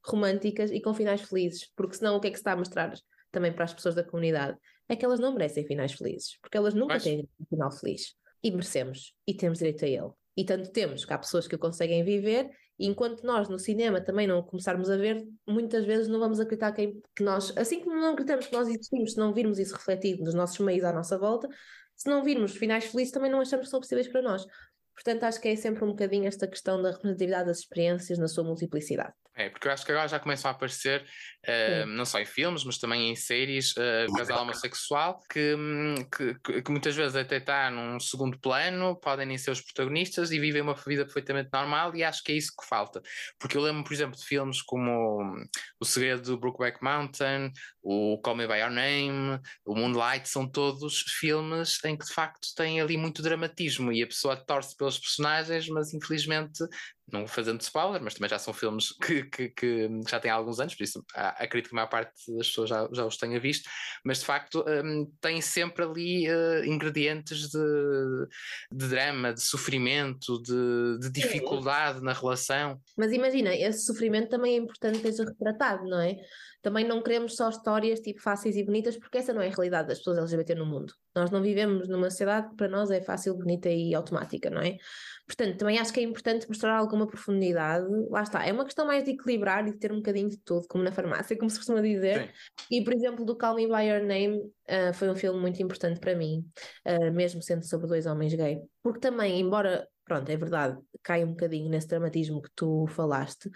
românticas 0.05 0.71
e 0.71 0.81
com 0.81 0.93
finais 0.93 1.21
felizes, 1.21 1.71
porque 1.73 1.95
senão 1.95 2.17
o 2.17 2.19
que 2.19 2.27
é 2.27 2.31
que 2.31 2.35
se 2.35 2.41
está 2.41 2.51
a 2.51 2.57
mostrar 2.57 2.93
também 3.31 3.53
para 3.53 3.63
as 3.63 3.73
pessoas 3.73 3.95
da 3.95 4.03
comunidade? 4.03 4.57
É 4.91 4.95
que 4.97 5.05
elas 5.05 5.21
não 5.21 5.31
merecem 5.31 5.65
finais 5.65 5.93
felizes, 5.93 6.37
porque 6.41 6.57
elas 6.57 6.73
nunca 6.73 6.95
Mas... 6.95 7.03
têm 7.03 7.27
um 7.39 7.45
final 7.45 7.71
feliz. 7.71 8.13
E 8.43 8.51
merecemos, 8.51 9.15
e 9.25 9.33
temos 9.33 9.59
direito 9.59 9.85
a 9.85 9.87
ele. 9.87 10.11
E 10.35 10.43
tanto 10.43 10.69
temos 10.69 11.05
que 11.05 11.13
há 11.13 11.17
pessoas 11.17 11.47
que 11.47 11.55
o 11.55 11.59
conseguem 11.59 12.03
viver, 12.03 12.49
e 12.77 12.87
enquanto 12.87 13.23
nós 13.23 13.47
no 13.47 13.57
cinema 13.57 14.01
também 14.01 14.27
não 14.27 14.43
começarmos 14.43 14.89
a 14.89 14.97
ver, 14.97 15.25
muitas 15.47 15.85
vezes 15.85 16.09
não 16.09 16.19
vamos 16.19 16.41
acreditar 16.41 16.73
que, 16.73 16.99
que 17.15 17.23
nós, 17.23 17.55
assim 17.55 17.79
como 17.79 17.95
não 17.95 18.11
acreditamos 18.11 18.47
que 18.47 18.53
nós 18.53 18.67
existimos, 18.67 19.13
se 19.13 19.17
não 19.17 19.33
virmos 19.33 19.59
isso 19.59 19.73
refletido 19.75 20.23
nos 20.25 20.33
nossos 20.33 20.59
meios 20.59 20.83
à 20.83 20.91
nossa 20.91 21.17
volta, 21.17 21.47
se 21.95 22.09
não 22.09 22.21
virmos 22.21 22.57
finais 22.57 22.85
felizes, 22.85 23.13
também 23.13 23.31
não 23.31 23.39
achamos 23.39 23.67
que 23.67 23.71
são 23.71 23.79
possíveis 23.79 24.09
para 24.09 24.21
nós. 24.21 24.45
Portanto, 24.93 25.23
acho 25.23 25.39
que 25.39 25.47
é 25.47 25.55
sempre 25.55 25.85
um 25.85 25.89
bocadinho 25.89 26.27
esta 26.27 26.47
questão 26.47 26.81
da 26.81 26.91
representatividade 26.91 27.45
das 27.45 27.59
experiências 27.59 28.19
na 28.19 28.27
sua 28.27 28.43
multiplicidade. 28.43 29.13
É, 29.33 29.49
porque 29.49 29.67
eu 29.67 29.71
acho 29.71 29.85
que 29.85 29.91
agora 29.91 30.09
já 30.09 30.19
começam 30.19 30.51
a 30.51 30.53
aparecer, 30.53 31.05
uh, 31.47 31.85
não 31.85 32.05
só 32.05 32.19
em 32.19 32.25
filmes, 32.25 32.65
mas 32.65 32.77
também 32.77 33.09
em 33.11 33.15
séries, 33.15 33.71
uh, 33.71 34.11
casal 34.13 34.41
homossexual, 34.41 35.21
que, 35.31 35.55
hum, 35.55 35.95
que, 36.43 36.61
que, 36.61 36.69
muitas 36.71 36.93
vezes 36.95 37.15
até 37.15 37.37
está 37.37 37.71
num 37.71 37.97
segundo 37.97 38.37
plano, 38.37 38.93
podem 38.97 39.25
nem 39.25 39.37
ser 39.37 39.51
os 39.51 39.61
protagonistas 39.61 40.31
e 40.31 40.39
vivem 40.39 40.61
uma 40.61 40.75
vida 40.75 41.05
perfeitamente 41.05 41.49
normal, 41.53 41.95
e 41.95 42.03
acho 42.03 42.21
que 42.23 42.33
é 42.33 42.35
isso 42.35 42.51
que 42.59 42.67
falta. 42.67 43.01
Porque 43.39 43.55
eu 43.55 43.61
lembro, 43.61 43.85
por 43.85 43.93
exemplo, 43.93 44.17
de 44.17 44.25
filmes 44.25 44.61
como 44.61 45.21
hum, 45.21 45.45
O 45.79 45.85
Segredo 45.85 46.23
do 46.23 46.37
Brookback 46.37 46.83
Mountain, 46.83 47.51
o 47.81 48.17
Call 48.19 48.35
Me 48.35 48.47
By 48.47 48.59
Your 48.59 48.71
Name, 48.71 49.39
o 49.65 49.75
Moonlight, 49.75 50.29
são 50.29 50.47
todos 50.47 51.01
filmes 51.19 51.79
em 51.83 51.97
que 51.97 52.05
de 52.05 52.13
facto 52.13 52.47
têm 52.55 52.79
ali 52.79 52.97
muito 52.97 53.21
dramatismo 53.21 53.91
e 53.91 54.03
a 54.03 54.07
pessoa 54.07 54.35
torce 54.35 54.75
pelos 54.75 54.99
personagens, 54.99 55.67
mas 55.69 55.93
infelizmente 55.93 56.63
não 57.11 57.27
fazendo 57.27 57.59
spoiler, 57.61 58.01
mas 58.01 58.13
também 58.13 58.29
já 58.29 58.39
são 58.39 58.53
filmes 58.53 58.93
que, 59.03 59.23
que, 59.23 59.49
que 59.49 59.89
já 60.07 60.19
têm 60.19 60.31
alguns 60.31 60.59
anos, 60.59 60.75
por 60.75 60.83
isso 60.83 61.03
acredito 61.13 61.69
que 61.69 61.75
a 61.75 61.77
maior 61.77 61.87
parte 61.87 62.13
das 62.37 62.47
pessoas 62.47 62.69
já, 62.69 62.87
já 62.91 63.05
os 63.05 63.17
tenha 63.17 63.39
visto, 63.39 63.69
mas 64.03 64.19
de 64.19 64.25
facto 64.25 64.63
um, 64.67 65.11
tem 65.19 65.41
sempre 65.41 65.83
ali 65.83 66.29
uh, 66.29 66.63
ingredientes 66.65 67.49
de, 67.49 68.27
de, 68.71 68.87
drama, 68.87 69.33
de 69.33 69.41
sofrimento, 69.41 70.41
de, 70.41 70.99
de 70.99 71.11
dificuldade 71.11 71.99
Sim. 71.99 72.05
na 72.05 72.13
relação. 72.13 72.79
Mas 72.97 73.11
imagina, 73.11 73.53
esse 73.53 73.85
sofrimento 73.85 74.29
também 74.29 74.53
é 74.53 74.57
importante 74.57 74.99
que 74.99 75.11
seja 75.11 75.29
retratado, 75.29 75.83
não 75.85 75.99
é? 75.99 76.15
Também 76.61 76.87
não 76.87 77.01
queremos 77.01 77.35
só 77.35 77.49
histórias 77.49 77.99
tipo 77.99 78.21
fáceis 78.21 78.55
e 78.55 78.63
bonitas, 78.63 78.97
porque 78.97 79.17
essa 79.17 79.33
não 79.33 79.41
é 79.41 79.47
a 79.47 79.51
realidade 79.51 79.87
das 79.87 79.97
pessoas 79.97 80.17
LGBT 80.19 80.55
no 80.55 80.65
mundo. 80.65 80.93
Nós 81.15 81.31
não 81.31 81.41
vivemos 81.41 81.87
numa 81.87 82.09
sociedade 82.09 82.49
que 82.49 82.55
para 82.55 82.67
nós 82.67 82.91
é 82.91 83.01
fácil, 83.01 83.35
bonita 83.35 83.69
e 83.69 83.93
automática, 83.95 84.49
não 84.49 84.61
é? 84.61 84.77
Portanto, 85.25 85.57
também 85.57 85.79
acho 85.79 85.93
que 85.93 85.99
é 85.99 86.03
importante 86.03 86.47
mostrar 86.47 86.77
alguma 86.77 87.07
profundidade. 87.07 87.85
Lá 88.09 88.21
está, 88.21 88.45
é 88.45 88.51
uma 88.51 88.65
questão 88.65 88.85
mais 88.85 89.03
de 89.03 89.11
equilibrar 89.11 89.67
e 89.67 89.71
de 89.71 89.77
ter 89.77 89.91
um 89.91 89.97
bocadinho 89.97 90.29
de 90.29 90.37
tudo, 90.37 90.67
como 90.67 90.83
na 90.83 90.91
farmácia, 90.91 91.37
como 91.37 91.49
se 91.49 91.57
costuma 91.57 91.81
dizer. 91.81 92.23
Sim. 92.23 92.29
E, 92.69 92.83
por 92.83 92.93
exemplo, 92.93 93.25
do 93.25 93.37
Call 93.37 93.55
Me 93.55 93.67
By 93.67 93.87
Your 93.87 94.03
Name 94.03 94.37
uh, 94.37 94.93
foi 94.93 95.09
um 95.09 95.15
filme 95.15 95.39
muito 95.39 95.61
importante 95.63 95.99
para 95.99 96.15
mim, 96.15 96.45
uh, 96.85 97.11
mesmo 97.11 97.41
sendo 97.41 97.65
sobre 97.65 97.87
dois 97.87 98.05
homens 98.05 98.33
gay. 98.33 98.59
Porque 98.83 98.99
também, 98.99 99.39
embora, 99.39 99.87
pronto, 100.05 100.29
é 100.29 100.35
verdade, 100.35 100.77
cai 101.01 101.23
um 101.23 101.29
bocadinho 101.29 101.69
nesse 101.69 101.87
dramatismo 101.87 102.41
que 102.41 102.49
tu 102.55 102.85
falaste, 102.87 103.49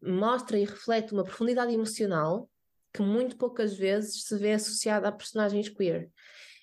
mostra 0.00 0.58
e 0.58 0.64
reflete 0.64 1.12
uma 1.12 1.24
profundidade 1.24 1.72
emocional 1.72 2.48
que 2.92 3.02
muito 3.02 3.36
poucas 3.36 3.74
vezes 3.74 4.24
se 4.24 4.36
vê 4.36 4.52
associada 4.52 5.08
a 5.08 5.12
personagens 5.12 5.68
queer. 5.68 6.10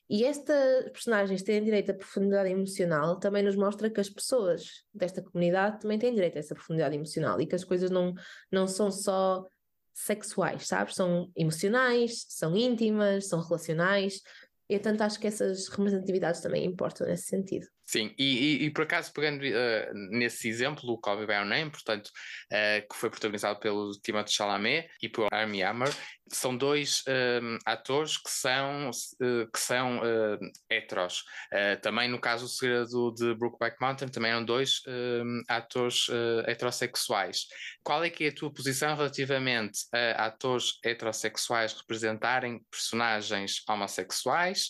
E 0.10 0.26
estas 0.26 0.90
personagens 0.92 1.44
terem 1.44 1.64
direito 1.64 1.92
à 1.92 1.94
profundidade 1.94 2.50
emocional 2.50 3.20
também 3.20 3.44
nos 3.44 3.56
mostra 3.56 3.90
que 3.90 4.00
as 4.00 4.10
pessoas 4.10 4.84
desta 4.92 5.22
comunidade 5.22 5.82
também 5.82 6.00
têm 6.00 6.14
direito 6.14 6.36
a 6.36 6.40
essa 6.40 6.56
profundidade 6.56 6.96
emocional 6.96 7.40
e 7.40 7.46
que 7.46 7.56
as 7.56 7.64
coisas 7.64 7.92
não, 7.92 8.14
não 8.52 8.68
são 8.68 8.92
só 8.92 9.46
sexuais, 9.94 10.68
sabes? 10.68 10.96
São 10.96 11.32
emocionais, 11.36 12.26
são 12.28 12.58
íntimas, 12.58 13.28
são 13.28 13.40
relacionais. 13.40 14.22
E, 14.68 14.76
portanto, 14.80 15.02
acho 15.02 15.20
que 15.20 15.28
essas 15.28 15.68
representatividades 15.68 16.42
também 16.42 16.66
importam 16.66 17.06
nesse 17.06 17.28
sentido. 17.28 17.68
Sim, 17.90 18.14
e, 18.20 18.24
e, 18.24 18.66
e, 18.66 18.70
por 18.70 18.84
acaso 18.84 19.12
pegando 19.12 19.42
uh, 19.42 19.94
nesse 20.12 20.48
exemplo, 20.48 20.88
o 20.92 20.98
Call 21.00 21.18
Me 21.18 21.26
By 21.26 21.34
Your 21.34 21.46
Name, 21.46 21.72
portanto, 21.72 22.06
uh, 22.06 22.88
que 22.88 22.96
foi 22.96 23.10
protagonizado 23.10 23.60
pelo 23.60 23.90
Timothée 23.94 24.32
Chalamet 24.32 24.88
e 25.02 25.10
por 25.10 25.28
Armie 25.34 25.64
Hammer, 25.64 25.90
são 26.32 26.56
dois 26.56 27.00
uh, 27.08 27.58
atores 27.66 28.16
que 28.16 28.30
são, 28.30 28.92
que 29.52 29.60
são 29.60 30.00
heteros. 30.70 31.24
também 31.82 32.08
no 32.08 32.22
caso 32.22 32.46
o 32.46 32.48
segredo 32.48 33.12
de 33.16 33.34
Brookback 33.34 33.78
Mountain, 33.82 34.10
também 34.10 34.30
eram 34.30 34.46
dois 34.46 34.84
atores 35.48 36.06
heterossexuais. 36.46 37.48
Qual 37.84 38.04
é 38.04 38.12
que 38.12 38.26
é 38.26 38.28
a 38.28 38.36
tua 38.36 38.54
posição 38.54 38.96
relativamente 38.96 39.80
a 39.92 40.28
atores 40.28 40.78
heterossexuais 40.86 41.74
representarem 41.74 42.62
personagens 42.70 43.64
homossexuais? 43.68 44.70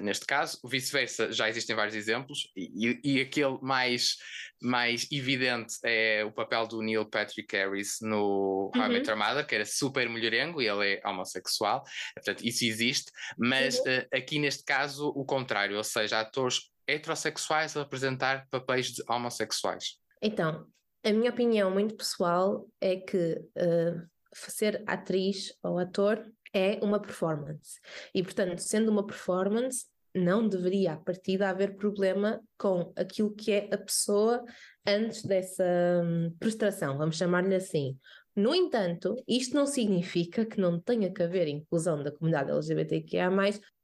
neste 0.00 0.24
caso, 0.24 0.58
vice-versa, 0.64 1.30
já 1.30 1.50
existem 1.50 1.76
vários 1.76 1.94
exemplos, 1.94 2.48
e, 2.56 3.00
e, 3.02 3.20
aquele 3.20 3.58
mais, 3.60 4.16
mais 4.62 5.06
evidente 5.10 5.76
é 5.82 6.24
o 6.24 6.32
papel 6.32 6.66
do 6.66 6.82
Neil 6.82 7.04
Patrick 7.06 7.54
Harris 7.54 7.98
no 8.00 8.70
uhum. 8.74 8.88
Met 8.88 9.12
Mother, 9.14 9.46
que 9.46 9.54
era 9.54 9.64
super 9.64 10.08
mulherengo 10.08 10.62
e 10.62 10.68
ele 10.68 10.94
é 10.94 11.08
homossexual, 11.08 11.82
portanto 12.14 12.44
isso 12.44 12.64
existe, 12.64 13.10
mas 13.36 13.78
uhum. 13.78 13.98
uh, 13.98 14.16
aqui 14.16 14.38
neste 14.38 14.64
caso 14.64 15.08
o 15.08 15.24
contrário, 15.24 15.76
ou 15.76 15.84
seja, 15.84 16.20
atores 16.20 16.70
heterossexuais 16.86 17.76
a 17.76 17.82
representar 17.82 18.46
papéis 18.50 18.88
de 18.88 19.02
homossexuais. 19.08 19.98
Então, 20.22 20.66
a 21.04 21.12
minha 21.12 21.30
opinião 21.30 21.70
muito 21.70 21.96
pessoal 21.96 22.66
é 22.80 22.96
que 22.96 23.40
uh, 23.58 24.08
ser 24.32 24.82
atriz 24.86 25.52
ou 25.62 25.78
ator 25.78 26.24
é 26.52 26.78
uma 26.82 27.00
performance. 27.00 27.80
E, 28.14 28.22
portanto, 28.22 28.60
sendo 28.60 28.90
uma 28.90 29.04
performance, 29.04 29.86
não 30.14 30.48
deveria, 30.48 30.92
a 30.92 30.96
partir 30.96 31.38
de 31.38 31.44
haver 31.44 31.76
problema 31.76 32.40
com 32.56 32.92
aquilo 32.96 33.34
que 33.34 33.52
é 33.52 33.68
a 33.72 33.78
pessoa 33.78 34.44
antes 34.86 35.22
dessa 35.22 35.64
hum, 36.04 36.34
prestação, 36.38 36.96
vamos 36.96 37.16
chamar-lhe 37.16 37.54
assim. 37.54 37.98
No 38.36 38.52
entanto, 38.52 39.14
isto 39.28 39.54
não 39.54 39.64
significa 39.64 40.44
que 40.44 40.60
não 40.60 40.80
tenha 40.80 41.12
que 41.12 41.22
haver 41.22 41.46
inclusão 41.46 42.02
da 42.02 42.10
comunidade 42.10 42.50
LGBTQIA, 42.50 43.30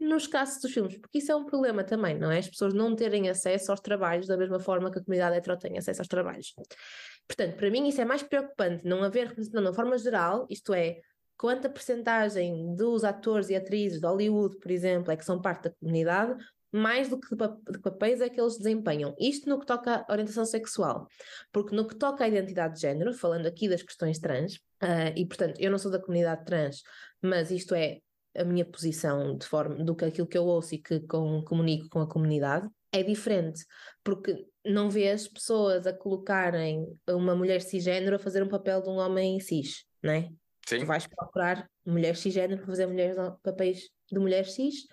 nos 0.00 0.26
casos 0.26 0.60
dos 0.60 0.72
filmes, 0.72 0.98
porque 0.98 1.18
isso 1.18 1.30
é 1.30 1.36
um 1.36 1.46
problema 1.46 1.84
também, 1.84 2.18
não 2.18 2.32
é? 2.32 2.38
As 2.38 2.48
pessoas 2.48 2.74
não 2.74 2.96
terem 2.96 3.28
acesso 3.28 3.70
aos 3.70 3.80
trabalhos 3.80 4.26
da 4.26 4.36
mesma 4.36 4.58
forma 4.58 4.90
que 4.90 4.98
a 4.98 5.04
comunidade 5.04 5.36
hetero 5.36 5.56
tem 5.56 5.78
acesso 5.78 6.00
aos 6.00 6.08
trabalhos. 6.08 6.52
Portanto, 7.28 7.56
para 7.56 7.70
mim 7.70 7.86
isso 7.86 8.00
é 8.00 8.04
mais 8.04 8.24
preocupante, 8.24 8.84
não 8.84 9.04
haver 9.04 9.28
representação 9.28 9.70
de 9.70 9.76
forma 9.76 9.96
geral, 9.96 10.46
isto 10.50 10.74
é, 10.74 11.00
quanta 11.40 11.70
percentagem 11.70 12.76
dos 12.76 13.02
atores 13.02 13.48
e 13.48 13.56
atrizes 13.56 13.98
de 13.98 14.06
Hollywood, 14.06 14.58
por 14.58 14.70
exemplo, 14.70 15.10
é 15.10 15.16
que 15.16 15.24
são 15.24 15.40
parte 15.40 15.64
da 15.64 15.70
comunidade, 15.70 16.36
mais 16.70 17.08
do 17.08 17.18
que 17.18 17.34
de 17.34 17.78
papéis 17.80 18.20
é 18.20 18.28
que 18.28 18.38
eles 18.38 18.58
desempenham. 18.58 19.14
Isto 19.18 19.48
no 19.48 19.58
que 19.58 19.64
toca 19.64 20.04
à 20.06 20.12
orientação 20.12 20.44
sexual. 20.44 21.08
Porque 21.50 21.74
no 21.74 21.88
que 21.88 21.96
toca 21.96 22.24
à 22.24 22.28
identidade 22.28 22.74
de 22.74 22.82
género, 22.82 23.14
falando 23.14 23.46
aqui 23.46 23.70
das 23.70 23.82
questões 23.82 24.18
trans, 24.18 24.56
uh, 24.82 25.16
e 25.16 25.24
portanto 25.24 25.58
eu 25.58 25.70
não 25.70 25.78
sou 25.78 25.90
da 25.90 25.98
comunidade 25.98 26.44
trans, 26.44 26.82
mas 27.22 27.50
isto 27.50 27.74
é 27.74 28.00
a 28.36 28.44
minha 28.44 28.66
posição 28.66 29.34
de 29.34 29.46
forma 29.46 29.82
do 29.82 29.96
que 29.96 30.04
aquilo 30.04 30.28
que 30.28 30.36
eu 30.36 30.44
ouço 30.44 30.74
e 30.74 30.78
que 30.78 31.00
com, 31.00 31.42
comunico 31.42 31.88
com 31.88 32.00
a 32.00 32.06
comunidade, 32.06 32.68
é 32.92 33.02
diferente, 33.02 33.64
porque 34.04 34.46
não 34.62 34.90
vês 34.90 35.26
pessoas 35.26 35.86
a 35.86 35.92
colocarem 35.92 36.86
uma 37.08 37.34
mulher 37.34 37.62
cisgênero 37.62 38.16
a 38.16 38.18
fazer 38.18 38.42
um 38.42 38.48
papel 38.48 38.82
de 38.82 38.90
um 38.90 38.98
homem 38.98 39.40
cis, 39.40 39.86
não 40.02 40.12
é? 40.12 40.28
Sim. 40.70 40.78
Tu 40.78 40.86
vais 40.86 41.06
procurar 41.06 41.68
mulheres 41.84 42.20
cisgênero 42.20 42.58
para 42.58 42.66
fazer 42.66 42.86
mulheres, 42.86 43.16
papéis 43.42 43.90
de 44.10 44.18
mulheres 44.20 44.52
cis, 44.52 44.86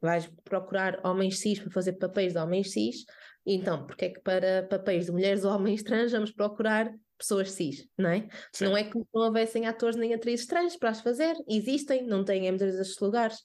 vais 0.00 0.30
procurar 0.44 1.00
homens 1.04 1.40
cis 1.40 1.58
para 1.58 1.72
fazer 1.72 1.94
papéis 1.94 2.32
de 2.32 2.38
homens 2.38 2.72
cis, 2.72 3.04
então, 3.44 3.84
porque 3.84 4.04
é 4.04 4.10
que 4.10 4.20
para 4.20 4.62
papéis 4.70 5.06
de 5.06 5.12
mulheres 5.12 5.44
ou 5.44 5.52
homens 5.52 5.82
trans 5.82 6.12
vamos 6.12 6.30
procurar 6.30 6.90
pessoas 7.18 7.50
cis, 7.50 7.86
não 7.98 8.10
é? 8.10 8.28
Sim. 8.52 8.66
Não 8.66 8.76
é 8.76 8.84
que 8.84 8.96
não 8.96 9.06
houvessem 9.12 9.66
atores 9.66 9.96
nem 9.96 10.14
atrizes 10.14 10.46
trans 10.46 10.76
para 10.76 10.90
as 10.90 11.00
fazer, 11.00 11.34
existem, 11.48 12.06
não 12.06 12.24
têm 12.24 12.46
em 12.46 12.50
muitos 12.50 12.76
destes 12.76 13.00
lugares. 13.00 13.42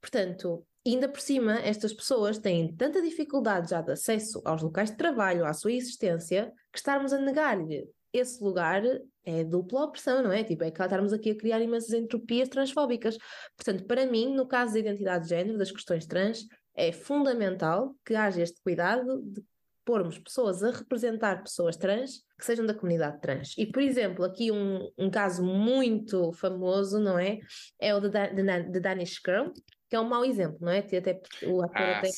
Portanto, 0.00 0.64
ainda 0.86 1.08
por 1.08 1.20
cima, 1.20 1.58
estas 1.60 1.92
pessoas 1.92 2.38
têm 2.38 2.74
tanta 2.74 3.02
dificuldade 3.02 3.70
já 3.70 3.80
de 3.80 3.92
acesso 3.92 4.40
aos 4.44 4.62
locais 4.62 4.90
de 4.90 4.96
trabalho, 4.96 5.44
à 5.44 5.52
sua 5.52 5.72
existência, 5.72 6.52
que 6.72 6.78
estarmos 6.78 7.12
a 7.12 7.18
negar-lhe 7.18 7.88
esse 8.12 8.42
lugar 8.42 8.82
é 9.24 9.44
dupla 9.44 9.84
opressão, 9.84 10.22
não 10.22 10.32
é? 10.32 10.44
Tipo, 10.44 10.64
é 10.64 10.70
que 10.70 10.82
estarmos 10.82 11.12
aqui 11.12 11.30
a 11.30 11.36
criar 11.36 11.60
imensas 11.60 11.92
entropias 11.92 12.48
transfóbicas. 12.48 13.16
Portanto, 13.56 13.84
para 13.86 14.06
mim, 14.06 14.34
no 14.34 14.46
caso 14.46 14.74
da 14.74 14.80
identidade 14.80 15.24
de 15.24 15.30
género, 15.30 15.58
das 15.58 15.70
questões 15.70 16.06
trans, 16.06 16.46
é 16.74 16.92
fundamental 16.92 17.94
que 18.04 18.14
haja 18.14 18.42
este 18.42 18.60
cuidado 18.62 19.22
de 19.22 19.42
pormos 19.84 20.18
pessoas 20.18 20.62
a 20.62 20.70
representar 20.70 21.42
pessoas 21.42 21.76
trans 21.76 22.22
que 22.38 22.44
sejam 22.44 22.64
da 22.64 22.74
comunidade 22.74 23.20
trans. 23.20 23.54
E, 23.58 23.66
por 23.66 23.82
exemplo, 23.82 24.24
aqui 24.24 24.50
um, 24.50 24.88
um 24.96 25.10
caso 25.10 25.44
muito 25.44 26.32
famoso, 26.32 26.98
não 26.98 27.18
é? 27.18 27.38
É 27.80 27.94
o 27.94 28.00
de, 28.00 28.08
de, 28.08 28.62
de 28.70 28.80
Danish 28.80 29.20
Girl, 29.24 29.48
que 29.92 29.96
é 29.96 30.00
um 30.00 30.08
mau 30.08 30.24
exemplo, 30.24 30.56
não 30.58 30.72
é? 30.72 30.78
Até 30.78 31.20
o 31.42 31.62
ator 31.62 31.82
ah, 31.82 31.98
até 31.98 32.08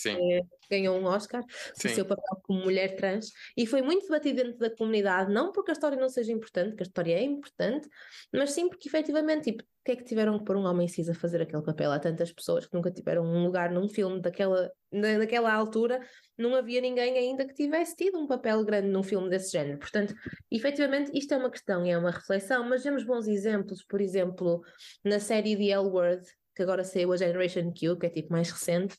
ganhou 0.70 0.96
um 0.96 1.06
Oscar 1.06 1.42
por 1.44 1.90
seu 1.90 2.06
papel 2.06 2.40
como 2.44 2.60
mulher 2.60 2.94
trans 2.94 3.32
e 3.56 3.66
foi 3.66 3.82
muito 3.82 4.04
debatido 4.04 4.44
dentro 4.44 4.58
da 4.60 4.70
comunidade, 4.70 5.32
não 5.32 5.50
porque 5.50 5.72
a 5.72 5.74
história 5.74 5.98
não 5.98 6.08
seja 6.08 6.30
importante, 6.30 6.76
que 6.76 6.84
a 6.84 6.86
história 6.86 7.14
é 7.14 7.24
importante, 7.24 7.88
mas 8.32 8.52
sim 8.52 8.68
porque 8.68 8.88
efetivamente, 8.88 9.50
tipo, 9.50 9.64
o 9.64 9.84
que 9.84 9.90
é 9.90 9.96
que 9.96 10.04
tiveram 10.04 10.38
que 10.38 10.44
pôr 10.44 10.56
um 10.56 10.64
homem 10.64 10.86
cis 10.86 11.08
a 11.08 11.14
fazer 11.14 11.42
aquele 11.42 11.64
papel? 11.64 11.90
Há 11.90 11.98
tantas 11.98 12.32
pessoas 12.32 12.64
que 12.64 12.74
nunca 12.74 12.92
tiveram 12.92 13.24
um 13.24 13.42
lugar 13.42 13.72
num 13.72 13.88
filme 13.88 14.20
daquela, 14.20 14.70
naquela 14.92 15.52
altura, 15.52 16.00
não 16.38 16.54
havia 16.54 16.80
ninguém 16.80 17.18
ainda 17.18 17.44
que 17.44 17.54
tivesse 17.54 17.96
tido 17.96 18.16
um 18.20 18.28
papel 18.28 18.64
grande 18.64 18.86
num 18.86 19.02
filme 19.02 19.28
desse 19.28 19.50
género. 19.50 19.80
Portanto, 19.80 20.14
efetivamente, 20.48 21.10
isto 21.12 21.34
é 21.34 21.36
uma 21.36 21.50
questão 21.50 21.84
e 21.84 21.90
é 21.90 21.98
uma 21.98 22.12
reflexão, 22.12 22.62
mas 22.68 22.84
vemos 22.84 23.04
bons 23.04 23.26
exemplos, 23.26 23.84
por 23.84 24.00
exemplo, 24.00 24.62
na 25.04 25.18
série 25.18 25.56
The 25.56 25.70
L 25.72 25.88
Word, 25.88 26.24
que 26.54 26.62
agora 26.62 26.84
saiu 26.84 27.12
a 27.12 27.16
Generation 27.16 27.72
Q, 27.72 27.96
que 27.96 28.06
é 28.06 28.10
tipo 28.10 28.32
mais 28.32 28.50
recente, 28.50 28.96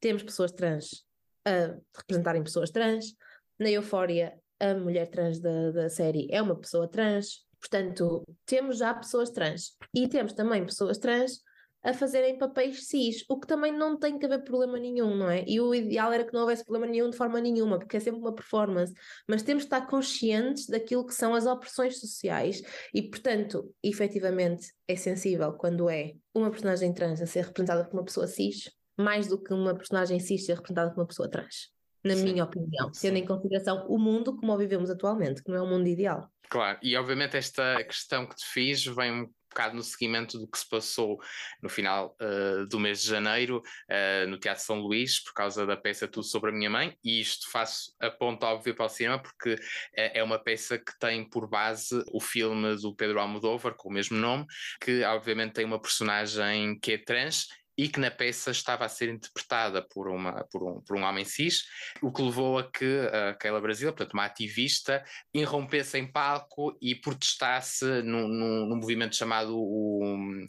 temos 0.00 0.22
pessoas 0.22 0.52
trans 0.52 1.04
a 1.44 1.76
representarem 1.96 2.42
pessoas 2.42 2.70
trans. 2.70 3.14
Na 3.58 3.70
Eufória, 3.70 4.38
a 4.58 4.74
mulher 4.74 5.08
trans 5.08 5.40
da, 5.40 5.70
da 5.70 5.88
série 5.88 6.28
é 6.30 6.40
uma 6.40 6.56
pessoa 6.58 6.88
trans. 6.88 7.46
Portanto, 7.58 8.24
temos 8.46 8.78
já 8.78 8.94
pessoas 8.94 9.30
trans. 9.30 9.76
E 9.94 10.08
temos 10.08 10.32
também 10.32 10.64
pessoas 10.64 10.98
trans 10.98 11.42
a 11.82 11.94
fazerem 11.94 12.38
papéis 12.38 12.86
cis, 12.86 13.24
o 13.28 13.38
que 13.38 13.46
também 13.46 13.72
não 13.72 13.98
tem 13.98 14.18
que 14.18 14.26
haver 14.26 14.44
problema 14.44 14.78
nenhum, 14.78 15.16
não 15.16 15.30
é? 15.30 15.44
E 15.46 15.60
o 15.60 15.74
ideal 15.74 16.12
era 16.12 16.24
que 16.24 16.32
não 16.32 16.40
houvesse 16.40 16.64
problema 16.64 16.90
nenhum 16.90 17.10
de 17.10 17.16
forma 17.16 17.40
nenhuma, 17.40 17.78
porque 17.78 17.96
é 17.96 18.00
sempre 18.00 18.20
uma 18.20 18.34
performance, 18.34 18.92
mas 19.26 19.42
temos 19.42 19.62
de 19.62 19.66
estar 19.66 19.86
conscientes 19.86 20.66
daquilo 20.66 21.06
que 21.06 21.14
são 21.14 21.34
as 21.34 21.46
opressões 21.46 21.98
sociais 21.98 22.62
e, 22.92 23.02
portanto, 23.02 23.74
efetivamente 23.82 24.72
é 24.86 24.96
sensível 24.96 25.52
quando 25.54 25.88
é 25.88 26.12
uma 26.34 26.50
personagem 26.50 26.92
trans 26.92 27.20
a 27.20 27.26
ser 27.26 27.44
representada 27.44 27.84
por 27.84 27.96
uma 27.96 28.04
pessoa 28.04 28.26
cis, 28.26 28.70
mais 28.98 29.26
do 29.26 29.42
que 29.42 29.54
uma 29.54 29.74
personagem 29.74 30.20
cis 30.20 30.44
ser 30.44 30.54
representada 30.54 30.90
por 30.90 31.00
uma 31.00 31.06
pessoa 31.06 31.30
trans. 31.30 31.70
Na 32.02 32.14
sim, 32.14 32.24
minha 32.24 32.44
opinião, 32.44 32.90
tendo 32.98 33.16
em 33.16 33.26
consideração 33.26 33.86
o 33.86 33.98
mundo 33.98 34.34
como 34.36 34.52
o 34.52 34.56
vivemos 34.56 34.88
atualmente, 34.90 35.42
que 35.42 35.50
não 35.50 35.58
é 35.58 35.62
um 35.62 35.68
mundo 35.68 35.86
ideal. 35.86 36.30
Claro, 36.48 36.78
e 36.82 36.96
obviamente 36.96 37.36
esta 37.36 37.82
questão 37.84 38.26
que 38.26 38.34
te 38.34 38.46
fiz 38.46 38.84
vem 38.84 39.12
um 39.12 39.30
bocado 39.50 39.76
no 39.76 39.82
seguimento 39.82 40.38
do 40.38 40.48
que 40.48 40.58
se 40.58 40.68
passou 40.68 41.20
no 41.62 41.68
final 41.68 42.16
uh, 42.20 42.66
do 42.66 42.78
mês 42.78 43.02
de 43.02 43.08
janeiro 43.08 43.62
uh, 43.90 44.28
no 44.28 44.38
Teatro 44.38 44.62
São 44.62 44.80
Luís, 44.80 45.20
por 45.20 45.34
causa 45.34 45.66
da 45.66 45.76
peça 45.76 46.08
Tudo 46.08 46.24
sobre 46.24 46.50
a 46.50 46.52
Minha 46.52 46.70
Mãe, 46.70 46.96
e 47.04 47.20
isto 47.20 47.50
faço 47.50 47.94
a 48.00 48.10
ponto 48.10 48.44
óbvio 48.44 48.74
para 48.74 48.86
o 48.86 48.88
cinema, 48.88 49.20
porque 49.20 49.56
é, 49.94 50.20
é 50.20 50.22
uma 50.22 50.38
peça 50.38 50.78
que 50.78 50.98
tem 50.98 51.28
por 51.28 51.48
base 51.48 52.02
o 52.12 52.20
filme 52.20 52.76
do 52.76 52.94
Pedro 52.94 53.20
Almodóvar, 53.20 53.74
com 53.74 53.88
o 53.88 53.92
mesmo 53.92 54.16
nome, 54.16 54.46
que 54.80 55.02
obviamente 55.04 55.54
tem 55.54 55.64
uma 55.64 55.80
personagem 55.80 56.78
que 56.78 56.92
é 56.92 56.98
trans 56.98 57.48
e 57.80 57.88
que 57.88 57.98
na 57.98 58.10
peça 58.10 58.50
estava 58.50 58.84
a 58.84 58.90
ser 58.90 59.08
interpretada 59.08 59.80
por, 59.80 60.06
uma, 60.06 60.44
por, 60.52 60.62
um, 60.62 60.82
por 60.82 60.98
um 60.98 61.02
homem 61.02 61.24
cis, 61.24 61.64
o 62.02 62.12
que 62.12 62.20
levou 62.20 62.58
a 62.58 62.70
que 62.70 63.08
a 63.10 63.34
Keila 63.36 63.58
Brasil, 63.58 63.90
portanto 63.90 64.12
uma 64.12 64.26
ativista, 64.26 65.02
irrompesse 65.32 65.96
em 65.96 66.06
palco 66.06 66.76
e 66.78 66.94
protestasse 66.94 67.86
num, 68.02 68.28
num, 68.28 68.66
num 68.66 68.76
movimento 68.76 69.16
chamado 69.16 69.56
o 69.56 70.04
um, 70.04 70.46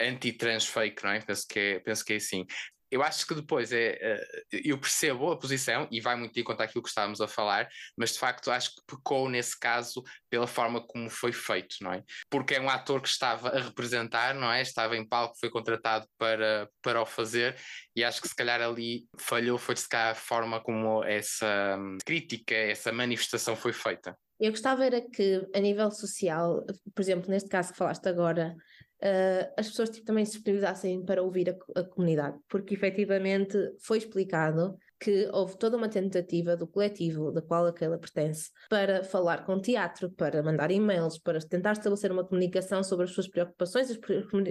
anti-trans 0.00 0.66
fake, 0.66 1.04
não 1.04 1.12
é? 1.12 1.20
Penso 1.20 1.46
que 1.46 1.58
é, 1.60 1.78
penso 1.78 2.04
que 2.04 2.14
é 2.14 2.16
assim 2.16 2.44
eu 2.92 3.02
acho 3.02 3.26
que 3.26 3.34
depois 3.34 3.72
é. 3.72 3.98
Eh, 3.98 4.44
eu 4.64 4.78
percebo 4.78 5.32
a 5.32 5.38
posição 5.38 5.88
e 5.90 5.98
vai 5.98 6.14
muito 6.14 6.38
em 6.38 6.44
conta 6.44 6.62
aquilo 6.62 6.82
que 6.82 6.90
estávamos 6.90 7.22
a 7.22 7.26
falar, 7.26 7.66
mas 7.96 8.12
de 8.12 8.18
facto 8.18 8.50
acho 8.50 8.74
que 8.74 8.82
pecou 8.86 9.30
nesse 9.30 9.58
caso 9.58 10.04
pela 10.28 10.46
forma 10.46 10.86
como 10.86 11.08
foi 11.08 11.32
feito, 11.32 11.76
não 11.80 11.94
é? 11.94 12.04
Porque 12.28 12.54
é 12.54 12.60
um 12.60 12.68
ator 12.68 13.00
que 13.00 13.08
estava 13.08 13.48
a 13.48 13.60
representar, 13.60 14.34
não 14.34 14.52
é? 14.52 14.60
Estava 14.60 14.94
em 14.94 15.08
palco, 15.08 15.38
foi 15.40 15.48
contratado 15.48 16.06
para, 16.18 16.68
para 16.82 17.00
o 17.00 17.06
fazer 17.06 17.56
e 17.96 18.04
acho 18.04 18.20
que 18.20 18.28
se 18.28 18.36
calhar 18.36 18.60
ali 18.60 19.06
falhou, 19.16 19.56
foi 19.56 19.74
se 19.74 19.88
calhar 19.88 20.10
a 20.10 20.14
forma 20.14 20.60
como 20.60 21.02
essa 21.02 21.78
hum, 21.78 21.96
crítica, 22.04 22.54
essa 22.54 22.92
manifestação 22.92 23.56
foi 23.56 23.72
feita. 23.72 24.14
Eu 24.38 24.50
gostava 24.50 24.84
era 24.84 25.00
que, 25.00 25.48
a 25.54 25.60
nível 25.60 25.90
social, 25.90 26.62
por 26.94 27.00
exemplo, 27.00 27.30
neste 27.30 27.48
caso 27.48 27.72
que 27.72 27.78
falaste 27.78 28.06
agora, 28.08 28.54
uh, 29.02 29.52
as 29.56 29.68
pessoas 29.68 29.90
tipo, 29.90 30.06
também 30.06 30.24
se 30.24 30.32
disponibilizassem 30.32 31.04
para 31.04 31.22
ouvir 31.22 31.50
a, 31.50 31.80
a, 31.80 31.84
comunidade, 31.84 32.38
porque 32.48 32.74
efetivamente 32.74 33.56
foi 33.80 33.98
explicado 33.98 34.76
que 35.00 35.28
houve 35.32 35.58
toda 35.58 35.76
uma 35.76 35.88
tentativa 35.88 36.56
do 36.56 36.66
coletivo 36.66 37.32
da 37.32 37.42
qual 37.42 37.66
aquela 37.66 37.98
pertence 37.98 38.50
para 38.70 39.02
falar 39.02 39.44
com 39.44 39.60
teatro, 39.60 40.10
para 40.10 40.42
mandar 40.42 40.70
e-mails, 40.70 41.18
para 41.18 41.40
tentar 41.40 41.72
estabelecer 41.72 42.12
uma 42.12 42.24
comunicação 42.24 42.84
sobre 42.84 43.04
as 43.04 43.10
suas 43.10 43.28
preocupações, 43.28 43.90
as, 43.90 43.98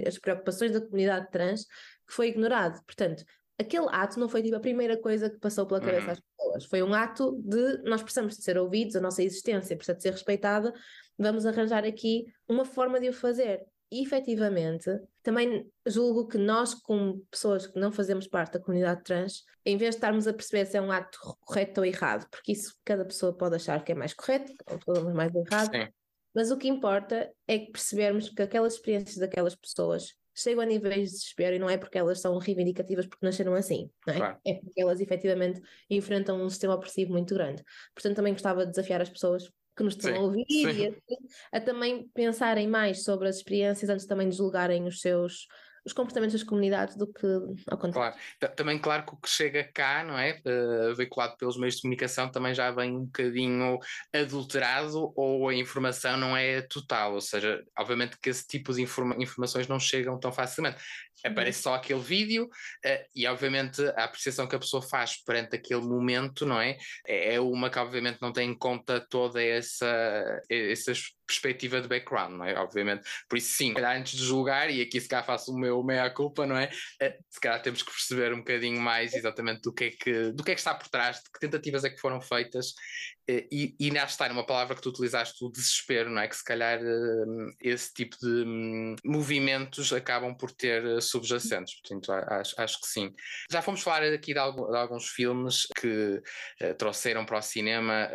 as 0.06 0.18
preocupações 0.18 0.72
da 0.72 0.80
comunidade 0.80 1.30
trans, 1.30 1.64
que 2.06 2.12
foi 2.12 2.28
ignorado. 2.28 2.78
Portanto, 2.84 3.24
aquele 3.58 3.86
ato 3.90 4.20
não 4.20 4.28
foi 4.28 4.42
tipo 4.42 4.56
a 4.56 4.60
primeira 4.60 5.00
coisa 5.00 5.30
que 5.30 5.38
passou 5.38 5.66
pela 5.66 5.80
cabeça 5.80 6.06
uhum. 6.06 6.12
às 6.12 6.20
pessoas. 6.20 6.64
Foi 6.66 6.82
um 6.82 6.92
ato 6.92 7.40
de 7.42 7.78
nós 7.84 8.02
precisamos 8.02 8.36
de 8.36 8.42
ser 8.42 8.58
ouvidos, 8.58 8.94
a 8.94 9.00
nossa 9.00 9.22
existência 9.22 9.74
precisa 9.74 9.96
de 9.96 10.02
ser 10.02 10.10
respeitada, 10.10 10.70
vamos 11.18 11.46
arranjar 11.46 11.84
aqui 11.84 12.26
uma 12.46 12.66
forma 12.66 13.00
de 13.00 13.08
o 13.08 13.12
fazer 13.14 13.64
efetivamente, 14.00 14.88
também 15.22 15.68
julgo 15.84 16.28
que 16.28 16.38
nós, 16.38 16.72
como 16.74 17.18
pessoas 17.30 17.66
que 17.66 17.78
não 17.78 17.90
fazemos 17.90 18.28
parte 18.28 18.54
da 18.54 18.60
comunidade 18.60 19.02
trans, 19.02 19.44
em 19.64 19.76
vez 19.76 19.90
de 19.90 19.96
estarmos 19.96 20.26
a 20.26 20.32
perceber 20.32 20.66
se 20.66 20.76
é 20.76 20.80
um 20.80 20.92
ato 20.92 21.18
correto 21.40 21.80
ou 21.80 21.84
errado, 21.84 22.26
porque 22.30 22.52
isso 22.52 22.74
cada 22.84 23.04
pessoa 23.04 23.36
pode 23.36 23.56
achar 23.56 23.84
que 23.84 23.92
é 23.92 23.94
mais 23.94 24.14
correto, 24.14 24.52
ou 24.86 25.12
mais 25.12 25.34
errado, 25.34 25.72
Sim. 25.72 25.88
mas 26.34 26.50
o 26.50 26.56
que 26.56 26.68
importa 26.68 27.30
é 27.46 27.58
que 27.58 27.72
percebermos 27.72 28.28
que 28.30 28.42
aquelas 28.42 28.74
experiências 28.74 29.18
daquelas 29.18 29.54
pessoas 29.54 30.14
chegam 30.34 30.62
a 30.62 30.66
níveis 30.66 31.10
de 31.10 31.16
desespero 31.16 31.56
e 31.56 31.58
não 31.58 31.68
é 31.68 31.76
porque 31.76 31.98
elas 31.98 32.20
são 32.20 32.38
reivindicativas 32.38 33.06
porque 33.06 33.26
nasceram 33.26 33.54
assim, 33.54 33.90
não 34.06 34.14
é? 34.14 34.16
Claro. 34.16 34.38
É 34.46 34.54
porque 34.54 34.80
elas 34.80 35.00
efetivamente 35.00 35.60
enfrentam 35.90 36.42
um 36.42 36.48
sistema 36.48 36.74
opressivo 36.74 37.12
muito 37.12 37.34
grande. 37.34 37.62
Portanto, 37.94 38.16
também 38.16 38.32
gostava 38.32 38.64
de 38.64 38.70
desafiar 38.70 39.02
as 39.02 39.10
pessoas 39.10 39.50
que 39.76 39.82
nos 39.82 39.94
estão 39.94 40.12
sim, 40.12 40.18
a 40.18 40.20
ouvir 40.20 40.44
sim. 40.48 40.66
e 40.66 40.86
assim, 40.86 41.16
a 41.52 41.60
também 41.60 42.08
pensarem 42.14 42.68
mais 42.68 43.04
sobre 43.04 43.28
as 43.28 43.36
experiências 43.36 43.90
antes 43.90 44.06
também 44.06 44.28
de 44.28 44.36
julgarem 44.36 44.86
os 44.86 45.00
seus 45.00 45.46
os 45.84 45.92
comportamentos 45.92 46.34
das 46.34 46.42
comunidades 46.42 46.96
do 46.96 47.06
que 47.06 47.26
ao 47.68 47.78
contrário. 47.78 48.16
Claro. 48.38 48.54
Também, 48.54 48.78
claro 48.78 49.04
que 49.04 49.14
o 49.14 49.16
que 49.16 49.28
chega 49.28 49.68
cá, 49.74 50.04
não 50.04 50.16
é? 50.16 50.40
Uh, 50.46 50.94
veiculado 50.94 51.36
pelos 51.36 51.58
meios 51.58 51.76
de 51.76 51.82
comunicação, 51.82 52.30
também 52.30 52.54
já 52.54 52.70
vem 52.70 52.96
um 52.96 53.04
bocadinho 53.04 53.78
adulterado 54.12 55.12
ou 55.16 55.48
a 55.48 55.54
informação 55.54 56.16
não 56.16 56.36
é 56.36 56.62
total, 56.62 57.14
ou 57.14 57.20
seja, 57.20 57.64
obviamente 57.76 58.16
que 58.20 58.30
esse 58.30 58.46
tipo 58.46 58.72
de 58.72 58.82
informa 58.82 59.16
informações 59.18 59.66
não 59.66 59.80
chegam 59.80 60.18
tão 60.18 60.32
facilmente. 60.32 60.80
Aparece 61.24 61.62
só 61.62 61.74
aquele 61.74 62.00
vídeo 62.00 62.44
uh, 62.44 63.04
e, 63.14 63.26
obviamente, 63.26 63.82
a 63.96 64.04
apreciação 64.04 64.46
que 64.46 64.56
a 64.56 64.58
pessoa 64.58 64.82
faz 64.82 65.22
perante 65.22 65.56
aquele 65.56 65.82
momento, 65.82 66.44
não 66.44 66.60
é? 66.60 66.76
É 67.06 67.40
uma 67.40 67.70
que, 67.70 67.78
obviamente, 67.78 68.20
não 68.20 68.32
tem 68.32 68.50
em 68.50 68.58
conta 68.58 69.00
toda 69.00 69.42
essa, 69.42 70.42
essas 70.50 71.12
perspectiva 71.26 71.80
de 71.80 71.88
background, 71.88 72.34
não 72.34 72.44
é? 72.44 72.54
Obviamente. 72.58 73.08
Por 73.28 73.38
isso, 73.38 73.54
sim, 73.54 73.74
antes 73.76 74.18
de 74.18 74.24
julgar, 74.24 74.70
e 74.70 74.80
aqui 74.80 75.00
se 75.00 75.08
calhar 75.08 75.24
faço 75.24 75.52
o 75.52 75.58
meu 75.58 75.82
meia-culpa, 75.82 76.46
não 76.46 76.56
é? 76.56 76.70
Eh, 77.00 77.18
se 77.30 77.40
calhar 77.40 77.60
temos 77.62 77.82
que 77.82 77.90
perceber 77.90 78.32
um 78.32 78.38
bocadinho 78.38 78.80
mais 78.80 79.14
exatamente 79.14 79.62
do 79.62 79.72
que, 79.72 79.84
é 79.84 79.90
que, 79.90 80.32
do 80.32 80.44
que 80.44 80.50
é 80.50 80.54
que 80.54 80.60
está 80.60 80.74
por 80.74 80.88
trás, 80.88 81.16
de 81.18 81.30
que 81.30 81.40
tentativas 81.40 81.84
é 81.84 81.90
que 81.90 82.00
foram 82.00 82.20
feitas, 82.20 82.74
eh, 83.28 83.46
e, 83.50 83.74
e 83.78 83.90
lá 83.90 84.04
está 84.04 84.28
numa 84.28 84.44
palavra 84.44 84.74
que 84.74 84.82
tu 84.82 84.90
utilizaste, 84.90 85.44
o 85.44 85.50
desespero, 85.50 86.10
não 86.10 86.20
é? 86.20 86.28
Que 86.28 86.36
se 86.36 86.44
calhar 86.44 86.80
eh, 86.80 87.50
esse 87.60 87.92
tipo 87.92 88.16
de 88.18 88.44
hum, 88.46 88.96
movimentos 89.04 89.92
acabam 89.92 90.36
por 90.36 90.50
ter 90.52 91.00
subjacentes, 91.00 91.80
portanto, 91.80 92.12
acho, 92.12 92.60
acho 92.60 92.80
que 92.80 92.86
sim. 92.86 93.12
Já 93.50 93.62
fomos 93.62 93.82
falar 93.82 94.02
aqui 94.02 94.32
de, 94.34 94.38
alguns 94.38 95.08
filmes 95.08 95.66
que 95.80 96.20
trouxeram 96.78 97.24
para 97.24 97.38
o 97.38 97.42
cinema. 97.42 98.08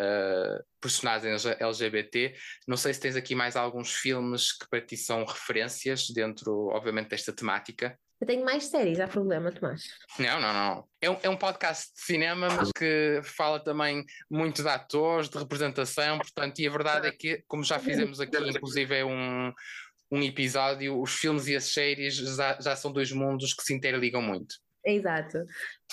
Personagens 0.94 1.46
LGBT. 1.46 2.36
Não 2.68 2.78
sei 2.78 2.94
se 2.94 3.00
tens 3.00 3.16
aqui 3.16 3.36
mais 3.36 3.56
alguns 3.56 3.94
filmes 3.94 4.52
que 4.52 4.70
para 4.70 4.82
ti 4.82 4.96
são 4.98 5.26
referências 5.26 6.10
dentro, 6.10 6.68
obviamente, 6.68 7.10
desta 7.10 7.34
temática. 7.34 7.98
Eu 8.20 8.26
tenho 8.26 8.44
mais 8.44 8.66
séries, 8.66 9.00
há 9.00 9.08
problema, 9.08 9.52
Tomás? 9.52 9.84
Não, 10.18 10.42
não, 10.42 10.52
não. 10.52 10.88
É 11.00 11.10
um, 11.10 11.18
é 11.22 11.30
um 11.30 11.38
podcast 11.38 11.94
de 11.94 12.02
cinema, 12.02 12.48
mas 12.50 12.72
que 12.76 13.22
fala 13.24 13.60
também 13.60 14.04
muito 14.30 14.64
de 14.64 14.70
atores, 14.70 15.30
de 15.30 15.38
representação, 15.38 16.18
portanto, 16.18 16.58
e 16.60 16.68
a 16.68 16.72
verdade 16.72 17.08
é 17.08 17.12
que, 17.12 17.44
como 17.48 17.64
já 17.64 17.78
fizemos 17.78 18.20
aqui, 18.20 18.36
inclusive 18.38 18.96
é 18.96 19.06
um, 19.06 19.54
um 20.12 20.24
episódio, 20.24 21.00
os 21.00 21.12
filmes 21.12 21.48
e 21.48 21.56
as 21.56 21.66
séries 21.66 22.16
já, 22.16 22.60
já 22.60 22.76
são 22.76 22.92
dois 22.92 23.12
mundos 23.12 23.54
que 23.54 23.62
se 23.62 23.74
interligam 23.74 24.22
muito. 24.22 24.56
Exato. 24.90 25.44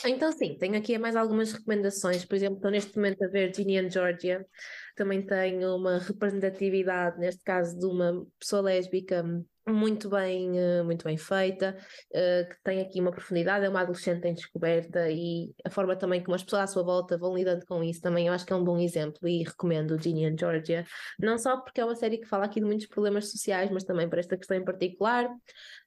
Então, 0.07 0.31
sim, 0.31 0.57
tenho 0.57 0.77
aqui 0.79 0.97
mais 0.99 1.17
algumas 1.17 1.53
recomendações. 1.53 2.25
Por 2.25 2.37
exemplo, 2.37 2.57
estou 2.57 2.71
neste 2.71 2.95
momento 2.95 3.25
a 3.25 3.29
ver 3.29 3.53
Ginny 3.53 3.77
and 3.77 3.91
Georgia. 3.91 4.47
Também 4.95 5.21
tenho 5.27 5.75
uma 5.75 5.99
representatividade, 5.99 7.19
neste 7.19 7.43
caso, 7.43 7.77
de 7.77 7.87
uma 7.87 8.25
pessoa 8.39 8.63
lésbica 8.63 9.25
muito 9.67 10.11
bem, 10.11 10.59
eh, 10.59 10.83
muito 10.83 11.05
bem 11.05 11.17
feita, 11.17 11.77
eh, 12.13 12.45
que 12.45 12.63
tem 12.63 12.81
aqui 12.81 13.01
uma 13.01 13.11
profundidade, 13.11 13.65
é 13.65 13.69
uma 13.69 13.81
adolescente 13.81 14.27
em 14.27 14.35
descoberta 14.35 15.11
e 15.11 15.55
a 15.65 15.71
forma 15.71 15.97
também 15.97 16.23
como 16.23 16.35
as 16.35 16.43
pessoas 16.43 16.63
à 16.63 16.67
sua 16.67 16.83
volta 16.83 17.17
vão 17.17 17.35
lidando 17.35 17.65
com 17.67 17.83
isso 17.83 18.01
também 18.01 18.27
eu 18.27 18.33
acho 18.33 18.45
que 18.45 18.53
é 18.53 18.57
um 18.57 18.65
bom 18.65 18.79
exemplo 18.79 19.27
e 19.27 19.43
recomendo 19.43 20.01
Ginny 20.01 20.27
and 20.27 20.37
Georgia, 20.39 20.85
não 21.19 21.39
só 21.39 21.57
porque 21.57 21.81
é 21.81 21.85
uma 21.85 21.95
série 21.95 22.19
que 22.19 22.27
fala 22.27 22.45
aqui 22.45 22.61
de 22.61 22.67
muitos 22.67 22.87
problemas 22.87 23.31
sociais, 23.31 23.71
mas 23.71 23.85
também 23.85 24.09
por 24.09 24.19
esta 24.19 24.37
questão 24.37 24.57
em 24.57 24.65
particular. 24.65 25.29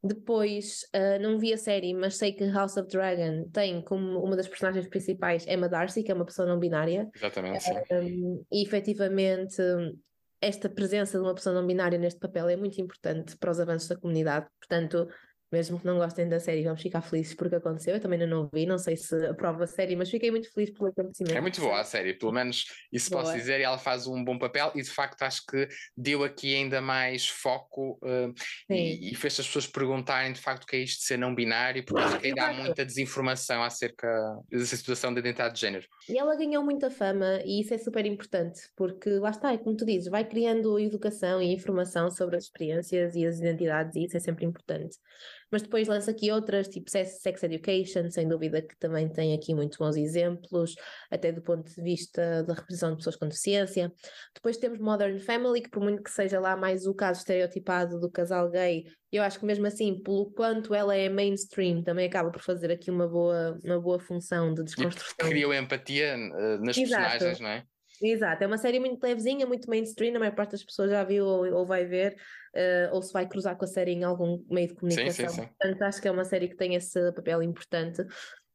Depois, 0.03 0.81
uh, 0.95 1.21
não 1.21 1.37
vi 1.37 1.53
a 1.53 1.57
série, 1.57 1.93
mas 1.93 2.17
sei 2.17 2.33
que 2.33 2.45
House 2.45 2.77
of 2.77 2.87
Dragon 2.87 3.49
tem 3.51 3.81
como 3.81 4.23
uma 4.23 4.35
das 4.35 4.47
personagens 4.47 4.87
principais 4.87 5.45
Emma 5.47 5.67
Darcy, 5.67 6.03
que 6.03 6.11
é 6.11 6.15
uma 6.15 6.25
pessoa 6.25 6.47
não 6.47 6.59
binária. 6.59 7.09
Exatamente, 7.15 7.63
sim. 7.63 8.45
E 8.51 8.63
efetivamente 8.63 9.61
esta 10.41 10.69
presença 10.69 11.17
de 11.17 11.23
uma 11.23 11.33
pessoa 11.33 11.55
não 11.55 11.65
binária 11.65 11.97
neste 11.97 12.19
papel 12.19 12.49
é 12.49 12.55
muito 12.55 12.79
importante 12.79 13.37
para 13.37 13.51
os 13.51 13.59
avanços 13.59 13.87
da 13.89 13.97
comunidade. 13.97 14.47
Portanto, 14.59 15.07
mesmo 15.51 15.79
que 15.79 15.85
não 15.85 15.97
gostem 15.97 16.27
da 16.27 16.39
série, 16.39 16.63
vamos 16.63 16.81
ficar 16.81 17.01
felizes 17.01 17.33
porque 17.33 17.55
aconteceu. 17.55 17.95
Eu 17.95 18.01
também 18.01 18.19
não 18.27 18.49
vi, 18.53 18.65
não 18.65 18.77
sei 18.77 18.97
se 18.97 19.15
aprovo 19.25 19.63
a 19.63 19.67
série, 19.67 19.95
mas 19.95 20.09
fiquei 20.09 20.29
muito 20.29 20.51
feliz 20.51 20.69
pelo 20.71 20.89
acontecimento. 20.89 21.37
É 21.37 21.41
muito 21.41 21.61
boa 21.61 21.79
a 21.79 21.83
série, 21.83 22.13
pelo 22.13 22.31
menos 22.31 22.65
isso 22.91 23.09
boa. 23.09 23.23
posso 23.23 23.35
dizer, 23.35 23.59
e 23.59 23.63
ela 23.63 23.77
faz 23.77 24.07
um 24.07 24.23
bom 24.23 24.37
papel 24.37 24.71
e 24.75 24.81
de 24.81 24.89
facto 24.89 25.21
acho 25.23 25.45
que 25.45 25.67
deu 25.95 26.23
aqui 26.23 26.53
ainda 26.53 26.81
mais 26.81 27.27
foco 27.27 27.99
uh, 28.03 28.33
e, 28.69 29.11
e, 29.11 29.15
fez 29.15 29.39
as 29.39 29.47
pessoas 29.47 29.67
perguntarem 29.67 30.33
de 30.33 30.39
facto 30.39 30.63
o 30.63 30.67
que 30.67 30.75
é 30.75 30.79
isto 30.79 30.99
de 30.99 31.05
ser 31.05 31.17
não 31.17 31.33
binário, 31.33 31.83
porque 31.85 32.01
acho 32.01 32.19
que 32.19 32.27
ainda 32.27 32.47
há 32.47 32.53
muita 32.53 32.85
desinformação 32.85 33.63
acerca 33.63 34.07
dessa 34.49 34.75
situação 34.75 35.13
de 35.13 35.19
identidade 35.19 35.55
de 35.55 35.61
género. 35.61 35.87
E 36.09 36.17
ela 36.17 36.35
ganhou 36.35 36.63
muita 36.63 36.89
fama 36.89 37.41
e 37.45 37.61
isso 37.61 37.73
é 37.73 37.77
super 37.77 38.05
importante, 38.05 38.61
porque 38.75 39.09
lá 39.11 39.29
está, 39.29 39.53
é 39.53 39.57
como 39.57 39.75
tu 39.75 39.85
dizes, 39.85 40.09
vai 40.09 40.25
criando 40.25 40.79
educação 40.79 41.41
e 41.41 41.53
informação 41.53 42.09
sobre 42.11 42.35
as 42.35 42.45
experiências 42.45 43.15
e 43.15 43.25
as 43.25 43.39
identidades 43.39 43.95
e 43.95 44.05
isso 44.05 44.17
é 44.17 44.19
sempre 44.19 44.45
importante. 44.45 44.97
Mas 45.51 45.61
depois 45.61 45.87
lança 45.87 46.11
aqui 46.11 46.31
outras, 46.31 46.67
tipo 46.67 46.89
Sex 46.89 47.43
Education, 47.43 48.09
sem 48.09 48.27
dúvida 48.27 48.61
que 48.61 48.77
também 48.77 49.07
tem 49.07 49.33
aqui 49.33 49.53
muitos 49.53 49.77
bons 49.77 49.95
exemplos, 49.95 50.75
até 51.09 51.31
do 51.31 51.41
ponto 51.41 51.69
de 51.69 51.81
vista 51.81 52.43
da 52.43 52.53
representação 52.53 52.91
de 52.91 52.97
pessoas 52.97 53.15
com 53.15 53.27
deficiência. 53.27 53.91
Depois 54.35 54.57
temos 54.57 54.79
Modern 54.79 55.19
Family, 55.19 55.61
que 55.61 55.69
por 55.69 55.81
muito 55.81 56.03
que 56.03 56.11
seja 56.11 56.39
lá 56.39 56.55
mais 56.55 56.85
o 56.85 56.93
caso 56.93 57.19
estereotipado 57.19 57.99
do 57.99 58.11
casal 58.11 58.49
gay, 58.49 58.85
eu 59.11 59.23
acho 59.23 59.39
que 59.39 59.45
mesmo 59.45 59.65
assim, 59.65 60.01
pelo 60.03 60.31
quanto 60.31 60.73
ela 60.73 60.95
é 60.95 61.07
mainstream, 61.07 61.81
também 61.81 62.07
acaba 62.07 62.29
por 62.29 62.41
fazer 62.41 62.71
aqui 62.71 62.91
uma 62.91 63.07
boa, 63.07 63.57
uma 63.63 63.79
boa 63.79 63.99
função 63.99 64.53
de 64.53 64.63
desconstrução. 64.63 65.29
Criou 65.29 65.53
empatia 65.53 66.15
uh, 66.15 66.63
nas 66.63 66.77
Exato. 66.77 67.03
personagens, 67.03 67.39
não 67.39 67.49
é? 67.49 67.63
Exato, 68.01 68.43
é 68.43 68.47
uma 68.47 68.57
série 68.57 68.79
muito 68.79 69.03
levezinha, 69.03 69.45
muito 69.45 69.69
mainstream, 69.69 70.15
a 70.15 70.19
maior 70.19 70.35
parte 70.35 70.51
das 70.51 70.63
pessoas 70.63 70.91
já 70.91 71.03
viu 71.03 71.25
ou, 71.25 71.51
ou 71.51 71.65
vai 71.65 71.85
ver, 71.85 72.15
uh, 72.55 72.93
ou 72.95 73.01
se 73.01 73.11
vai 73.11 73.27
cruzar 73.27 73.57
com 73.57 73.65
a 73.65 73.67
série 73.67 73.91
em 73.91 74.03
algum 74.03 74.43
meio 74.49 74.67
de 74.67 74.75
comunicação. 74.75 75.11
Sim, 75.11 75.27
sim, 75.27 75.41
sim. 75.41 75.47
Portanto, 75.47 75.81
acho 75.81 76.01
que 76.01 76.07
é 76.07 76.11
uma 76.11 76.25
série 76.25 76.47
que 76.47 76.55
tem 76.55 76.75
esse 76.75 77.11
papel 77.13 77.41
importante. 77.41 78.05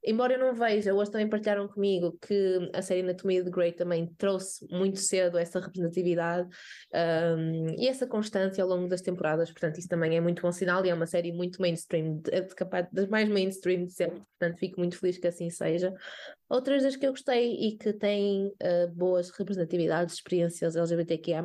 Embora 0.05 0.35
eu 0.35 0.39
não 0.39 0.53
veja, 0.53 0.93
hoje 0.93 1.13
também 1.13 1.29
partilharam 1.29 1.69
comigo 1.69 2.19
que 2.21 2.71
a 2.75 2.83
série 2.83 3.03
Anatomia 3.03 3.45
de 3.45 3.51
Grey 3.51 3.71
também 3.71 4.13
trouxe 4.19 4.67
muito 4.69 4.99
cedo 4.99 5.39
essa 5.39 5.61
representatividade 5.61 6.49
um, 6.93 7.67
e 7.79 7.87
essa 7.87 8.05
constância 8.05 8.65
ao 8.65 8.69
longo 8.69 8.89
das 8.89 9.01
temporadas, 9.01 9.53
portanto 9.53 9.79
isso 9.79 9.87
também 9.87 10.17
é 10.17 10.21
muito 10.21 10.43
bom 10.43 10.51
sinal 10.51 10.85
e 10.85 10.91
é 10.91 10.95
uma 10.95 11.07
série 11.07 11.31
muito 11.31 11.63
mainstream, 11.63 12.19
de, 12.19 12.33
de, 12.33 12.89
das 12.93 13.07
mais 13.07 13.29
mainstream 13.29 13.85
de 13.85 13.93
sempre, 13.93 14.21
portanto 14.39 14.59
fico 14.59 14.81
muito 14.81 14.99
feliz 14.99 15.19
que 15.19 15.29
assim 15.29 15.49
seja. 15.51 15.95
Outras 16.53 16.83
das 16.83 16.97
que 16.97 17.07
eu 17.07 17.13
gostei 17.13 17.55
e 17.55 17.79
que 17.79 17.95
têm 17.95 18.49
uh, 18.49 18.93
boas 18.93 19.31
representatividades, 19.31 20.17
experiências 20.17 20.77
LGBTQIA+, 20.77 21.43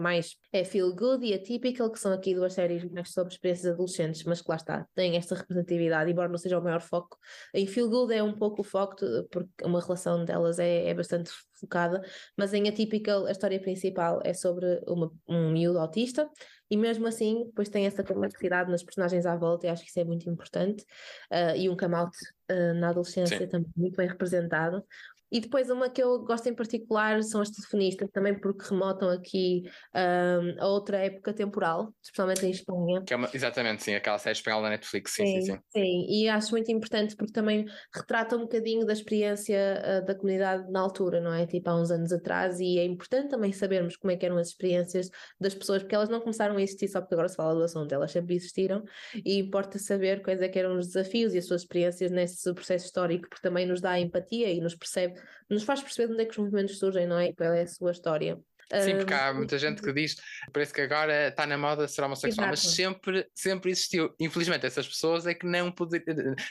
é 0.51 0.65
Feel 0.65 0.93
Good 0.93 1.25
e 1.25 1.33
Atypical, 1.33 1.89
que 1.89 1.97
são 1.97 2.11
aqui 2.11 2.35
duas 2.35 2.51
séries 2.51 2.83
mais 2.91 3.13
sobre 3.13 3.31
experiências 3.31 3.73
adolescentes, 3.73 4.25
mas 4.25 4.41
que 4.41 4.49
lá 4.49 4.57
está, 4.57 4.85
têm 4.93 5.15
esta 5.15 5.33
representatividade, 5.33 6.11
embora 6.11 6.27
não 6.27 6.37
seja 6.37 6.59
o 6.59 6.61
maior 6.61 6.81
foco. 6.81 7.17
Em 7.53 7.65
Feel 7.65 7.89
Good 7.89 8.15
é 8.15 8.21
um 8.21 8.37
pouco 8.37 8.59
o 8.59 8.65
foco, 8.65 8.97
porque 9.31 9.63
uma 9.63 9.79
relação 9.79 10.25
delas 10.25 10.59
é, 10.59 10.89
é 10.89 10.93
bastante 10.93 11.31
focada, 11.59 12.01
mas 12.37 12.53
em 12.53 12.67
Atypical 12.67 13.25
a 13.25 13.31
história 13.31 13.59
principal 13.59 14.21
é 14.23 14.33
sobre 14.33 14.81
uma, 14.87 15.11
um 15.27 15.51
miúdo 15.51 15.79
autista, 15.79 16.29
e 16.69 16.75
mesmo 16.75 17.07
assim 17.07 17.45
depois 17.45 17.69
tem 17.69 17.85
essa 17.85 18.03
complexidade 18.03 18.69
nas 18.69 18.83
personagens 18.83 19.25
à 19.25 19.35
volta 19.35 19.67
e 19.67 19.69
acho 19.69 19.83
que 19.83 19.89
isso 19.89 19.99
é 19.99 20.03
muito 20.03 20.29
importante 20.29 20.83
uh, 21.31 21.55
e 21.55 21.69
um 21.69 21.77
come 21.77 21.95
out 21.95 22.15
uh, 22.51 22.73
na 22.75 22.89
adolescência 22.89 23.39
Sim. 23.39 23.47
também 23.47 23.71
muito 23.75 23.95
bem 23.95 24.07
representado 24.07 24.83
e 25.31 25.39
depois 25.39 25.69
uma 25.69 25.89
que 25.89 26.01
eu 26.01 26.19
gosto 26.19 26.47
em 26.47 26.53
particular 26.53 27.21
são 27.23 27.41
as 27.41 27.49
telefonistas, 27.49 28.09
também 28.11 28.39
porque 28.39 28.65
remotam 28.69 29.09
aqui 29.09 29.63
um, 29.95 30.61
a 30.63 30.67
outra 30.67 30.97
época 30.97 31.33
temporal, 31.33 31.93
especialmente 32.01 32.45
em 32.45 32.51
Espanha. 32.51 33.03
É 33.09 33.15
uma, 33.15 33.29
exatamente, 33.33 33.83
sim, 33.83 33.93
aquela 33.93 34.17
série 34.17 34.35
espanhola 34.35 34.63
da 34.63 34.69
Netflix, 34.69 35.13
sim, 35.13 35.25
sim, 35.25 35.41
sim, 35.41 35.53
sim. 35.53 35.59
Sim, 35.69 36.07
e 36.09 36.29
acho 36.29 36.51
muito 36.51 36.71
importante 36.71 37.15
porque 37.15 37.33
também 37.33 37.65
retrata 37.93 38.35
um 38.35 38.41
bocadinho 38.41 38.85
da 38.85 38.93
experiência 38.93 40.01
uh, 40.01 40.05
da 40.05 40.15
comunidade 40.15 40.71
na 40.71 40.79
altura, 40.79 41.19
não 41.19 41.33
é? 41.33 41.45
Tipo 41.45 41.69
há 41.69 41.81
uns 41.81 41.91
anos 41.91 42.11
atrás, 42.13 42.59
e 42.59 42.79
é 42.79 42.85
importante 42.85 43.29
também 43.29 43.51
sabermos 43.51 43.97
como 43.97 44.11
é 44.11 44.17
que 44.17 44.25
eram 44.25 44.37
as 44.37 44.49
experiências 44.49 45.09
das 45.39 45.53
pessoas, 45.53 45.81
porque 45.83 45.95
elas 45.95 46.09
não 46.09 46.21
começaram 46.21 46.55
a 46.55 46.61
existir 46.61 46.87
só 46.87 47.01
porque 47.01 47.15
agora 47.15 47.27
se 47.27 47.35
fala 47.35 47.53
do 47.53 47.63
assunto, 47.63 47.91
elas 47.91 48.11
sempre 48.11 48.35
existiram, 48.35 48.83
e 49.25 49.39
importa 49.39 49.77
saber 49.77 50.21
quais 50.21 50.41
é 50.41 50.47
que 50.47 50.57
eram 50.57 50.77
os 50.77 50.87
desafios 50.87 51.33
e 51.33 51.37
as 51.37 51.45
suas 51.45 51.61
experiências 51.61 52.11
nesse 52.11 52.53
processo 52.53 52.85
histórico, 52.85 53.27
porque 53.29 53.41
também 53.41 53.65
nos 53.65 53.81
dá 53.81 53.99
empatia 53.99 54.51
e 54.51 54.61
nos 54.61 54.75
percebe 54.75 55.16
nos 55.49 55.63
faz 55.63 55.81
perceber 55.81 56.07
de 56.07 56.13
onde 56.13 56.23
é 56.23 56.25
que 56.25 56.31
os 56.31 56.37
movimentos 56.37 56.77
surgem, 56.79 57.07
não 57.07 57.19
é? 57.19 57.27
E 57.27 57.33
qual 57.35 57.53
é 57.53 57.61
a 57.61 57.67
sua 57.67 57.91
história. 57.91 58.37
Sim, 58.81 58.97
porque 58.97 59.13
há 59.13 59.33
muita 59.33 59.57
gente 59.57 59.81
que 59.81 59.93
diz, 59.93 60.17
parece 60.51 60.73
que 60.73 60.81
agora 60.81 61.29
está 61.29 61.45
na 61.45 61.57
moda 61.57 61.87
ser 61.87 62.01
homossexual, 62.03 62.47
Exato. 62.47 62.67
mas 62.67 62.75
sempre, 62.75 63.25
sempre 63.33 63.71
existiu. 63.71 64.13
Infelizmente, 64.19 64.65
essas 64.65 64.85
pessoas 64.85 65.25
é 65.25 65.33
que 65.33 65.45
não, 65.45 65.71
poder, 65.71 66.03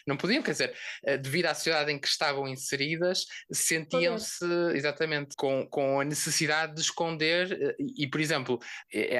não 0.06 0.16
podiam, 0.16 0.42
quer 0.42 0.52
dizer, 0.52 0.74
eh, 1.04 1.18
devido 1.18 1.46
à 1.46 1.54
sociedade 1.54 1.92
em 1.92 1.98
que 1.98 2.08
estavam 2.08 2.48
inseridas, 2.48 3.26
sentiam-se 3.52 4.46
exatamente 4.74 5.36
com, 5.36 5.66
com 5.68 6.00
a 6.00 6.04
necessidade 6.04 6.74
de 6.74 6.80
esconder. 6.80 7.52
Eh, 7.52 7.76
e, 7.98 8.06
por 8.06 8.20
exemplo, 8.20 8.58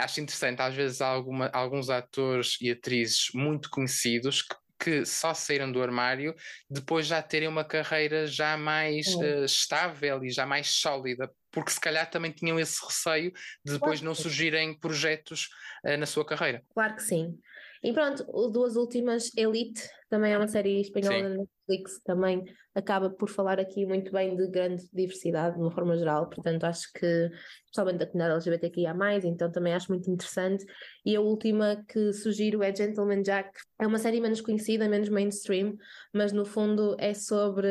acho 0.02 0.20
interessante, 0.22 0.62
às 0.62 0.74
vezes, 0.74 1.02
alguma, 1.02 1.48
alguns 1.52 1.90
atores 1.90 2.56
e 2.62 2.70
atrizes 2.70 3.28
muito 3.34 3.68
conhecidos 3.68 4.40
que 4.40 4.56
que 4.78 5.04
só 5.04 5.32
saíram 5.32 5.70
do 5.70 5.82
armário 5.82 6.34
depois 6.68 7.06
já 7.06 7.22
terem 7.22 7.48
uma 7.48 7.64
carreira 7.64 8.26
já 8.26 8.56
mais 8.56 9.06
uh, 9.14 9.44
estável 9.44 10.22
e 10.24 10.30
já 10.30 10.44
mais 10.44 10.68
sólida, 10.68 11.30
porque 11.50 11.70
se 11.70 11.80
calhar 11.80 12.08
também 12.10 12.30
tinham 12.30 12.60
esse 12.60 12.84
receio 12.84 13.32
de 13.64 13.72
depois 13.72 14.00
claro 14.00 14.04
não 14.04 14.14
surgirem 14.14 14.78
projetos 14.78 15.48
uh, 15.84 15.96
na 15.96 16.06
sua 16.06 16.24
carreira. 16.24 16.62
Claro 16.74 16.96
que 16.96 17.02
sim. 17.02 17.38
E 17.86 17.92
pronto, 17.92 18.24
duas 18.50 18.74
últimas, 18.74 19.30
Elite, 19.36 19.88
também 20.10 20.32
é 20.32 20.36
uma 20.36 20.48
série 20.48 20.80
espanhola 20.80 21.28
na 21.28 21.36
Netflix, 21.36 22.00
também 22.02 22.42
acaba 22.74 23.08
por 23.08 23.30
falar 23.30 23.60
aqui 23.60 23.86
muito 23.86 24.10
bem 24.10 24.34
de 24.34 24.48
grande 24.48 24.82
diversidade 24.92 25.54
de 25.54 25.62
uma 25.62 25.70
forma 25.70 25.96
geral, 25.96 26.28
portanto 26.28 26.64
acho 26.64 26.92
que, 26.92 27.30
especialmente 27.64 27.98
da 27.98 28.06
comunidade 28.06 28.48
LGBTQIA+, 28.48 28.92
então 29.22 29.52
também 29.52 29.72
acho 29.72 29.92
muito 29.92 30.10
interessante. 30.10 30.66
E 31.04 31.14
a 31.14 31.20
última 31.20 31.80
que 31.88 32.12
sugiro 32.12 32.60
é 32.60 32.74
Gentleman 32.74 33.22
Jack, 33.22 33.50
é 33.78 33.86
uma 33.86 33.98
série 33.98 34.20
menos 34.20 34.40
conhecida, 34.40 34.88
menos 34.88 35.08
mainstream, 35.08 35.76
mas 36.12 36.32
no 36.32 36.44
fundo 36.44 36.96
é 36.98 37.14
sobre 37.14 37.68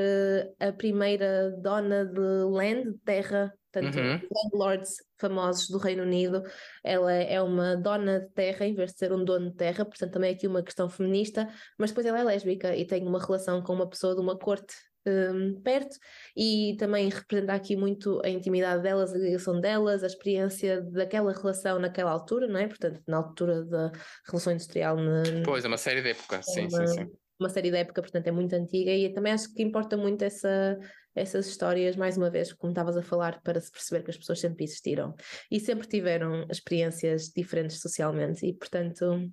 a 0.62 0.72
primeira 0.72 1.52
dona 1.62 2.06
de 2.06 2.22
land, 2.22 2.94
terra, 3.04 3.54
portanto, 3.82 4.00
uhum. 4.00 4.22
landlords 4.32 4.96
famosos 5.18 5.70
do 5.70 5.78
Reino 5.78 6.04
Unido. 6.04 6.44
Ela 6.84 7.14
é 7.14 7.42
uma 7.42 7.76
dona 7.76 8.22
de 8.22 8.30
terra 8.30 8.66
em 8.66 8.74
vez 8.74 8.94
de 8.94 9.00
ser 9.00 9.12
um 9.12 9.24
dono 9.24 9.50
de 9.52 9.56
terra, 9.56 9.86
portanto, 9.86 10.12
também 10.12 10.32
é 10.32 10.34
aqui 10.34 10.48
uma 10.48 10.64
questão 10.64 10.90
feminista, 10.90 11.48
mas 11.78 11.92
depois 11.92 12.06
ela 12.06 12.20
é 12.20 12.24
lésbica 12.24 12.76
e 12.76 12.86
tem 12.86 13.06
uma 13.08 13.20
relação 13.24 13.62
com 13.62 13.74
uma 13.74 13.88
pessoa 13.88 14.16
de 14.16 14.22
uma 14.22 14.38
corte 14.38 14.74
um, 15.08 15.62
perto 15.62 15.98
e 16.36 16.76
também 16.80 17.10
representa 17.10 17.54
aqui 17.54 17.76
muito 17.76 18.20
a 18.26 18.30
intimidade 18.30 18.82
delas, 18.82 19.14
a 19.14 19.18
ligação 19.18 19.62
delas, 19.62 20.04
a 20.04 20.08
experiência 20.08 20.82
daquela 20.82 21.32
relação 21.32 21.78
naquela 21.78 22.12
altura, 22.12 22.48
não 22.48 22.60
é? 22.60 22.68
Portanto, 22.68 23.02
na 23.08 23.18
altura 23.18 23.64
da 23.66 23.92
Revolução 24.26 24.54
Industrial. 24.54 24.98
Na, 24.98 25.24
pois, 25.44 25.64
é 25.64 25.68
uma 25.68 25.78
série 25.78 26.02
de 26.02 26.10
época, 26.10 26.42
sim, 26.42 26.68
uma, 26.68 26.88
sim, 26.88 26.88
sim. 26.88 27.12
Uma 27.40 27.50
série 27.50 27.70
de 27.70 27.78
época, 27.78 28.02
portanto, 28.02 28.28
é 28.28 28.32
muito 28.32 28.54
antiga 28.54 28.92
e 28.92 29.12
também 29.14 29.34
acho 29.34 29.54
que 29.54 29.62
importa 29.62 29.98
muito 29.98 30.24
essa, 30.24 30.80
essas 31.14 31.48
histórias, 31.48 31.96
mais 31.96 32.18
uma 32.18 32.30
vez, 32.30 32.54
como 32.54 32.72
estavas 32.72 32.96
a 32.96 33.02
falar, 33.02 33.42
para 33.42 33.60
se 33.60 33.72
perceber 33.72 34.04
que 34.04 34.12
as 34.12 34.18
pessoas 34.18 34.40
sempre 34.40 34.64
existiram 34.64 35.14
e 35.52 35.60
sempre 35.60 35.88
tiveram 35.88 36.48
experiências 36.50 37.30
diferentes 37.36 37.80
socialmente 37.82 38.46
e, 38.46 38.54
portanto 38.54 39.30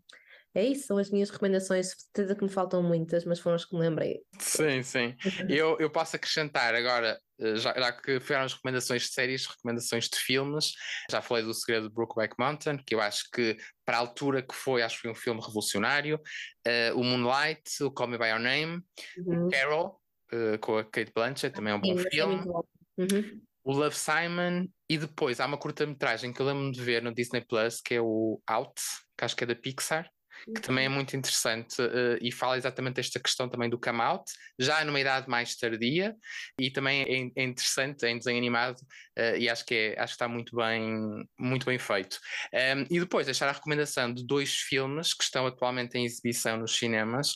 é 0.55 0.64
isso, 0.64 0.86
são 0.86 0.98
as 0.98 1.11
minhas 1.11 1.30
recomendações. 1.30 1.88
Certeza 1.88 2.34
que 2.34 2.44
me 2.44 2.50
faltam 2.50 2.82
muitas, 2.82 3.24
mas 3.24 3.40
foram 3.40 3.57
as 3.57 3.64
que 3.64 3.74
me 3.74 3.80
lembrei. 3.80 4.20
Sim, 4.38 4.82
sim. 4.82 5.16
eu, 5.48 5.78
eu 5.80 5.88
posso 5.88 6.14
acrescentar 6.14 6.74
agora, 6.74 7.18
eh, 7.40 7.57
já, 7.57 7.72
já 7.72 7.90
que 7.90 8.20
foram 8.20 8.42
as 8.42 8.53
recomendações 8.53 9.03
de 9.03 9.09
séries, 9.09 9.46
recomendações 9.46 10.09
de 10.11 10.18
filmes. 10.18 10.72
Já 11.11 11.22
falei 11.22 11.42
do 11.42 11.55
Segredo 11.55 11.88
de 11.88 11.94
Brookback 11.94 12.34
Mountain, 12.38 12.76
que 12.86 12.94
eu 12.94 13.00
acho 13.00 13.30
que, 13.32 13.57
para 13.93 13.99
a 13.99 14.01
altura 14.01 14.40
que 14.40 14.55
foi, 14.55 14.82
acho 14.82 14.97
que 14.97 15.03
foi 15.03 15.11
um 15.11 15.14
filme 15.14 15.38
revolucionário. 15.38 16.18
Uh, 16.66 16.99
o 16.99 17.05
Moonlight, 17.05 17.84
o 17.84 17.90
Call 17.90 18.09
Me 18.09 18.16
By 18.16 18.28
Your 18.28 18.38
Name, 18.38 18.82
uhum. 19.18 19.47
o 19.47 19.51
Carol, 19.51 20.01
uh, 20.32 20.59
com 20.61 20.78
a 20.78 20.84
Kate 20.84 21.12
Blanchett, 21.14 21.55
também 21.55 21.74
é 21.74 21.76
um 21.76 21.80
bom 21.80 21.99
sim, 21.99 22.07
é 22.07 22.11
filme. 22.11 22.34
É 22.36 22.45
bom. 22.45 22.64
Uhum. 22.97 23.43
O 23.64 23.72
Love 23.72 23.95
Simon, 23.95 24.66
e 24.88 24.97
depois 24.97 25.40
há 25.40 25.47
uma 25.47 25.59
curta-metragem 25.59 26.32
que 26.32 26.40
eu 26.40 26.47
lembro-me 26.47 26.72
de 26.72 26.80
ver 26.80 27.03
no 27.03 27.12
Disney 27.12 27.43
Plus, 27.43 27.82
que 27.82 27.97
é 27.97 28.01
o 28.01 28.40
Out, 28.47 28.80
que 29.16 29.24
acho 29.26 29.36
que 29.36 29.45
é 29.45 29.47
da 29.47 29.55
Pixar 29.55 30.11
que 30.55 30.61
também 30.61 30.86
é 30.86 30.88
uhum. 30.88 30.95
muito 30.95 31.16
interessante 31.16 31.80
uh, 31.80 32.18
e 32.20 32.32
fala 32.32 32.57
exatamente 32.57 33.01
esta 33.01 33.20
questão 33.20 33.49
também 33.49 33.68
do 33.70 33.78
come 33.78 34.01
out, 34.01 34.24
já 34.59 34.84
numa 34.84 35.01
idade 35.01 35.28
mais 35.28 35.57
tardia, 35.57 36.14
e 36.59 36.70
também 36.70 37.03
é, 37.03 37.40
é 37.40 37.45
interessante 37.45 38.07
em 38.07 38.18
desenho 38.18 38.38
animado 38.38 38.78
uh, 39.18 39.36
e 39.36 39.49
acho 39.49 39.64
que, 39.64 39.74
é, 39.74 40.01
acho 40.01 40.12
que 40.12 40.16
está 40.16 40.28
muito 40.28 40.57
bem, 40.57 41.26
muito 41.38 41.66
bem 41.66 41.78
feito. 41.78 42.18
Um, 42.53 42.86
e 42.90 43.01
depois 43.01 43.26
deixar 43.26 43.49
a 43.49 43.53
recomendação 43.53 44.12
de 44.12 44.26
dois 44.26 44.55
filmes 44.55 45.14
que 45.14 45.24
estão 45.24 45.47
atualmente 45.47 45.97
em 45.97 46.05
exibição 46.05 46.57
nos 46.57 46.76
cinemas, 46.76 47.34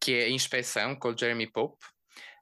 que 0.00 0.12
é 0.14 0.30
Inspeção, 0.30 0.94
com 0.96 1.08
o 1.08 1.18
Jeremy 1.18 1.50
Pope, 1.50 1.78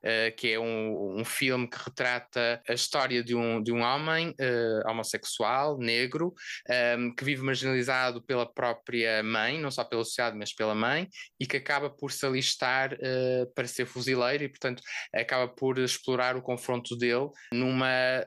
uh, 0.05 0.37
que 0.37 0.53
é 0.53 0.61
um, 0.61 1.21
um, 1.21 1.25
filme 1.25 1.69
que 1.69 1.77
retrata 1.77 2.63
a 2.69 2.73
história 2.73 3.23
de 3.23 3.35
um, 3.35 3.63
de 3.63 3.73
um 3.73 3.81
homem 3.81 4.31
uh, 4.31 4.91
homossexual, 4.91 5.79
negro, 5.79 6.35
um, 6.69 6.73
ehm, 6.73 7.15
que 7.15 7.25
vive 7.25 7.43
marginalizado 7.43 8.23
pela 8.23 8.47
própria 8.47 9.23
mãe, 9.23 9.59
não 9.59 9.71
só 9.71 9.85
pela 9.85 10.05
sociedade, 10.05 10.37
mas 10.37 10.55
pela 10.55 10.75
mãe, 10.75 11.09
e 11.41 11.47
que 11.47 11.57
acaba 11.57 11.91
por 11.91 12.13
se 12.13 12.25
alistar 12.27 12.95
uh, 12.95 13.53
para 13.55 13.67
ser 13.67 13.87
fuzileiro 13.87 14.45
e, 14.45 14.49
portanto, 14.49 14.83
acaba 15.15 15.49
por 15.49 15.79
explorar 15.79 16.37
o 16.37 16.43
confronto 16.43 16.97
dele 16.97 17.29
numa 17.53 18.25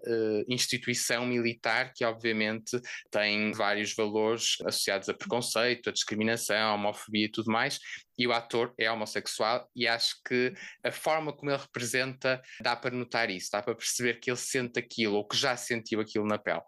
instituição 0.48 1.26
militar 1.26 1.92
que, 1.94 2.04
obviamente, 2.04 2.80
tem 3.12 3.52
vários 3.52 3.94
valores 3.94 4.58
associados 4.66 5.10
a 5.10 5.14
preconceito, 5.14 5.90
a 5.90 5.94
discriminação, 5.94 6.72
a 6.72 6.74
homofobia 6.74 7.26
e 7.26 7.32
tudo 7.32 7.52
mais, 7.52 7.80
e 8.18 8.28
o 8.28 8.34
ator 8.34 8.74
é 8.78 8.91
homossexual 8.91 9.70
e 9.76 9.88
acho 9.88 10.15
que 10.26 10.53
a 10.84 10.91
forma 10.91 11.32
como 11.32 11.51
ele 11.51 11.61
representa 11.61 12.41
dá 12.61 12.76
para 12.76 12.95
notar 12.95 13.30
isso, 13.30 13.49
dá 13.51 13.61
para 13.61 13.76
perceber 13.76 14.20
que 14.20 14.30
ele 14.30 14.38
sente 14.38 14.80
aquilo 14.80 15.15
ou 15.15 15.28
que 15.28 15.38
já 15.38 15.55
sentiu 15.55 15.99
aquilo 15.99 16.26
na 16.26 16.38
pele. 16.38 16.61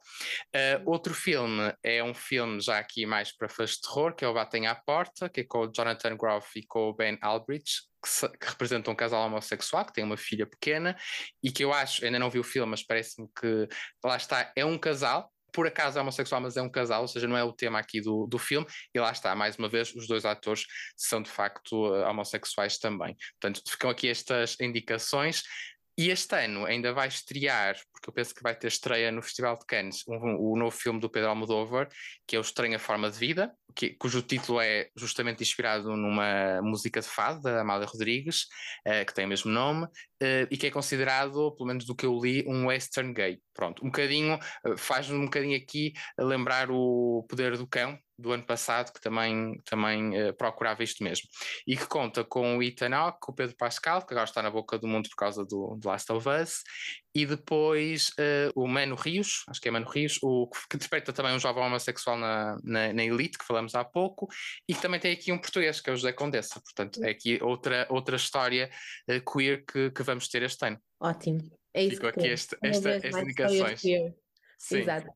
Uh, 0.56 0.82
outro 0.86 1.14
filme 1.14 1.74
é 1.84 2.04
um 2.04 2.14
filme 2.14 2.60
já 2.62 2.78
aqui 2.78 3.06
mais 3.06 3.36
para 3.36 3.50
fãs 3.50 3.72
de 3.72 3.82
terror, 3.82 4.16
que 4.16 4.24
é 4.24 4.28
o 4.28 4.34
Batem 4.34 4.68
à 4.68 4.76
Porta, 4.76 5.30
que 5.30 5.42
é 5.42 5.44
com 5.44 5.60
o 5.60 5.72
Jonathan 5.72 6.16
Groff 6.16 6.60
e 6.60 6.66
com 6.66 6.90
o 6.90 6.94
Ben 6.94 7.18
Albridge, 7.22 7.90
que, 8.02 8.10
se, 8.10 8.30
que, 8.30 8.48
representa 8.48 8.92
um 8.92 8.96
casal 8.96 9.26
homossexual 9.26 9.86
que 9.86 9.94
tem 9.94 10.04
uma 10.04 10.18
filha 10.18 10.46
pequena 10.46 10.96
e 11.44 11.52
que 11.52 11.64
eu 11.64 11.74
acho, 11.74 12.06
ainda 12.06 12.20
não 12.20 12.30
vi 12.30 12.40
o 12.40 12.44
filme, 12.44 12.72
mas 12.72 12.84
parece-me 12.84 13.28
que 13.40 13.68
lá 14.04 14.18
está, 14.18 14.52
é 14.56 14.64
um 14.64 14.78
casal 14.78 15.32
por 15.52 15.68
acaso 15.68 15.98
é 15.98 16.02
homossexual, 16.02 16.42
mas 16.42 16.58
é 16.58 16.62
um 16.62 16.70
casal, 16.70 17.02
ou 17.02 17.08
seja, 17.08 17.28
não 17.28 17.38
é 17.38 17.44
o 17.44 17.54
tema 17.54 17.80
aqui 17.80 18.02
do, 18.02 18.28
do 18.28 18.38
filme, 18.38 18.68
e 18.94 19.00
lá 19.00 19.12
está, 19.12 19.36
mais 19.36 19.58
uma 19.58 19.70
vez, 19.70 19.94
os 19.94 20.08
dois 20.08 20.26
atores 20.26 20.66
são 20.96 21.22
de 21.22 21.30
facto 21.30 21.74
uh, 21.74 22.08
homossexuais 22.08 22.78
também. 22.78 23.16
Portanto, 23.40 23.62
ficam 23.68 23.90
aqui 23.90 24.08
estas 24.08 24.56
indicações. 24.60 25.44
E 25.98 26.10
este 26.10 26.34
ano 26.34 26.66
ainda 26.66 26.94
vai 26.94 27.10
estrear, 27.10 27.76
porque 28.00 28.10
eu 28.10 28.14
penso 28.14 28.34
que 28.34 28.42
vai 28.42 28.56
ter 28.56 28.68
estreia 28.68 29.12
no 29.12 29.22
Festival 29.22 29.58
de 29.58 29.66
Cannes, 29.66 30.04
um, 30.08 30.38
o 30.40 30.58
novo 30.58 30.72
filme 30.72 31.00
do 31.00 31.10
Pedro 31.10 31.30
Almodóvar, 31.30 31.90
que 32.26 32.36
é 32.36 32.40
o 32.40 32.42
Estranha 32.42 32.80
Forma 32.80 33.12
de 33.12 33.18
Vida, 33.18 33.54
que, 33.76 33.90
cujo 33.92 34.22
título 34.22 34.62
é 34.62 34.90
justamente 34.96 35.44
inspirado 35.44 35.96
numa 35.96 36.62
música 36.62 37.02
de 37.02 37.08
fado 37.08 37.42
da 37.42 37.62
Amália 37.62 37.88
Rodrigues, 37.88 38.44
uh, 38.88 39.06
que 39.06 39.14
tem 39.14 39.26
o 39.26 39.28
mesmo 39.28 39.52
nome, 39.52 39.86
uh, 39.86 40.48
e 40.50 40.58
que 40.58 40.68
é 40.68 40.72
considerado, 40.72 41.54
pelo 41.56 41.68
menos 41.68 41.86
do 41.86 41.96
que 41.96 42.06
eu 42.06 42.18
li, 42.18 42.44
um 42.48 42.68
western 42.68 43.14
gay. 43.14 43.40
Pronto, 43.54 43.84
um 43.84 43.88
bocadinho, 43.88 44.40
uh, 44.66 44.78
faz 44.78 45.10
um 45.12 45.26
bocadinho 45.26 45.58
aqui 45.58 45.94
lembrar 46.18 46.72
o 46.72 47.26
Poder 47.30 47.58
do 47.58 47.68
Cão, 47.68 47.98
do 48.20 48.34
ano 48.34 48.46
passado, 48.46 48.92
que 48.92 49.00
também, 49.00 49.60
também 49.64 50.30
uh, 50.30 50.34
procurava 50.34 50.84
isto 50.84 51.04
mesmo. 51.04 51.28
E 51.66 51.78
que 51.78 51.88
conta 51.88 52.24
com 52.24 52.58
o 52.58 52.64
Ethan 52.64 52.94
Hawke, 52.94 53.20
o 53.30 53.34
Pedro 53.34 53.56
Pascal, 53.56 54.06
que 54.06 54.14
agora 54.14 54.28
está 54.28 54.42
na 54.42 54.52
boca 54.52 54.78
do 54.78 54.88
mundo 54.88 55.08
por 55.10 55.16
causa 55.16 55.46
do, 55.46 55.78
do 55.80 55.88
Last 55.88 56.12
of 56.12 56.28
Us, 56.28 56.62
e 57.14 57.26
depois 57.26 58.10
uh, 58.10 58.52
o 58.56 58.68
Mano 58.68 58.96
Rios, 58.96 59.44
acho 59.48 59.60
que 59.60 59.68
é 59.68 59.72
Mano 59.72 59.90
Rios, 59.90 60.20
o, 60.22 60.50
que 60.70 60.78
desperta 60.78 61.12
também 61.12 61.34
um 61.34 61.40
jovem 61.40 61.64
homossexual 61.64 62.18
na, 62.18 62.58
na, 62.64 62.94
na, 62.94 63.04
Elite, 63.04 63.38
que 63.38 63.46
falamos 63.46 63.74
há 63.76 63.84
pouco, 63.84 64.28
e 64.68 64.74
que 64.74 64.82
também 64.82 65.00
tem 65.00 65.12
aqui 65.12 65.32
um 65.32 65.38
português, 65.38 65.82
que 65.82 65.90
é 65.90 65.94
o 65.94 65.96
José 65.96 66.12
Condessa. 66.14 66.62
Portanto, 66.62 67.04
é 67.04 67.10
aqui 67.10 67.40
outra, 67.42 67.88
outra 67.90 68.16
história 68.16 68.70
uh, 69.10 69.32
queer 69.32 69.66
que, 69.66 69.92
que 69.92 70.04
vamos 70.04 70.28
ter 70.28 70.44
este 70.44 70.66
ano. 70.66 70.80
Ótimo. 71.00 71.40
É 71.74 71.84
isso 71.84 71.96
Fico 71.96 72.08
aqui 72.08 72.28
este, 72.28 72.58
esta, 72.62 72.90
estas 72.92 73.16
indicações. 73.22 73.82
Sim. 73.82 74.78
Exato. 74.78 75.10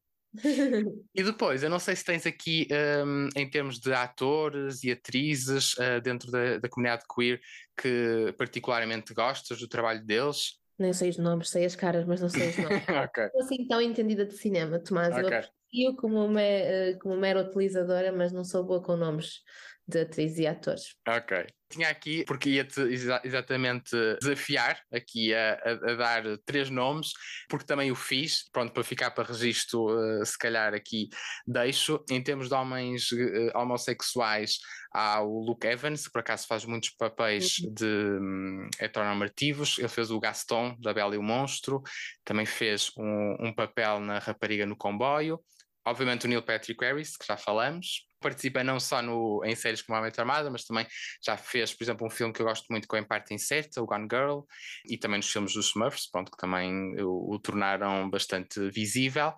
e 1.13 1.21
depois, 1.21 1.61
eu 1.61 1.69
não 1.69 1.77
sei 1.77 1.95
se 1.95 2.03
tens 2.03 2.25
aqui, 2.25 2.67
um, 3.05 3.29
em 3.35 3.47
termos 3.47 3.79
de 3.79 3.93
atores 3.93 4.83
e 4.83 4.91
atrizes 4.91 5.73
uh, 5.73 6.01
dentro 6.01 6.31
da, 6.31 6.57
da, 6.57 6.69
comunidade 6.69 7.03
queer, 7.13 7.39
que 7.79 8.33
particularmente 8.37 9.13
gostas 9.13 9.59
do 9.59 9.67
trabalho 9.67 10.03
deles. 10.03 10.59
Nem 10.77 10.91
sei 10.93 11.09
os 11.09 11.17
nomes, 11.17 11.49
sei 11.49 11.65
as 11.65 11.75
caras, 11.75 12.05
mas 12.05 12.21
não 12.21 12.29
sei 12.29 12.49
os 12.49 12.57
nomes. 12.57 12.83
okay. 13.07 13.25
Estou 13.25 13.41
assim 13.41 13.67
tão 13.67 13.81
entendida 13.81 14.25
de 14.25 14.33
cinema, 14.33 14.79
Tomás. 14.79 15.09
Okay. 15.09 15.23
Eu 15.23 15.27
aprecio 15.27 15.95
como, 15.97 16.27
me, 16.27 16.41
eh, 16.41 16.97
como 17.01 17.15
mera 17.15 17.41
utilizadora, 17.41 18.11
mas 18.11 18.31
não 18.31 18.43
sou 18.43 18.63
boa 18.63 18.81
com 18.81 18.95
nomes 18.95 19.41
de 19.87 20.01
atrizes 20.01 20.39
e 20.39 20.47
atores. 20.47 20.95
Ok. 21.07 21.45
Tinha 21.69 21.89
aqui, 21.89 22.23
porque 22.25 22.49
ia-te 22.51 22.81
exa 22.81 23.19
exatamente 23.23 23.95
desafiar 24.21 24.79
aqui 24.93 25.33
a, 25.33 25.53
a, 25.53 25.91
a, 25.91 25.95
dar 25.95 26.23
três 26.45 26.69
nomes, 26.69 27.11
porque 27.49 27.65
também 27.65 27.91
o 27.91 27.95
fiz, 27.95 28.47
pronto, 28.51 28.71
para 28.71 28.83
ficar 28.83 29.11
para 29.11 29.23
registro, 29.23 29.87
uh, 29.87 30.25
se 30.25 30.37
calhar 30.37 30.73
aqui 30.73 31.09
deixo. 31.47 32.03
Em 32.11 32.21
termos 32.21 32.47
de 32.47 32.53
homens 32.53 33.11
uh, 33.11 33.57
homossexuais, 33.57 34.59
há 34.93 35.21
o 35.21 35.39
Luke 35.39 35.65
Evans, 35.65 36.05
que 36.05 36.13
por 36.13 36.19
acaso 36.19 36.45
faz 36.47 36.63
muitos 36.63 36.91
papéis 36.91 37.57
uhum. 37.59 37.73
de 37.73 37.85
um, 37.85 38.69
heteronormativos. 38.79 39.79
Ele 39.79 39.87
fez 39.87 40.11
o 40.11 40.19
Gaston, 40.19 40.77
da 40.79 40.93
Bela 40.93 41.15
e 41.15 41.17
o 41.17 41.23
Monstro, 41.23 41.81
também 42.23 42.45
fez 42.45 42.91
um, 42.95 43.47
um 43.47 43.53
papel 43.53 43.99
na 43.99 44.19
Rapariga 44.19 44.65
no 44.65 44.77
Comboio. 44.77 45.43
Obviamente 45.85 46.25
o 46.25 46.29
Neil 46.29 46.43
Patrick 46.43 46.81
Harris, 46.85 47.17
que 47.17 47.25
já 47.25 47.35
falamos, 47.35 48.05
participa 48.23 48.63
não 48.63 48.79
só 48.79 49.01
no, 49.01 49.43
em 49.45 49.55
séries 49.55 49.81
como 49.81 49.97
a 49.97 50.01
Mente 50.01 50.19
Armada, 50.19 50.49
mas 50.49 50.63
também 50.63 50.87
já 51.23 51.37
fez, 51.37 51.73
por 51.73 51.83
exemplo, 51.83 52.07
um 52.07 52.09
filme 52.09 52.33
que 52.33 52.41
eu 52.41 52.45
gosto 52.45 52.65
muito 52.69 52.87
com 52.87 52.97
em 52.97 53.03
parte 53.03 53.33
incerta, 53.33 53.81
o 53.81 53.85
Gone 53.85 54.07
Girl, 54.09 54.41
e 54.85 54.97
também 54.97 55.17
nos 55.17 55.29
filmes 55.29 55.53
dos 55.53 55.67
Smurfs, 55.67 56.09
pronto, 56.09 56.31
que 56.31 56.37
também 56.37 56.95
o, 57.01 57.35
o 57.35 57.39
tornaram 57.39 58.09
bastante 58.09 58.69
visível. 58.71 59.33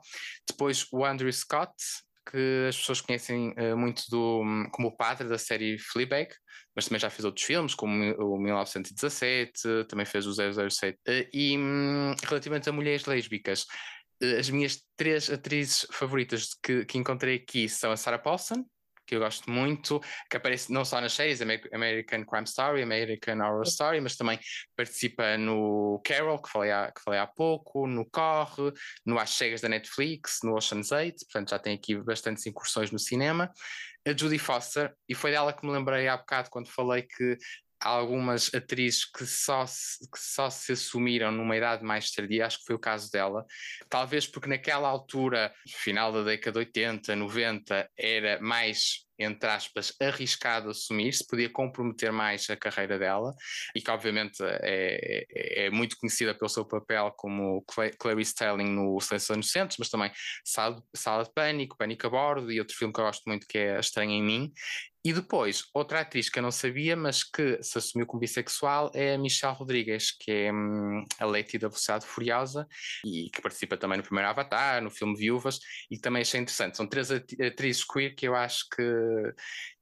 Depois 0.47 0.85
o 0.91 1.03
Andrew 1.03 1.31
Scott, 1.31 1.73
que 2.29 2.65
as 2.67 2.77
pessoas 2.77 3.01
conhecem 3.01 3.53
uh, 3.53 3.77
muito 3.77 4.03
do, 4.09 4.41
como 4.71 4.87
o 4.87 4.95
padre 4.95 5.27
da 5.27 5.37
série 5.37 5.77
Fleabag, 5.77 6.33
mas 6.75 6.85
também 6.85 6.99
já 6.99 7.09
fez 7.09 7.23
outros 7.23 7.45
filmes, 7.45 7.73
como 7.75 8.03
o 8.15 8.37
1917, 8.37 9.85
também 9.87 10.05
fez 10.05 10.25
o 10.25 10.33
007. 10.33 10.97
Uh, 11.07 11.29
e 11.31 11.57
um, 11.57 12.15
relativamente 12.23 12.67
a 12.67 12.73
mulheres 12.73 13.05
lésbicas, 13.05 13.65
uh, 14.21 14.39
as 14.39 14.49
minhas 14.49 14.81
três 14.97 15.29
atrizes 15.29 15.87
favoritas 15.91 16.49
que, 16.61 16.83
que 16.85 16.97
encontrei 16.97 17.35
aqui 17.35 17.69
são 17.69 17.91
a 17.91 17.97
Sarah 17.97 18.19
Paulson, 18.19 18.65
que 19.05 19.15
eu 19.15 19.19
gosto 19.19 19.49
muito, 19.49 19.99
que 20.29 20.37
aparece 20.37 20.71
não 20.71 20.83
só 20.83 20.99
nas 20.99 21.13
séries 21.13 21.41
American 21.41 22.25
Crime 22.25 22.45
Story, 22.45 22.81
American 22.81 23.39
Horror 23.39 23.63
Story, 23.63 24.01
mas 24.01 24.15
também 24.15 24.39
participa 24.75 25.37
no 25.37 26.01
Carol, 26.03 26.41
que 26.41 26.49
falei 26.49 26.71
há, 26.71 26.91
que 26.91 27.01
falei 27.01 27.19
há 27.19 27.27
pouco, 27.27 27.87
no 27.87 28.05
Corre, 28.09 28.71
no 29.05 29.19
As 29.19 29.31
Cegas 29.31 29.61
da 29.61 29.69
Netflix, 29.69 30.39
no 30.43 30.55
Ocean's 30.55 30.91
8, 30.91 31.25
portanto 31.25 31.49
já 31.49 31.59
tem 31.59 31.75
aqui 31.75 31.95
bastantes 31.95 32.45
incursões 32.45 32.91
no 32.91 32.99
cinema. 32.99 33.51
A 34.07 34.15
Judy 34.15 34.37
Foster, 34.37 34.93
e 35.09 35.15
foi 35.15 35.31
dela 35.31 35.51
que 35.51 35.65
me 35.65 35.71
lembrei 35.71 36.07
há 36.07 36.15
bocado 36.15 36.51
quando 36.51 36.69
falei 36.69 37.01
que 37.01 37.37
algumas 37.85 38.53
atrizes 38.53 39.05
que 39.05 39.25
só, 39.25 39.65
se, 39.65 39.99
que 40.09 40.19
só 40.19 40.49
se 40.49 40.71
assumiram 40.71 41.31
numa 41.31 41.55
idade 41.55 41.83
mais 41.83 42.11
tardia, 42.11 42.45
acho 42.45 42.59
que 42.59 42.65
foi 42.65 42.75
o 42.75 42.79
caso 42.79 43.11
dela, 43.11 43.45
talvez 43.89 44.25
porque 44.25 44.49
naquela 44.49 44.89
altura, 44.89 45.53
final 45.67 46.11
da 46.11 46.23
década 46.23 46.59
de 46.59 46.65
80, 46.67 47.15
90, 47.15 47.89
era 47.97 48.41
mais 48.41 49.05
entre 49.17 49.49
aspas, 49.49 49.93
arriscado 50.01 50.69
assumir-se, 50.69 51.25
podia 51.25 51.49
comprometer 51.49 52.11
mais 52.11 52.49
a 52.49 52.57
carreira 52.57 52.99
dela 52.99 53.33
e 53.73 53.81
que 53.81 53.89
obviamente 53.89 54.43
é, 54.43 55.25
é, 55.29 55.65
é 55.65 55.69
muito 55.69 55.95
conhecida 55.97 56.35
pelo 56.35 56.49
seu 56.49 56.65
papel 56.65 57.13
como 57.15 57.63
Clarice 57.97 58.31
Sterling 58.31 58.69
no 58.69 58.99
Silêncio 58.99 59.33
Inocentes, 59.33 59.77
mas 59.79 59.89
também 59.89 60.11
Sala, 60.43 60.83
Sala 60.93 61.23
de 61.23 61.33
Pânico, 61.33 61.77
Pânico 61.77 62.07
a 62.07 62.09
Bordo 62.09 62.51
e 62.51 62.59
outro 62.59 62.75
filme 62.75 62.93
que 62.93 62.99
eu 62.99 63.05
gosto 63.05 63.23
muito 63.25 63.47
que 63.47 63.57
é 63.57 63.79
Estranha 63.79 64.15
em 64.15 64.23
Mim 64.23 64.53
e 65.05 65.13
depois, 65.13 65.65
outra 65.71 65.99
atriz 66.01 66.29
que 66.29 66.39
eu 66.39 66.43
não 66.43 66.49
sabia, 66.49 66.95
mas 66.95 67.23
que 67.23 67.61
se 67.61 67.77
assumiu 67.77 68.07
como 68.07 68.19
bissexual 68.19 68.89
é 68.91 69.13
a 69.13 69.17
Michelle 69.19 69.53
Rodrigues, 69.53 70.09
que 70.11 70.31
é 70.31 70.51
hum, 70.51 71.05
a 71.19 71.25
Lady 71.25 71.59
da 71.59 71.67
Velocidade 71.67 72.07
Furiosa 72.07 72.67
e 73.05 73.29
que 73.29 73.39
participa 73.39 73.77
também 73.77 73.99
no 73.99 74.03
primeiro 74.03 74.27
Avatar, 74.27 74.81
no 74.81 74.89
filme 74.89 75.15
Viúvas, 75.15 75.59
e 75.91 75.99
também 75.99 76.23
achei 76.23 76.39
interessante. 76.39 76.75
São 76.75 76.87
três 76.87 77.11
atrizes 77.11 77.83
queer 77.85 78.15
que 78.15 78.27
eu 78.27 78.33
acho 78.33 78.65
que, 78.75 78.81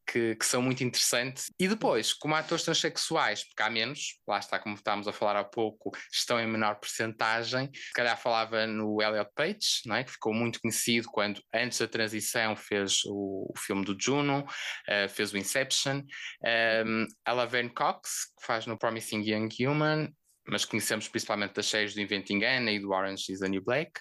que, 0.06 0.36
que, 0.36 0.46
são 0.46 0.62
muito 0.62 0.84
interessantes. 0.84 1.52
E 1.60 1.68
depois, 1.68 2.14
como 2.14 2.36
atores 2.36 2.64
transexuais, 2.64 3.44
porque 3.44 3.64
há 3.64 3.70
menos, 3.70 4.20
lá 4.28 4.40
está, 4.40 4.60
como 4.60 4.76
estávamos 4.76 5.08
a 5.08 5.14
falar 5.14 5.38
há 5.38 5.44
pouco, 5.44 5.92
estão 6.12 6.40
em 6.40 6.48
menor 6.48 6.76
percentagem. 6.76 7.70
Se 7.74 7.94
calhar 7.94 8.18
falava 8.18 8.66
no 8.68 9.02
Elliot 9.02 9.32
Page, 9.36 9.82
não 9.86 9.96
é? 9.96 10.04
que 10.04 10.12
ficou 10.12 10.34
muito 10.34 10.60
conhecido 10.60 11.08
quando, 11.12 11.42
antes 11.54 11.80
da 11.80 11.88
transição, 11.88 12.56
fez 12.56 13.02
o, 13.06 13.52
o 13.52 13.60
filme 13.60 13.86
do 13.86 13.98
Juno, 14.00 14.40
uh, 14.40 15.10
fez 15.10 15.34
o 15.34 15.38
Inception. 15.38 16.04
Um, 16.86 17.08
a 17.26 17.34
Laverne 17.34 17.74
Cox, 17.74 18.34
que 18.40 18.46
faz 18.46 18.66
no 18.66 18.78
Promising 18.78 19.22
Young 19.22 19.50
Human, 19.60 20.14
mas 20.48 20.66
conhecemos 20.66 21.08
principalmente 21.08 21.54
das 21.54 21.68
séries 21.68 21.94
do 21.94 22.02
Inventing 22.02 22.44
Anna 22.44 22.72
e 22.72 22.80
do 22.80 22.92
Orange 22.92 23.32
is 23.32 23.40
the 23.40 23.48
New 23.48 23.64
Black. 23.64 23.94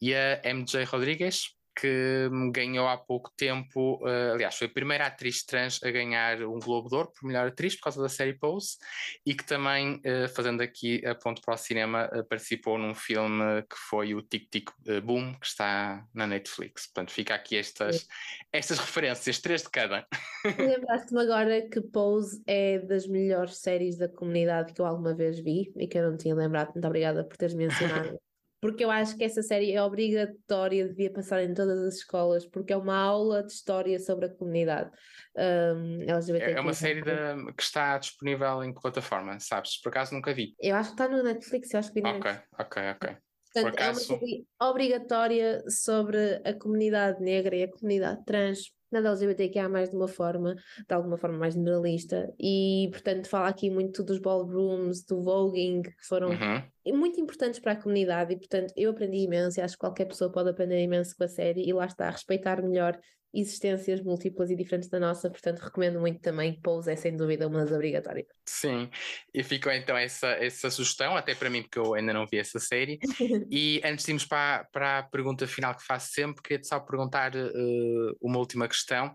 E 0.00 0.14
a 0.14 0.40
MJ 0.44 0.84
Rodrigues, 0.84 1.54
que 1.74 2.28
ganhou 2.52 2.86
há 2.88 2.96
pouco 2.96 3.30
tempo, 3.36 3.98
uh, 4.02 4.32
aliás, 4.34 4.56
foi 4.56 4.66
a 4.66 4.70
primeira 4.70 5.06
atriz 5.06 5.44
trans 5.44 5.82
a 5.82 5.90
ganhar 5.90 6.42
um 6.42 6.58
Globo 6.58 6.88
de 6.88 6.94
Ouro 6.94 7.12
por 7.12 7.26
melhor 7.26 7.48
atriz 7.48 7.74
por 7.76 7.84
causa 7.84 8.02
da 8.02 8.08
série 8.08 8.34
Pose 8.34 8.76
e 9.24 9.34
que 9.34 9.44
também, 9.44 9.96
uh, 9.96 10.28
fazendo 10.34 10.60
aqui 10.60 11.04
a 11.06 11.14
ponto 11.14 11.40
para 11.42 11.54
o 11.54 11.56
cinema, 11.56 12.10
uh, 12.12 12.24
participou 12.24 12.78
num 12.78 12.94
filme 12.94 13.62
que 13.62 13.76
foi 13.88 14.14
o 14.14 14.22
Tic 14.22 14.48
Tic 14.50 14.70
Boom, 15.02 15.34
que 15.34 15.46
está 15.46 16.04
na 16.12 16.26
Netflix. 16.26 16.86
Portanto, 16.86 17.12
fica 17.12 17.34
aqui 17.34 17.56
estas, 17.56 18.06
estas 18.52 18.78
referências, 18.78 19.38
três 19.40 19.62
de 19.62 19.70
cada. 19.70 20.06
Lembraste-me 20.58 21.22
agora 21.22 21.62
que 21.68 21.80
Pose 21.80 22.42
é 22.46 22.78
das 22.78 23.06
melhores 23.06 23.56
séries 23.58 23.96
da 23.96 24.08
comunidade 24.08 24.72
que 24.72 24.80
eu 24.80 24.86
alguma 24.86 25.14
vez 25.14 25.38
vi 25.38 25.72
e 25.76 25.86
que 25.86 25.98
eu 25.98 26.10
não 26.10 26.16
tinha 26.16 26.34
lembrado. 26.34 26.72
Muito 26.72 26.86
obrigada 26.86 27.24
por 27.24 27.36
teres 27.36 27.54
mencionado. 27.54 28.18
porque 28.62 28.84
eu 28.84 28.92
acho 28.92 29.16
que 29.16 29.24
essa 29.24 29.42
série 29.42 29.72
é 29.72 29.82
obrigatória, 29.82 30.86
devia 30.86 31.12
passar 31.12 31.42
em 31.42 31.52
todas 31.52 31.80
as 31.80 31.96
escolas, 31.96 32.46
porque 32.46 32.72
é 32.72 32.76
uma 32.76 32.96
aula 32.96 33.42
de 33.42 33.52
história 33.52 33.98
sobre 33.98 34.26
a 34.26 34.28
comunidade. 34.28 34.88
Um, 35.36 36.02
é 36.04 36.60
uma 36.60 36.72
série 36.72 37.02
de, 37.02 37.52
que 37.56 37.62
está 37.62 37.98
disponível 37.98 38.62
em 38.62 38.72
que 38.72 38.80
plataforma, 38.80 39.40
sabes? 39.40 39.80
Por 39.80 39.88
acaso 39.88 40.14
nunca 40.14 40.32
vi. 40.32 40.54
Eu 40.60 40.76
acho 40.76 40.90
que 40.90 41.02
está 41.02 41.08
no 41.08 41.24
Netflix, 41.24 41.74
eu 41.74 41.80
acho 41.80 41.92
que 41.92 42.00
vi 42.00 42.08
no 42.08 42.18
Ok, 42.18 42.30
ok, 42.56 42.82
ok. 42.92 43.16
Portanto, 43.52 43.74
acaso... 43.74 44.12
é 44.12 44.14
uma 44.14 44.20
série 44.20 44.46
obrigatória 44.60 45.64
sobre 45.68 46.40
a 46.44 46.54
comunidade 46.54 47.20
negra 47.20 47.56
e 47.56 47.64
a 47.64 47.70
comunidade 47.72 48.24
trans 48.24 48.72
na 48.92 48.98
LGBTQIA 49.00 49.68
mais 49.68 49.90
de 49.90 49.96
uma 49.96 50.08
forma, 50.08 50.54
de 50.54 50.94
alguma 50.94 51.16
forma 51.16 51.38
mais 51.38 51.54
generalista, 51.54 52.32
e 52.38 52.88
portanto 52.92 53.28
fala 53.28 53.48
aqui 53.48 53.70
muito 53.70 54.02
dos 54.02 54.18
ballrooms, 54.18 55.04
do 55.04 55.22
voguing, 55.22 55.82
que 55.82 56.06
foram 56.06 56.30
uhum. 56.30 56.98
muito 56.98 57.20
importantes 57.20 57.58
para 57.60 57.72
a 57.72 57.76
comunidade, 57.76 58.34
e 58.34 58.36
portanto 58.36 58.72
eu 58.76 58.90
aprendi 58.90 59.18
imenso, 59.18 59.58
e 59.58 59.62
acho 59.62 59.74
que 59.74 59.80
qualquer 59.80 60.06
pessoa 60.06 60.30
pode 60.30 60.50
aprender 60.50 60.82
imenso 60.82 61.16
com 61.16 61.24
a 61.24 61.28
série, 61.28 61.66
e 61.66 61.72
lá 61.72 61.86
está, 61.86 62.10
respeitar 62.10 62.62
melhor 62.62 62.98
existências 63.32 64.00
múltiplas 64.00 64.50
e 64.50 64.56
diferentes 64.56 64.88
da 64.88 65.00
nossa, 65.00 65.30
portanto 65.30 65.60
recomendo 65.60 65.98
muito 66.00 66.20
também. 66.20 66.60
Pose 66.60 66.92
é 66.92 66.96
sem 66.96 67.16
dúvida 67.16 67.48
uma 67.48 67.60
das 67.60 67.72
obrigatórias. 67.72 68.26
Sim, 68.46 68.90
e 69.32 69.42
ficou 69.42 69.72
então 69.72 69.96
essa, 69.96 70.28
essa 70.28 70.70
sugestão, 70.70 71.16
até 71.16 71.34
para 71.34 71.48
mim, 71.48 71.62
porque 71.62 71.78
eu 71.78 71.94
ainda 71.94 72.12
não 72.12 72.26
vi 72.26 72.38
essa 72.38 72.58
série. 72.58 72.98
e 73.50 73.80
antes 73.84 74.04
de 74.04 74.10
irmos 74.10 74.24
para, 74.24 74.64
para 74.72 74.98
a 74.98 75.02
pergunta 75.02 75.46
final 75.46 75.74
que 75.74 75.84
faço 75.84 76.12
sempre, 76.12 76.42
queria-te 76.42 76.68
só 76.68 76.78
perguntar 76.78 77.34
uh, 77.34 78.16
uma 78.20 78.38
última 78.38 78.68
questão, 78.68 79.12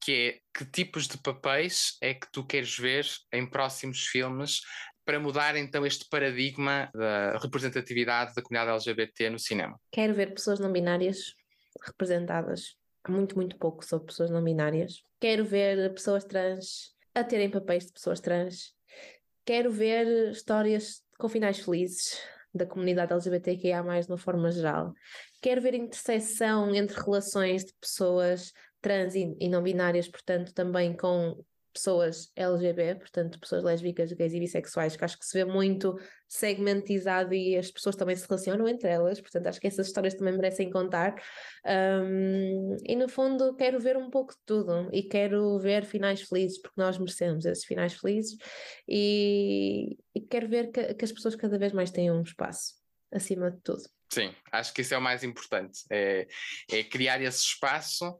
que 0.00 0.12
é 0.12 0.40
que 0.56 0.64
tipos 0.64 1.06
de 1.06 1.18
papéis 1.18 1.96
é 2.00 2.14
que 2.14 2.26
tu 2.32 2.44
queres 2.44 2.76
ver 2.76 3.06
em 3.32 3.48
próximos 3.48 4.06
filmes 4.06 4.60
para 5.04 5.20
mudar 5.20 5.56
então 5.56 5.86
este 5.86 6.06
paradigma 6.08 6.90
da 6.94 7.38
representatividade 7.38 8.34
da 8.34 8.42
comunidade 8.42 8.76
LGBT 8.76 9.30
no 9.30 9.38
cinema? 9.38 9.78
Quero 9.92 10.14
ver 10.14 10.34
pessoas 10.34 10.58
não 10.58 10.72
binárias 10.72 11.34
representadas 11.86 12.79
muito, 13.08 13.36
muito 13.36 13.56
pouco 13.56 13.84
sobre 13.84 14.06
pessoas 14.06 14.30
não 14.30 14.42
binárias. 14.42 15.02
Quero 15.20 15.44
ver 15.44 15.92
pessoas 15.94 16.24
trans 16.24 16.94
a 17.14 17.24
terem 17.24 17.50
papéis 17.50 17.86
de 17.86 17.92
pessoas 17.92 18.20
trans. 18.20 18.74
Quero 19.44 19.70
ver 19.70 20.30
histórias 20.30 21.02
com 21.18 21.28
finais 21.28 21.58
felizes 21.58 22.18
da 22.52 22.66
comunidade 22.66 23.12
LGBTQIA, 23.12 23.82
de 23.82 24.10
uma 24.10 24.18
forma 24.18 24.50
geral. 24.50 24.92
Quero 25.40 25.60
ver 25.60 25.74
interseção 25.74 26.74
entre 26.74 27.00
relações 27.00 27.64
de 27.64 27.72
pessoas 27.80 28.52
trans 28.80 29.14
e, 29.14 29.36
e 29.40 29.48
não 29.48 29.62
binárias, 29.62 30.08
portanto, 30.08 30.52
também 30.52 30.96
com 30.96 31.42
pessoas 31.72 32.30
LGB, 32.36 32.96
portanto, 32.96 33.38
pessoas 33.38 33.62
lésbicas, 33.62 34.12
gays 34.12 34.32
e 34.32 34.40
bissexuais, 34.40 34.96
que 34.96 35.04
acho 35.04 35.18
que 35.18 35.24
se 35.24 35.38
vê 35.38 35.44
muito 35.44 35.96
segmentizado 36.28 37.34
e 37.34 37.56
as 37.56 37.70
pessoas 37.70 37.96
também 37.96 38.14
se 38.14 38.26
relacionam 38.28 38.68
entre 38.68 38.88
elas, 38.88 39.20
portanto, 39.20 39.46
acho 39.48 39.60
que 39.60 39.66
essas 39.66 39.88
histórias 39.88 40.14
também 40.14 40.34
merecem 40.34 40.70
contar. 40.70 41.14
Um, 41.66 42.76
e 42.86 42.94
no 42.94 43.08
fundo, 43.08 43.54
quero 43.56 43.80
ver 43.80 43.96
um 43.96 44.10
pouco 44.10 44.32
de 44.32 44.40
tudo 44.46 44.88
e 44.92 45.02
quero 45.02 45.58
ver 45.58 45.84
finais 45.84 46.22
felizes, 46.22 46.60
porque 46.60 46.80
nós 46.80 46.98
merecemos 46.98 47.44
esses 47.44 47.64
finais 47.64 47.94
felizes 47.94 48.36
e, 48.88 49.98
e 50.14 50.20
quero 50.20 50.48
ver 50.48 50.70
que, 50.70 50.94
que 50.94 51.04
as 51.04 51.12
pessoas 51.12 51.34
cada 51.34 51.58
vez 51.58 51.72
mais 51.72 51.90
tenham 51.90 52.16
um 52.16 52.22
espaço 52.22 52.74
acima 53.12 53.50
de 53.50 53.60
tudo. 53.62 53.82
Sim, 54.12 54.34
acho 54.50 54.74
que 54.74 54.82
isso 54.82 54.92
é 54.92 54.98
o 54.98 55.02
mais 55.02 55.22
importante, 55.22 55.84
é, 55.90 56.26
é 56.70 56.82
criar 56.82 57.20
esse 57.22 57.44
espaço 57.44 58.18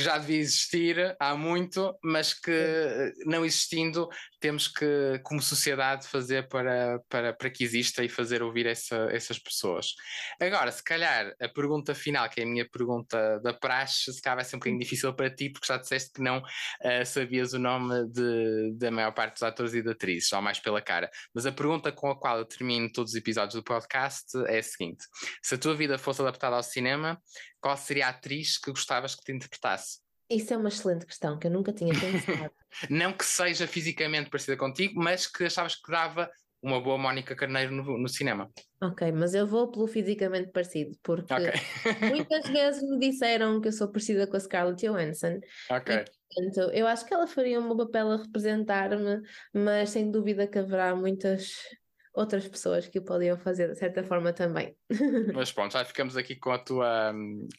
que 0.00 0.04
já 0.04 0.16
devia 0.16 0.38
existir 0.38 1.16
há 1.20 1.36
muito, 1.36 1.94
mas 2.02 2.32
que 2.32 3.12
não 3.26 3.44
existindo, 3.44 4.08
temos 4.40 4.66
que, 4.66 5.20
como 5.22 5.40
sociedade, 5.40 6.06
fazer 6.08 6.48
para, 6.48 6.98
para, 7.08 7.32
para 7.32 7.50
que 7.50 7.62
exista 7.62 8.02
e 8.02 8.08
fazer 8.08 8.42
ouvir 8.42 8.66
essa, 8.66 9.08
essas 9.10 9.38
pessoas. 9.38 9.94
Agora, 10.40 10.72
se 10.72 10.82
calhar, 10.82 11.34
a 11.40 11.48
pergunta 11.48 11.94
final, 11.94 12.28
que 12.28 12.40
é 12.40 12.44
a 12.44 12.46
minha 12.46 12.68
pergunta 12.68 13.38
da 13.40 13.52
praxe, 13.52 14.12
se 14.12 14.22
calhar 14.22 14.36
vai 14.36 14.44
ser 14.44 14.56
um 14.56 14.58
bocadinho 14.58 14.80
difícil 14.80 15.14
para 15.14 15.30
ti, 15.30 15.50
porque 15.50 15.66
já 15.66 15.76
disseste 15.76 16.12
que 16.12 16.22
não 16.22 16.38
uh, 16.38 17.06
sabias 17.06 17.52
o 17.52 17.58
nome 17.58 18.06
de, 18.08 18.72
da 18.76 18.90
maior 18.90 19.12
parte 19.12 19.34
dos 19.34 19.42
atores 19.42 19.74
e 19.74 19.82
de 19.82 19.90
atrizes, 19.90 20.28
só 20.28 20.40
mais 20.40 20.58
pela 20.58 20.80
cara. 20.80 21.10
Mas 21.34 21.44
a 21.46 21.52
pergunta 21.52 21.92
com 21.92 22.10
a 22.10 22.18
qual 22.18 22.38
eu 22.38 22.44
termino 22.44 22.90
todos 22.90 23.12
os 23.12 23.16
episódios 23.16 23.54
do 23.54 23.62
podcast 23.62 24.26
é 24.46 24.58
a 24.58 24.62
seguinte: 24.62 25.04
se 25.42 25.54
a 25.54 25.58
tua 25.58 25.74
vida 25.74 25.98
fosse 25.98 26.22
adaptada 26.22 26.56
ao 26.56 26.62
cinema, 26.62 27.20
qual 27.60 27.76
seria 27.76 28.06
a 28.06 28.10
atriz 28.10 28.58
que 28.58 28.70
gostavas 28.70 29.14
que 29.14 29.22
te 29.22 29.32
interpretasse? 29.32 30.09
Isso 30.30 30.54
é 30.54 30.56
uma 30.56 30.68
excelente 30.68 31.04
questão 31.04 31.38
que 31.38 31.48
eu 31.48 31.50
nunca 31.50 31.72
tinha 31.72 31.92
pensado. 31.92 32.52
não 32.88 33.12
que 33.12 33.24
seja 33.24 33.66
fisicamente 33.66 34.30
parecida 34.30 34.56
contigo, 34.56 34.94
mas 35.02 35.26
que 35.26 35.44
achavas 35.44 35.74
que 35.74 35.90
dava 35.90 36.30
uma 36.62 36.80
boa 36.80 36.98
Mónica 36.98 37.34
Carneiro 37.34 37.72
no, 37.72 37.98
no, 37.98 38.08
cinema. 38.08 38.50
Ok, 38.82 39.10
mas 39.12 39.34
eu 39.34 39.46
vou 39.46 39.70
pelo 39.70 39.86
fisicamente 39.86 40.50
parecido, 40.50 40.96
porque 41.02 41.32
okay. 41.32 42.08
muitas 42.08 42.46
vezes 42.48 42.82
me 42.82 42.98
disseram 42.98 43.60
que 43.60 43.68
eu 43.68 43.72
sou 43.72 43.90
parecida 43.90 44.26
com 44.26 44.36
a 44.36 44.40
Scarlett 44.40 44.86
Johansson. 44.86 45.40
Ok. 45.70 45.94
E, 45.94 46.04
portanto, 46.04 46.72
eu 46.72 46.86
acho 46.86 47.06
que 47.06 47.14
ela 47.14 47.26
faria 47.26 47.58
um 47.58 47.68
bom 47.68 47.76
papel 47.76 48.10
a 48.10 48.16
representar-me, 48.18 49.20
mas 49.54 49.90
sem 49.90 50.10
dúvida 50.10 50.46
que 50.46 50.58
haverá 50.58 50.94
muitas 50.94 51.54
outras 52.12 52.46
pessoas 52.46 52.86
que 52.88 52.98
o 52.98 53.04
podiam 53.04 53.38
fazer 53.38 53.68
de 53.68 53.78
certa 53.78 54.02
forma 54.02 54.32
também. 54.32 54.76
Mas 55.34 55.52
pronto, 55.52 55.72
já 55.72 55.84
ficamos 55.84 56.16
aqui 56.16 56.36
com 56.36 56.50
a 56.50 56.58
tua, 56.58 57.12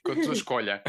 com 0.04 0.12
a 0.12 0.16
tua 0.16 0.34
escolha. 0.34 0.84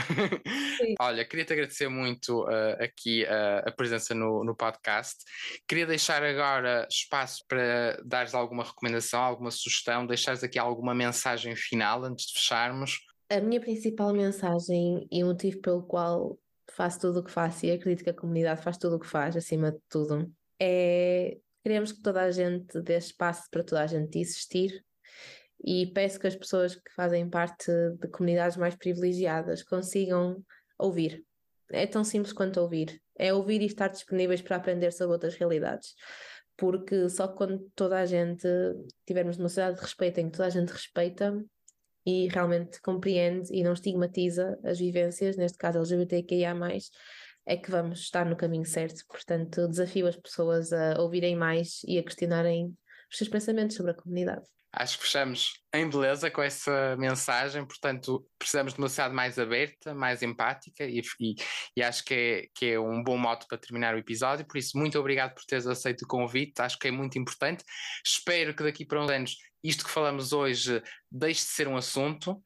Olha, 1.00 1.24
queria-te 1.24 1.52
agradecer 1.52 1.88
muito 1.88 2.44
uh, 2.44 2.82
aqui 2.82 3.24
uh, 3.24 3.68
a 3.68 3.72
presença 3.72 4.14
no, 4.14 4.44
no 4.44 4.54
podcast. 4.54 5.24
Queria 5.68 5.86
deixar 5.86 6.22
agora 6.22 6.86
espaço 6.90 7.44
para 7.46 8.00
dares 8.04 8.34
alguma 8.34 8.64
recomendação, 8.64 9.20
alguma 9.20 9.50
sugestão, 9.50 10.06
deixares 10.06 10.42
aqui 10.42 10.58
alguma 10.58 10.94
mensagem 10.94 11.54
final 11.54 12.04
antes 12.04 12.26
de 12.26 12.34
fecharmos. 12.34 12.98
A 13.30 13.40
minha 13.40 13.60
principal 13.60 14.12
mensagem 14.12 15.06
e 15.10 15.22
o 15.22 15.28
motivo 15.28 15.60
pelo 15.60 15.82
qual 15.84 16.36
faço 16.72 17.00
tudo 17.00 17.20
o 17.20 17.24
que 17.24 17.30
faço 17.30 17.64
e 17.64 17.70
acredito 17.70 18.04
que 18.04 18.10
a 18.10 18.14
comunidade 18.14 18.62
faz 18.62 18.76
tudo 18.76 18.96
o 18.96 19.00
que 19.00 19.06
faz, 19.06 19.36
acima 19.36 19.72
de 19.72 19.78
tudo, 19.88 20.30
é 20.60 21.38
Queremos 21.62 21.92
que 21.92 22.02
toda 22.02 22.22
a 22.22 22.30
gente 22.30 22.80
dê 22.80 22.96
espaço 22.96 23.48
para 23.50 23.62
toda 23.62 23.82
a 23.82 23.86
gente 23.86 24.18
existir 24.18 24.84
e 25.64 25.86
peço 25.86 26.18
que 26.18 26.26
as 26.26 26.34
pessoas 26.34 26.74
que 26.74 26.92
fazem 26.94 27.28
parte 27.30 27.70
de 28.00 28.08
comunidades 28.08 28.56
mais 28.56 28.74
privilegiadas 28.74 29.62
consigam 29.62 30.44
ouvir. 30.78 31.24
É 31.70 31.86
tão 31.86 32.02
simples 32.02 32.32
quanto 32.32 32.60
ouvir. 32.60 33.00
É 33.16 33.32
ouvir 33.32 33.62
e 33.62 33.66
estar 33.66 33.88
disponíveis 33.88 34.42
para 34.42 34.56
aprender 34.56 34.90
sobre 34.92 35.14
outras 35.14 35.36
realidades. 35.36 35.94
Porque 36.56 37.08
só 37.08 37.28
quando 37.28 37.70
toda 37.74 37.98
a 37.98 38.06
gente 38.06 38.46
tivermos 39.06 39.38
uma 39.38 39.48
sociedade 39.48 39.76
de 39.76 39.82
respeito 39.82 40.18
em 40.18 40.26
que 40.26 40.36
toda 40.36 40.46
a 40.46 40.50
gente 40.50 40.70
respeita 40.70 41.40
e 42.04 42.26
realmente 42.28 42.80
compreende 42.80 43.48
e 43.52 43.62
não 43.62 43.72
estigmatiza 43.72 44.58
as 44.64 44.78
vivências, 44.78 45.36
neste 45.36 45.56
caso 45.56 45.78
LGBTQIA, 45.78 46.54
é 47.46 47.56
que 47.56 47.70
vamos 47.70 48.00
estar 48.00 48.24
no 48.24 48.36
caminho 48.36 48.64
certo. 48.64 49.04
Portanto, 49.08 49.68
desafio 49.68 50.06
as 50.06 50.16
pessoas 50.16 50.72
a 50.72 51.00
ouvirem 51.00 51.36
mais 51.36 51.80
e 51.84 51.98
a 51.98 52.02
questionarem 52.02 52.76
os 53.10 53.18
seus 53.18 53.28
pensamentos 53.28 53.76
sobre 53.76 53.92
a 53.92 53.94
comunidade. 53.94 54.46
Acho 54.74 54.96
que 54.96 55.04
fechamos 55.04 55.52
em 55.74 55.88
beleza 55.88 56.30
com 56.30 56.42
essa 56.42 56.96
mensagem, 56.96 57.62
portanto, 57.66 58.26
precisamos 58.38 58.72
de 58.72 58.78
uma 58.78 58.88
sociedade 58.88 59.14
mais 59.14 59.38
aberta, 59.38 59.94
mais 59.94 60.22
empática 60.22 60.84
e, 60.84 61.02
e, 61.20 61.34
e, 61.76 61.82
acho 61.82 62.02
que 62.02 62.14
é, 62.14 62.46
que 62.54 62.66
é 62.70 62.80
um 62.80 63.04
bom 63.04 63.18
modo 63.18 63.46
para 63.46 63.58
terminar 63.58 63.94
o 63.94 63.98
episódio. 63.98 64.46
Por 64.46 64.56
isso, 64.56 64.78
muito 64.78 64.98
obrigado 64.98 65.34
por 65.34 65.44
teres 65.44 65.66
aceito 65.66 66.02
o 66.02 66.08
convite, 66.08 66.62
acho 66.62 66.78
que 66.78 66.88
é 66.88 66.90
muito 66.90 67.18
importante. 67.18 67.62
Espero 68.02 68.54
que 68.54 68.62
daqui 68.62 68.86
para 68.86 69.02
uns 69.02 69.10
anos 69.10 69.36
isto 69.62 69.84
que 69.84 69.90
falamos 69.90 70.32
hoje 70.32 70.82
deixe 71.10 71.42
de 71.42 71.50
ser 71.50 71.68
um 71.68 71.76
assunto, 71.76 72.42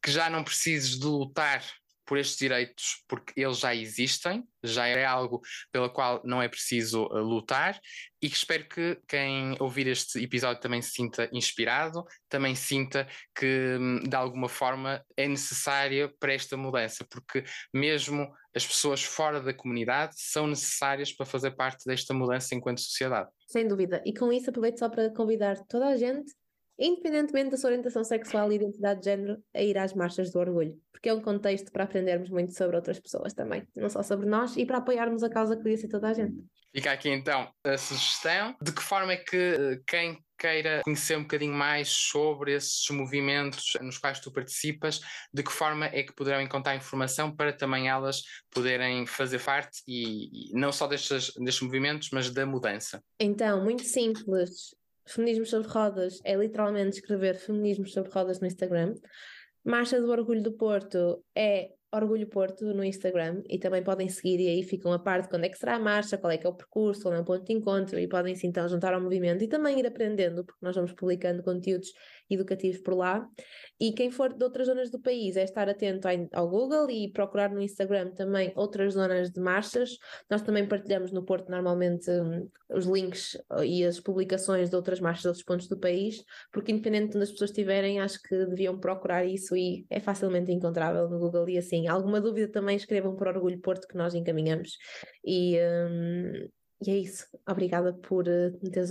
que 0.00 0.12
já 0.12 0.30
não 0.30 0.44
precises 0.44 0.96
de 0.96 1.06
lutar 1.06 1.64
por 2.06 2.18
estes 2.18 2.36
direitos, 2.36 3.02
porque 3.08 3.40
eles 3.40 3.58
já 3.58 3.74
existem, 3.74 4.46
já 4.62 4.86
é 4.86 5.04
algo 5.04 5.40
pelo 5.72 5.90
qual 5.90 6.20
não 6.24 6.40
é 6.40 6.48
preciso 6.48 7.04
uh, 7.04 7.18
lutar, 7.18 7.80
e 8.20 8.28
que 8.28 8.36
espero 8.36 8.66
que 8.68 8.98
quem 9.06 9.56
ouvir 9.60 9.86
este 9.86 10.22
episódio 10.22 10.60
também 10.60 10.80
se 10.80 10.92
sinta 10.92 11.28
inspirado, 11.32 12.04
também 12.28 12.54
sinta 12.54 13.06
que 13.34 13.76
hum, 13.78 14.02
de 14.02 14.16
alguma 14.16 14.48
forma 14.48 15.04
é 15.16 15.28
necessária 15.28 16.12
para 16.18 16.32
esta 16.32 16.56
mudança, 16.56 17.06
porque 17.10 17.44
mesmo 17.72 18.32
as 18.54 18.66
pessoas 18.66 19.02
fora 19.02 19.40
da 19.40 19.52
comunidade 19.52 20.14
são 20.16 20.46
necessárias 20.46 21.12
para 21.12 21.26
fazer 21.26 21.50
parte 21.52 21.84
desta 21.84 22.14
mudança 22.14 22.54
enquanto 22.54 22.80
sociedade. 22.80 23.28
Sem 23.46 23.68
dúvida, 23.68 24.02
e 24.06 24.14
com 24.14 24.32
isso 24.32 24.48
aproveito 24.50 24.78
só 24.78 24.88
para 24.88 25.12
convidar 25.12 25.58
toda 25.66 25.88
a 25.88 25.96
gente 25.96 26.32
independentemente 26.78 27.50
da 27.50 27.56
sua 27.56 27.70
orientação 27.70 28.04
sexual 28.04 28.50
e 28.50 28.56
identidade 28.56 29.00
de 29.00 29.06
género, 29.06 29.42
a 29.54 29.62
ir 29.62 29.78
às 29.78 29.94
marchas 29.94 30.30
do 30.30 30.38
orgulho, 30.38 30.78
porque 30.92 31.08
é 31.08 31.14
um 31.14 31.20
contexto 31.20 31.70
para 31.70 31.84
aprendermos 31.84 32.30
muito 32.30 32.52
sobre 32.54 32.76
outras 32.76 32.98
pessoas 32.98 33.32
também, 33.32 33.66
não 33.76 33.88
só 33.88 34.02
sobre 34.02 34.26
nós, 34.26 34.56
e 34.56 34.66
para 34.66 34.78
apoiarmos 34.78 35.22
a 35.22 35.30
causa 35.30 35.56
que 35.56 35.76
ser 35.76 35.88
toda 35.88 36.08
a 36.08 36.12
gente. 36.12 36.44
Fica 36.74 36.90
aqui 36.90 37.08
então 37.08 37.48
a 37.62 37.78
sugestão 37.78 38.56
de 38.60 38.72
que 38.72 38.82
forma 38.82 39.12
é 39.12 39.16
que 39.16 39.36
eh, 39.36 39.80
quem 39.86 40.18
queira 40.36 40.82
conhecer 40.82 41.16
um 41.16 41.22
bocadinho 41.22 41.54
mais 41.54 41.88
sobre 41.88 42.52
esses 42.52 42.88
movimentos 42.90 43.72
nos 43.80 43.96
quais 43.96 44.18
tu 44.18 44.32
participas, 44.32 45.00
de 45.32 45.42
que 45.42 45.52
forma 45.52 45.86
é 45.86 46.02
que 46.02 46.12
poderão 46.12 46.40
encontrar 46.40 46.74
informação 46.74 47.34
para 47.34 47.52
também 47.52 47.88
elas 47.88 48.22
poderem 48.50 49.06
fazer 49.06 49.40
parte 49.40 49.82
e, 49.86 50.50
e 50.50 50.58
não 50.58 50.72
só 50.72 50.86
destes, 50.86 51.32
destes 51.36 51.62
movimentos, 51.62 52.10
mas 52.12 52.28
da 52.30 52.44
mudança? 52.44 53.00
Então, 53.20 53.62
muito 53.62 53.84
simples. 53.84 54.74
Feminismo 55.06 55.44
sobre 55.44 55.68
Rodas 55.68 56.20
é 56.24 56.34
literalmente 56.34 56.96
escrever 56.96 57.36
Feminismo 57.36 57.86
sobre 57.86 58.10
Rodas 58.10 58.40
no 58.40 58.46
Instagram. 58.46 58.94
Marcha 59.64 60.00
do 60.00 60.10
Orgulho 60.10 60.42
do 60.42 60.52
Porto 60.52 61.22
é 61.34 61.70
Orgulho 61.92 62.26
Porto 62.26 62.64
no 62.74 62.82
Instagram 62.82 63.42
e 63.48 63.58
também 63.58 63.82
podem 63.82 64.08
seguir 64.08 64.40
e 64.40 64.48
aí 64.48 64.62
ficam 64.62 64.92
a 64.92 64.98
parte 64.98 65.24
de 65.24 65.28
quando 65.30 65.44
é 65.44 65.48
que 65.48 65.56
será 65.56 65.76
a 65.76 65.78
marcha, 65.78 66.18
qual 66.18 66.30
é 66.30 66.36
que 66.36 66.46
é 66.46 66.50
o 66.50 66.54
percurso, 66.54 67.02
qual 67.02 67.14
é 67.14 67.20
o 67.20 67.24
ponto 67.24 67.44
de 67.44 67.52
encontro 67.52 67.98
e 67.98 68.08
podem 68.08 68.34
se 68.34 68.46
então 68.46 68.68
juntar 68.68 68.92
ao 68.92 69.00
movimento 69.00 69.44
e 69.44 69.48
também 69.48 69.78
ir 69.78 69.86
aprendendo, 69.86 70.44
porque 70.44 70.64
nós 70.64 70.74
vamos 70.74 70.92
publicando 70.92 71.42
conteúdos 71.42 71.92
educativos 72.30 72.80
por 72.80 72.94
lá. 72.94 73.26
E 73.78 73.92
quem 73.92 74.10
for 74.10 74.32
de 74.32 74.42
outras 74.44 74.66
zonas 74.66 74.90
do 74.90 75.00
país 75.00 75.36
é 75.36 75.44
estar 75.44 75.68
atento 75.68 76.08
ao 76.32 76.48
Google 76.48 76.90
e 76.90 77.10
procurar 77.10 77.50
no 77.50 77.60
Instagram 77.60 78.12
também 78.12 78.52
outras 78.54 78.94
zonas 78.94 79.30
de 79.30 79.40
marchas. 79.40 79.98
Nós 80.30 80.42
também 80.42 80.66
partilhamos 80.66 81.12
no 81.12 81.24
Porto 81.24 81.50
normalmente 81.50 82.10
um, 82.10 82.48
os 82.70 82.86
links 82.86 83.34
uh, 83.50 83.64
e 83.64 83.84
as 83.84 84.00
publicações 84.00 84.70
de 84.70 84.76
outras 84.76 85.00
marchas 85.00 85.22
de 85.22 85.28
outros 85.28 85.44
pontos 85.44 85.68
do 85.68 85.78
país, 85.78 86.22
porque 86.52 86.72
independente 86.72 87.10
de 87.10 87.16
onde 87.16 87.24
as 87.24 87.32
pessoas 87.32 87.50
estiverem, 87.50 88.00
acho 88.00 88.22
que 88.22 88.46
deviam 88.46 88.78
procurar 88.78 89.24
isso 89.24 89.56
e 89.56 89.84
é 89.90 90.00
facilmente 90.00 90.52
encontrável 90.52 91.08
no 91.08 91.18
Google. 91.18 91.48
E 91.48 91.58
assim, 91.58 91.88
alguma 91.88 92.20
dúvida 92.20 92.50
também 92.50 92.76
escrevam 92.76 93.16
para 93.16 93.30
Orgulho 93.30 93.60
Porto 93.60 93.88
que 93.88 93.96
nós 93.96 94.14
encaminhamos. 94.14 94.78
E, 95.24 95.58
um, 95.58 96.48
e 96.86 96.90
é 96.90 96.96
isso. 96.98 97.26
Obrigada 97.48 97.92
por 97.92 98.26
uh, 98.28 98.58
me 98.62 98.70
teres 98.70 98.90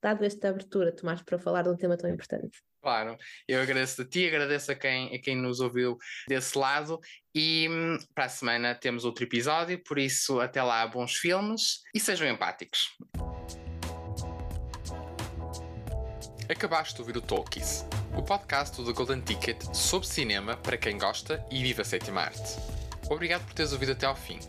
dado 0.00 0.24
esta 0.24 0.48
abertura, 0.48 0.92
Tomás, 0.92 1.20
para 1.22 1.38
falar 1.38 1.62
de 1.62 1.68
um 1.68 1.76
tema 1.76 1.96
tão 1.96 2.08
importante. 2.08 2.62
Claro, 2.80 3.16
eu 3.46 3.60
agradeço 3.60 4.02
a 4.02 4.04
ti, 4.04 4.26
agradeço 4.26 4.72
a 4.72 4.74
quem, 4.74 5.14
a 5.14 5.18
quem 5.20 5.36
nos 5.36 5.60
ouviu 5.60 5.96
desse 6.28 6.58
lado 6.58 6.98
e 7.32 7.68
hum, 7.70 7.96
para 8.12 8.24
a 8.24 8.28
semana 8.28 8.74
temos 8.74 9.04
outro 9.04 9.24
episódio, 9.24 9.80
por 9.84 9.98
isso 9.98 10.40
até 10.40 10.60
lá 10.62 10.84
bons 10.86 11.14
filmes 11.14 11.80
e 11.94 12.00
sejam 12.00 12.26
empáticos. 12.26 12.88
Acabaste 16.48 16.96
de 16.96 17.00
ouvir 17.02 17.16
o 17.16 17.22
Talkies, 17.22 17.86
o 18.16 18.22
podcast 18.22 18.76
do 18.76 18.84
The 18.84 18.92
Golden 18.92 19.20
Ticket 19.20 19.62
sobre 19.72 20.08
cinema 20.08 20.56
para 20.56 20.76
quem 20.76 20.98
gosta 20.98 21.44
e 21.50 21.62
vive 21.62 21.82
a 21.82 21.84
sétima 21.84 22.22
arte. 22.22 22.58
Obrigado 23.08 23.44
por 23.44 23.54
teres 23.54 23.72
ouvido 23.72 23.92
até 23.92 24.06
ao 24.06 24.16
fim. 24.16 24.40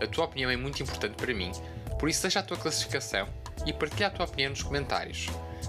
A 0.00 0.06
tua 0.06 0.26
opinião 0.26 0.50
é 0.50 0.56
muito 0.56 0.82
importante 0.82 1.16
para 1.16 1.34
mim, 1.34 1.50
por 2.00 2.08
isso 2.08 2.22
deixa 2.22 2.40
a 2.40 2.42
tua 2.42 2.56
classificação 2.56 3.28
e 3.64 3.72
partilha 3.72 4.08
a 4.08 4.10
tua 4.10 4.24
opinião 4.24 4.50
nos 4.50 4.62
comentários 4.62 5.28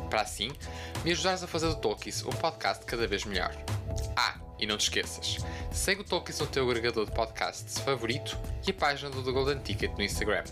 para 0.10 0.22
assim 0.22 0.50
me 1.04 1.12
ajudares 1.12 1.44
a 1.44 1.48
fazer 1.48 1.68
do 1.68 1.76
Talkies 1.76 2.24
um 2.26 2.30
podcast 2.30 2.86
cada 2.86 3.06
vez 3.06 3.26
melhor. 3.26 3.56
Ah, 4.16 4.40
e 4.58 4.66
não 4.66 4.78
te 4.78 4.84
esqueças, 4.84 5.38
segue 5.72 6.02
o 6.02 6.04
Talkies 6.04 6.40
no 6.40 6.48
teu 6.48 6.70
agregador 6.70 7.06
de 7.06 7.12
podcasts 7.12 7.80
favorito 7.80 8.38
e 8.66 8.72
a 8.72 8.74
página 8.74 9.10
do 9.10 9.24
The 9.24 9.32
Golden 9.32 9.60
Ticket 9.60 9.92
no 9.92 10.04
Instagram. 10.04 10.44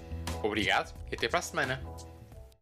Obrigado 0.43 0.93
e 1.11 1.15
até 1.15 1.27
para 1.27 1.39
a 1.39 1.43
semana! 1.43 2.09